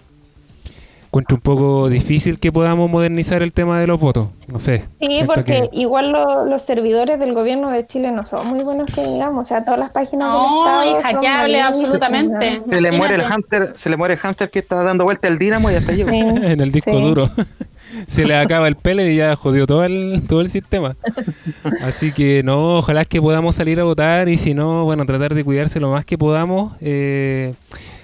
encuentro 1.07 1.37
un 1.37 1.43
poco 1.43 1.89
difícil 1.89 2.39
que 2.39 2.53
podamos 2.53 2.91
modernizar 2.91 3.43
el 3.43 3.53
tema 3.53 3.81
de 3.81 3.87
los 3.87 4.01
votos. 4.01 4.29
No 4.49 4.59
sé. 4.59 4.85
Sí, 5.01 5.23
porque 5.27 5.45
que... 5.45 5.71
igual 5.73 6.13
lo, 6.13 6.45
los 6.45 6.63
servidores 6.63 7.19
del 7.19 7.33
gobierno 7.33 7.71
de 7.71 7.87
Chile 7.87 8.13
no 8.13 8.25
son 8.25 8.47
muy 8.49 8.65
buenos 8.65 8.95
que 8.95 9.03
digamos. 9.07 9.47
O 9.47 9.49
sea, 9.49 9.65
todas 9.65 9.79
las 9.79 9.93
páginas 9.93 10.29
no, 10.29 10.81
del 10.81 10.89
Estado. 10.89 11.03
hackeable 11.03 11.61
absolutamente. 11.61 12.63
Se 12.69 12.81
le 12.81 12.93
muere 12.93 13.15
el 13.15 13.23
hámster, 13.23 13.73
se 13.77 13.91
le 13.91 13.97
muere 13.97 14.15
el 14.15 14.21
hámster 14.21 14.51
que 14.51 14.59
está 14.59 14.83
dando 14.83 15.05
vuelta 15.05 15.29
el 15.29 15.39
dínamo 15.39 15.71
y 15.71 15.75
hasta 15.75 15.93
llegó. 15.93 16.11
Sí. 16.11 16.19
en 16.21 16.61
el 16.61 16.73
disco 16.73 16.93
sí. 16.93 17.03
duro. 17.03 17.31
se 18.07 18.25
le 18.25 18.37
acaba 18.37 18.69
el 18.69 18.77
pele 18.77 19.13
y 19.13 19.17
ya 19.17 19.35
jodió 19.37 19.67
todo 19.67 19.85
el, 19.85 20.23
todo 20.29 20.41
el 20.41 20.49
sistema. 20.49 20.97
Así 21.83 22.13
que 22.13 22.43
no, 22.43 22.77
ojalá 22.77 23.03
es 23.03 23.07
que 23.07 23.21
podamos 23.21 23.57
salir 23.57 23.81
a 23.81 23.85
votar 23.85 24.29
y 24.29 24.37
si 24.37 24.55
no, 24.55 24.85
bueno, 24.85 25.07
tratar 25.07 25.35
de 25.35 25.45
cuidarse 25.45 25.81
lo 25.81 25.91
más 25.91 26.05
que 26.05 26.19
podamos. 26.19 26.75
Eh, 26.81 27.55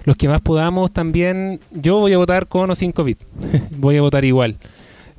los 0.04 0.16
que 0.16 0.28
más 0.28 0.40
podamos 0.40 0.92
también, 0.92 1.60
yo 1.72 1.98
voy 1.98 2.12
a 2.12 2.18
votar 2.18 2.46
con 2.46 2.70
o 2.70 2.74
sin 2.74 2.92
COVID, 2.92 3.16
voy 3.76 3.96
a 3.96 4.02
votar 4.02 4.24
igual. 4.24 4.56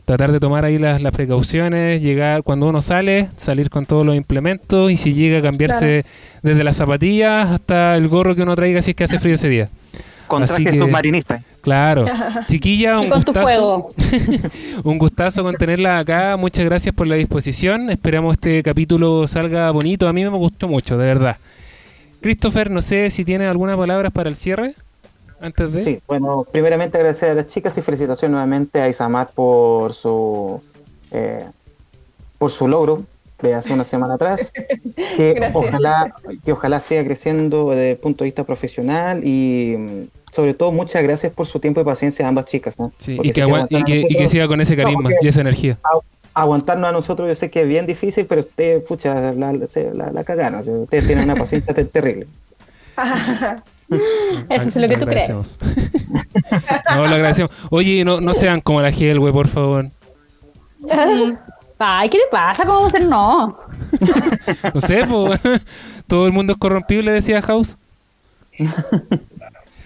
Tratar 0.05 0.33
de 0.33 0.41
tomar 0.41 0.65
ahí 0.65 0.77
las, 0.77 1.01
las, 1.01 1.13
precauciones, 1.13 2.01
llegar 2.01 2.43
cuando 2.43 2.67
uno 2.67 2.81
sale, 2.81 3.29
salir 3.37 3.69
con 3.69 3.85
todos 3.85 4.05
los 4.05 4.15
implementos 4.15 4.91
y 4.91 4.97
si 4.97 5.13
llega 5.13 5.37
a 5.37 5.41
cambiarse 5.41 6.03
claro. 6.03 6.39
desde 6.41 6.63
las 6.65 6.75
zapatillas 6.75 7.49
hasta 7.49 7.95
el 7.95 8.09
gorro 8.09 8.35
que 8.35 8.41
uno 8.41 8.53
traiga 8.53 8.81
si 8.81 8.91
es 8.91 8.97
que 8.97 9.05
hace 9.05 9.19
frío 9.19 9.35
ese 9.35 9.47
día. 9.47 9.69
Con 10.27 10.45
traje 10.45 10.65
que, 10.65 10.73
submarinista. 10.73 11.41
Claro. 11.61 12.05
Chiquilla, 12.47 12.99
un 12.99 13.09
gustazo. 13.09 13.89
un 14.83 14.97
gustazo 14.97 15.43
con 15.43 15.55
tenerla 15.55 15.99
acá. 15.99 16.35
Muchas 16.37 16.65
gracias 16.65 16.93
por 16.93 17.07
la 17.07 17.15
disposición. 17.15 17.89
Esperamos 17.89 18.33
este 18.33 18.61
capítulo 18.61 19.25
salga 19.27 19.71
bonito. 19.71 20.07
A 20.07 20.13
mí 20.13 20.23
me 20.23 20.29
gustó 20.29 20.67
mucho, 20.67 20.97
de 20.97 21.05
verdad. 21.05 21.37
Christopher, 22.23 22.71
no 22.71 22.81
sé 22.81 23.09
si 23.11 23.23
tiene 23.23 23.45
algunas 23.45 23.77
palabras 23.77 24.11
para 24.11 24.29
el 24.29 24.35
cierre. 24.35 24.75
Antes 25.39 25.73
de... 25.73 25.83
Sí, 25.83 25.99
bueno, 26.07 26.45
primeramente 26.49 26.97
agradecer 26.97 27.31
a 27.31 27.33
las 27.35 27.47
chicas 27.49 27.77
y 27.77 27.81
felicitaciones 27.81 28.31
nuevamente 28.31 28.81
a 28.81 28.87
Isamar 28.87 29.29
por 29.35 29.93
su 29.93 30.61
eh, 31.11 31.45
por 32.37 32.49
su 32.49 32.67
logro 32.67 33.03
de 33.41 33.53
hace 33.53 33.73
una 33.73 33.83
semana 33.83 34.15
atrás. 34.15 34.51
Que 34.95 35.51
ojalá, 35.53 36.13
que 36.43 36.51
ojalá 36.51 36.79
siga 36.79 37.03
creciendo 37.03 37.69
desde 37.69 37.91
el 37.91 37.97
punto 37.97 38.23
de 38.23 38.29
vista 38.29 38.43
profesional 38.43 39.21
y, 39.23 40.07
sobre 40.31 40.53
todo 40.53 40.71
muchas 40.71 41.03
gracias 41.03 41.31
por 41.31 41.45
su 41.45 41.59
tiempo 41.59 41.81
y 41.81 41.83
paciencia 41.83 42.25
a 42.25 42.29
ambas 42.29 42.45
chicas. 42.45 42.79
¿no? 42.79 42.91
Sí, 42.97 43.19
y, 43.21 43.31
que 43.31 43.45
y, 43.69 43.83
que, 43.83 44.05
y 44.09 44.15
que 44.15 44.27
siga 44.27 44.47
con 44.47 44.59
ese 44.61 44.75
carisma 44.75 45.09
y 45.21 45.27
esa 45.27 45.41
energía. 45.41 45.77
Aguantarnos 46.33 46.89
a 46.89 46.91
nosotros 46.91 47.27
yo 47.27 47.35
sé 47.35 47.49
que 47.51 47.61
es 47.61 47.67
bien 47.67 47.85
difícil, 47.85 48.25
pero 48.25 48.41
ustedes, 48.41 48.83
pucha, 48.83 49.33
la, 49.33 49.53
la, 49.53 50.11
la 50.11 50.23
cagaron. 50.23 50.59
o 50.59 50.63
sea, 50.63 50.73
ustedes 50.73 51.05
tienen 51.07 51.25
una 51.25 51.35
paciencia 51.35 51.73
te- 51.73 51.85
terrible. 51.85 52.27
Eso 54.49 54.69
es 54.69 54.75
lo 54.75 54.87
que 54.89 54.97
tú 54.97 55.05
crees. 55.05 55.29
no, 56.95 57.07
lo 57.07 57.15
agradecemos. 57.15 57.51
Oye, 57.69 58.03
no, 58.03 58.21
no 58.21 58.33
sean 58.33 58.61
como 58.61 58.81
la 58.81 58.89
Helwe, 58.89 59.31
por 59.31 59.47
favor. 59.47 59.89
Ay, 61.79 62.09
¿qué 62.09 62.17
te 62.17 62.23
pasa? 62.31 62.63
¿Cómo 62.63 62.77
vamos 62.79 62.93
a 62.93 62.97
ser 62.97 63.07
no? 63.07 63.59
No 64.73 64.81
sé, 64.81 65.01
pues, 65.05 65.39
todo 66.07 66.25
el 66.27 66.31
mundo 66.33 66.53
es 66.53 66.59
corrompible, 66.59 67.11
decía 67.11 67.41
House. 67.41 67.77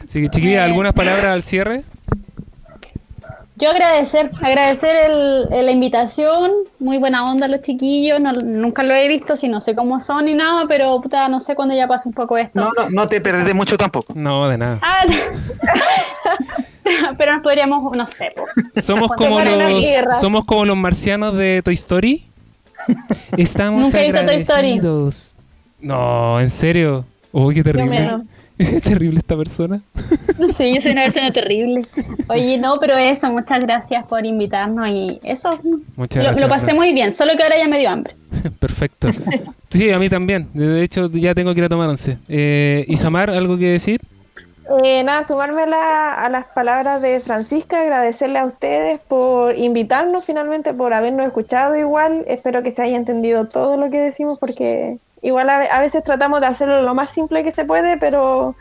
Así 0.08 0.22
que, 0.22 0.30
chiquilla, 0.30 0.64
¿algunas 0.64 0.94
palabras 0.94 1.26
al 1.26 1.42
cierre? 1.44 1.84
Yo 3.60 3.72
agradecer, 3.72 4.30
agradecer 4.44 4.96
el, 5.10 5.48
el- 5.52 5.66
la 5.66 5.72
invitación, 5.72 6.52
muy 6.80 6.98
buena 7.00 7.30
onda 7.32 7.48
los 7.48 7.62
chiquillos, 7.62 8.20
no- 8.20 8.34
nunca 8.34 8.84
lo 8.84 8.94
he 8.94 9.08
visto, 9.08 9.36
si 9.36 9.48
no 9.48 9.62
sé 9.62 9.74
cómo 9.76 10.00
son 10.00 10.26
ni 10.26 10.36
nada, 10.36 10.66
pero 10.68 11.00
puta, 11.02 11.28
no 11.28 11.40
sé 11.40 11.56
cuándo 11.56 11.74
ya 11.76 11.88
pase 11.88 12.08
un 12.08 12.14
poco 12.14 12.38
esto. 12.38 12.52
No, 12.60 12.70
no, 12.78 12.90
no 12.92 13.08
te 13.08 13.20
perdés 13.20 13.56
mucho 13.56 13.76
tampoco. 13.78 14.14
No, 14.16 14.48
de 14.48 14.58
nada. 14.60 14.80
Ah, 14.84 15.04
pero 17.18 17.34
nos 17.34 17.44
podríamos, 17.44 17.96
no 17.96 18.08
sé, 18.08 18.32
po. 18.36 18.44
Somos 18.82 19.12
como 19.12 19.40
los 19.40 19.86
somos 20.20 20.46
como 20.46 20.66
los 20.66 20.78
marcianos 20.78 21.34
de 21.34 21.62
Toy 21.64 21.74
Story. 21.74 22.26
Estamos 23.38 23.82
Nunca 23.82 24.00
he 24.02 24.12
visto 24.12 24.26
Toy 24.26 24.36
Story. 24.38 24.60
agradecidos. 24.74 25.36
No, 25.82 26.40
en 26.40 26.50
serio. 26.50 27.06
Uy, 27.32 27.56
qué 27.56 27.64
terrible. 27.64 28.20
Es 28.58 28.82
terrible 28.84 29.20
esta 29.20 29.36
persona. 29.38 29.82
Sé, 30.54 30.74
yo 30.74 30.82
soy 30.82 30.92
una 30.92 31.04
persona 31.04 31.32
terrible. 31.32 31.86
Oye, 32.30 32.58
no, 32.58 32.80
pero 32.80 32.96
eso, 32.98 33.30
muchas 33.32 33.60
gracias 33.62 34.06
por 34.06 34.26
invitarnos 34.26 34.88
y 34.90 35.20
eso, 35.24 35.50
Muchas 35.96 36.18
lo, 36.18 36.30
gracias. 36.30 36.42
lo 36.42 36.50
pasé 36.50 36.74
muy 36.74 36.94
bien, 36.94 37.14
solo 37.14 37.34
que 37.38 37.44
ahora 37.44 37.58
ya 37.58 37.68
me 37.68 37.80
dio 37.80 37.90
hambre. 37.90 38.16
Perfecto. 38.60 39.08
Sí, 39.70 39.92
a 39.92 40.00
mí 40.00 40.10
también. 40.10 40.48
De 40.54 40.82
hecho, 40.84 41.10
ya 41.10 41.34
tengo 41.36 41.54
que 41.54 41.60
ir 41.60 41.66
a 41.66 41.70
tomar 41.70 41.90
once. 41.90 42.18
Eh, 42.30 42.86
Isamar, 42.88 43.30
¿algo 43.30 43.58
que 43.58 43.66
decir? 43.72 44.02
Eh, 44.84 45.02
nada, 45.06 45.24
sumarme 45.24 45.62
a, 45.62 45.68
la- 45.68 46.14
a 46.16 46.30
las 46.30 46.46
palabras 46.48 47.02
de 47.02 47.20
Francisca, 47.22 47.80
agradecerle 47.82 48.40
a 48.40 48.46
ustedes 48.46 49.00
por 49.08 49.58
invitarnos 49.58 50.26
finalmente, 50.26 50.74
por 50.74 50.94
habernos 50.94 51.26
escuchado 51.26 51.78
igual. 51.78 52.26
Espero 52.28 52.64
que 52.64 52.72
se 52.72 52.82
haya 52.82 52.98
entendido 52.98 53.46
todo 53.48 53.78
lo 53.78 53.90
que 53.90 54.02
decimos 54.02 54.40
porque 54.40 54.98
igual 55.22 55.50
a, 55.50 55.62
a 55.64 55.82
veces 55.82 56.04
tratamos 56.04 56.42
de 56.42 56.48
hacerlo 56.48 56.82
lo 56.82 56.94
más 56.96 57.10
simple 57.12 57.44
que 57.44 57.52
se 57.52 57.66
puede, 57.66 57.98
pero 57.98 58.56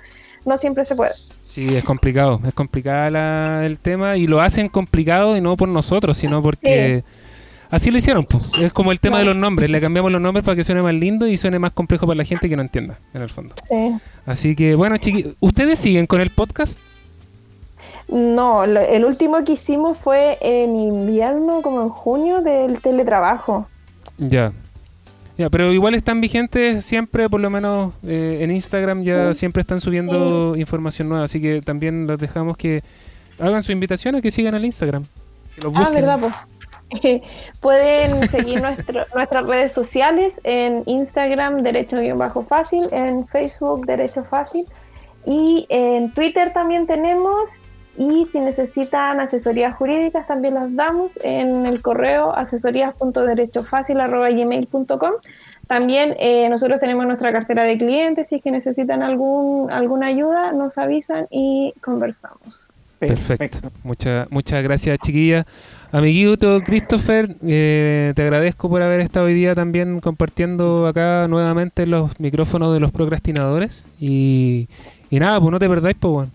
no 0.45 0.57
siempre 0.57 0.85
se 0.85 0.95
puede. 0.97 1.13
Sí, 1.13 1.75
es 1.75 1.85
complicado. 1.85 2.41
Es 2.47 2.55
complicado 2.55 3.63
el 3.63 3.79
tema 3.79 4.17
y 4.17 4.27
lo 4.27 4.41
hacen 4.41 4.69
complicado 4.69 5.37
y 5.37 5.41
no 5.41 5.57
por 5.57 5.69
nosotros, 5.69 6.17
sino 6.19 6.43
porque 6.43 7.03
así 7.71 7.91
lo 7.91 7.97
hicieron. 7.99 8.25
po. 8.27 8.39
Es 8.61 8.73
como 8.73 8.93
el 8.93 9.01
tema 9.01 9.19
de 9.21 9.25
los 9.25 9.37
nombres. 9.37 9.71
Le 9.71 9.81
cambiamos 9.81 10.13
los 10.13 10.21
nombres 10.21 10.45
para 10.45 10.55
que 10.55 10.65
suene 10.65 10.83
más 10.83 10.93
lindo 10.95 11.27
y 11.27 11.37
suene 11.39 11.59
más 11.59 11.73
complejo 11.73 12.07
para 12.07 12.19
la 12.19 12.25
gente 12.25 12.49
que 12.49 12.57
no 12.57 12.63
entienda, 12.63 12.99
en 13.15 13.23
el 13.23 13.31
fondo. 13.31 13.55
Sí. 13.71 13.97
Así 14.27 14.55
que, 14.55 14.75
bueno, 14.75 14.99
chiqui, 14.99 15.35
¿ustedes 15.41 15.79
siguen 15.79 16.07
con 16.07 16.21
el 16.21 16.31
podcast? 16.31 16.79
No, 18.09 18.67
lo- 18.67 18.81
el 18.81 19.05
último 19.05 19.43
que 19.45 19.53
hicimos 19.53 19.99
fue 19.99 20.39
en 20.41 20.77
invierno, 20.77 21.63
como 21.63 21.83
en 21.83 21.89
junio, 21.89 22.41
del 22.41 22.81
teletrabajo. 22.81 23.67
Ya. 24.19 24.53
Ya, 25.39 25.51
pero 25.51 25.71
igual 25.73 25.95
están 25.95 26.21
vigentes 26.23 26.85
siempre, 26.87 27.29
por 27.29 27.41
lo 27.41 27.51
menos 27.51 27.93
eh, 28.07 28.39
en 28.41 28.51
Instagram 28.51 29.03
ya 29.03 29.35
siempre 29.35 29.61
están 29.61 29.81
subiendo 29.81 30.57
información 30.57 31.09
nueva, 31.11 31.25
así 31.25 31.41
que 31.43 31.61
también 31.61 32.07
los 32.07 32.19
dejamos 32.19 32.57
que 32.57 32.83
hagan 33.39 33.63
su 33.63 33.71
invitación 33.73 34.17
a 34.17 34.23
que 34.23 34.31
sigan 34.31 34.55
al 34.55 34.65
Instagram. 34.65 35.05
Que 35.55 35.61
los 35.61 35.73
Ah, 35.77 35.91
verdad, 35.93 36.19
pues. 36.21 36.35
Pueden 37.61 38.29
seguir 38.31 38.63
nuestro- 38.63 39.05
nuestras 39.15 39.45
redes 39.47 39.73
sociales 39.73 40.41
en 40.45 40.83
Instagram 40.87 41.63
Derecho-Fácil, 41.63 42.83
en 42.93 43.27
Facebook 43.29 43.85
Derecho 43.87 44.25
Fácil 44.25 44.65
y 45.27 45.67
en 45.69 46.13
Twitter 46.13 46.53
también 46.53 46.87
tenemos. 46.87 47.35
Y 47.99 48.27
si 48.27 48.41
necesitan 48.41 49.21
asesorías 49.21 49.75
jurídicas 49.77 50.27
también 50.27 50.55
las 50.55 50.77
damos 50.77 51.13
en 51.23 51.67
el 51.67 51.83
correo 51.83 52.35
asesorías.derechofácil.gmail.com. 52.35 55.13
También 55.67 56.15
eh, 56.19 56.49
nosotros 56.49 56.79
tenemos 56.79 57.07
nuestra 57.07 57.33
cartera 57.33 57.65
de 57.65 57.77
clientes, 57.77 58.29
si 58.29 58.37
es 58.37 58.43
que 58.43 58.53
necesitan 58.53 59.03
algún, 59.03 59.71
alguna 59.71 60.07
ayuda, 60.07 60.53
nos 60.53 60.79
avisan 60.79 61.27
y 61.31 61.75
conversamos. 61.81 62.61
Perfecto. 62.99 63.71
Muchas 63.83 64.31
muchas 64.31 64.63
gracias, 64.63 64.99
chiquillas. 65.01 65.45
Amiguito 65.93 66.63
Christopher, 66.63 67.37
eh, 67.43 68.13
te 68.15 68.23
agradezco 68.23 68.71
por 68.71 68.83
haber 68.83 69.01
estado 69.01 69.27
hoy 69.27 69.35
día 69.35 69.55
también 69.55 70.01
compartiendo 70.01 70.87
acá 70.87 71.27
nuevamente 71.29 71.87
los 71.87 72.19
micrófonos 72.21 72.73
de 72.73 72.81
los 72.81 72.93
procrastinadores. 72.93 73.87
Y, 74.01 74.69
y 75.11 75.19
nada, 75.19 75.41
pues 75.41 75.53
no 75.53 75.59
te 75.59 75.69
perdáis, 75.69 75.97
pues. 75.99 76.29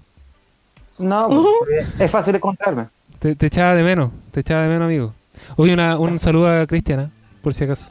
No, 1.02 1.28
pues, 1.30 2.00
es 2.00 2.12
fácil 2.12 2.36
encontrarme. 2.36 2.88
Te, 3.20 3.36
te 3.36 3.48
echaba 3.48 3.76
de 3.76 3.84
menos, 3.84 4.12
te 4.32 4.40
echaba 4.40 4.64
de 4.64 4.70
menos, 4.70 4.86
amigo. 4.86 5.14
Oye, 5.58 5.74
una, 5.74 5.98
un 5.98 6.20
saludo 6.20 6.50
a 6.50 6.66
Cristiana, 6.66 7.10
por 7.42 7.54
si 7.54 7.64
acaso. 7.64 7.90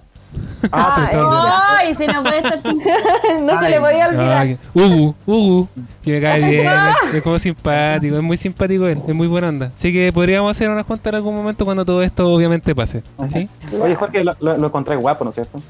Ah, 0.70 1.08
se. 1.11 1.16
Ay, 1.16 1.94
si 1.94 2.06
no 2.06 2.22
puede 2.22 2.38
estar 2.38 2.61
sin... 2.61 2.78
no 3.46 3.58
se 3.58 3.66
Ay, 3.66 3.72
le 3.72 3.80
podía 3.80 4.08
olvidar. 4.08 4.46
Ah, 4.48 4.56
Ugu, 4.74 5.14
Ugu, 5.26 5.68
que 6.02 6.12
me 6.12 6.20
cae 6.20 6.40
bien, 6.50 6.70
es, 6.70 7.14
es 7.14 7.22
como 7.22 7.38
simpático, 7.38 8.16
es 8.16 8.22
muy 8.22 8.36
simpático 8.36 8.86
él, 8.86 9.00
es 9.06 9.14
muy 9.14 9.26
buena 9.26 9.48
onda. 9.48 9.72
Así 9.74 9.92
que 9.92 10.12
podríamos 10.12 10.50
hacer 10.50 10.70
una 10.70 10.84
junta 10.84 11.11
en 11.11 11.16
algún 11.16 11.34
momento 11.34 11.64
cuando 11.64 11.84
todo 11.84 12.02
esto 12.02 12.32
obviamente 12.32 12.74
pase. 12.74 13.02
¿sí? 13.32 13.48
Oye, 13.80 13.94
Jorge, 13.94 14.24
lo, 14.24 14.36
lo, 14.40 14.56
lo 14.56 14.66
encontré 14.68 14.96
guapo, 14.96 15.24
¿no 15.24 15.30
es 15.30 15.34
cierto? 15.34 15.61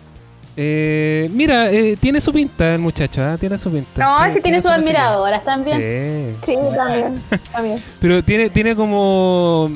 Eh, 0.56 1.28
mira, 1.32 1.70
eh, 1.70 1.96
tiene 1.98 2.20
su 2.20 2.32
pinta 2.32 2.74
el 2.74 2.80
muchacho, 2.80 3.22
¿ah? 3.22 3.36
tiene 3.38 3.56
su 3.56 3.70
pinta. 3.70 4.04
No, 4.04 4.32
si 4.32 4.40
tiene 4.40 4.60
su 4.60 4.68
música. 4.68 4.82
admiradoras 4.82 5.44
también. 5.44 6.36
Sí. 6.44 6.52
Sí, 6.54 6.58
también. 6.76 7.22
también. 7.52 7.82
Pero 8.00 8.22
tiene, 8.24 8.50
tiene 8.50 8.74
como. 8.76 9.70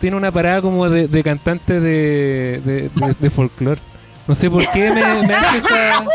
Tiene 0.00 0.16
una 0.16 0.30
parada 0.32 0.62
como 0.62 0.88
de, 0.88 1.08
de 1.08 1.22
cantante 1.22 1.78
de, 1.80 2.60
de, 2.64 2.82
de, 2.94 3.14
de 3.18 3.30
folclore. 3.30 3.80
No 4.26 4.34
sé 4.34 4.48
por 4.48 4.66
qué 4.70 4.90
me, 4.90 5.26
me 5.26 5.34
hace 5.34 5.58
esa. 5.58 6.04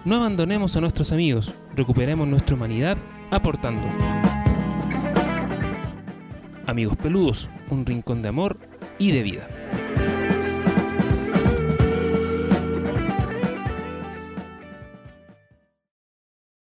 No 0.04 0.16
abandonemos 0.16 0.76
a 0.76 0.80
nuestros 0.80 1.12
amigos, 1.12 1.52
recuperemos 1.74 2.28
nuestra 2.28 2.54
humanidad 2.54 2.96
aportando. 3.30 3.82
Amigos 6.66 6.96
Peludos, 6.96 7.50
un 7.70 7.86
rincón 7.86 8.22
de 8.22 8.28
amor 8.28 8.56
y 8.98 9.12
de 9.12 9.22
vida. 9.22 9.48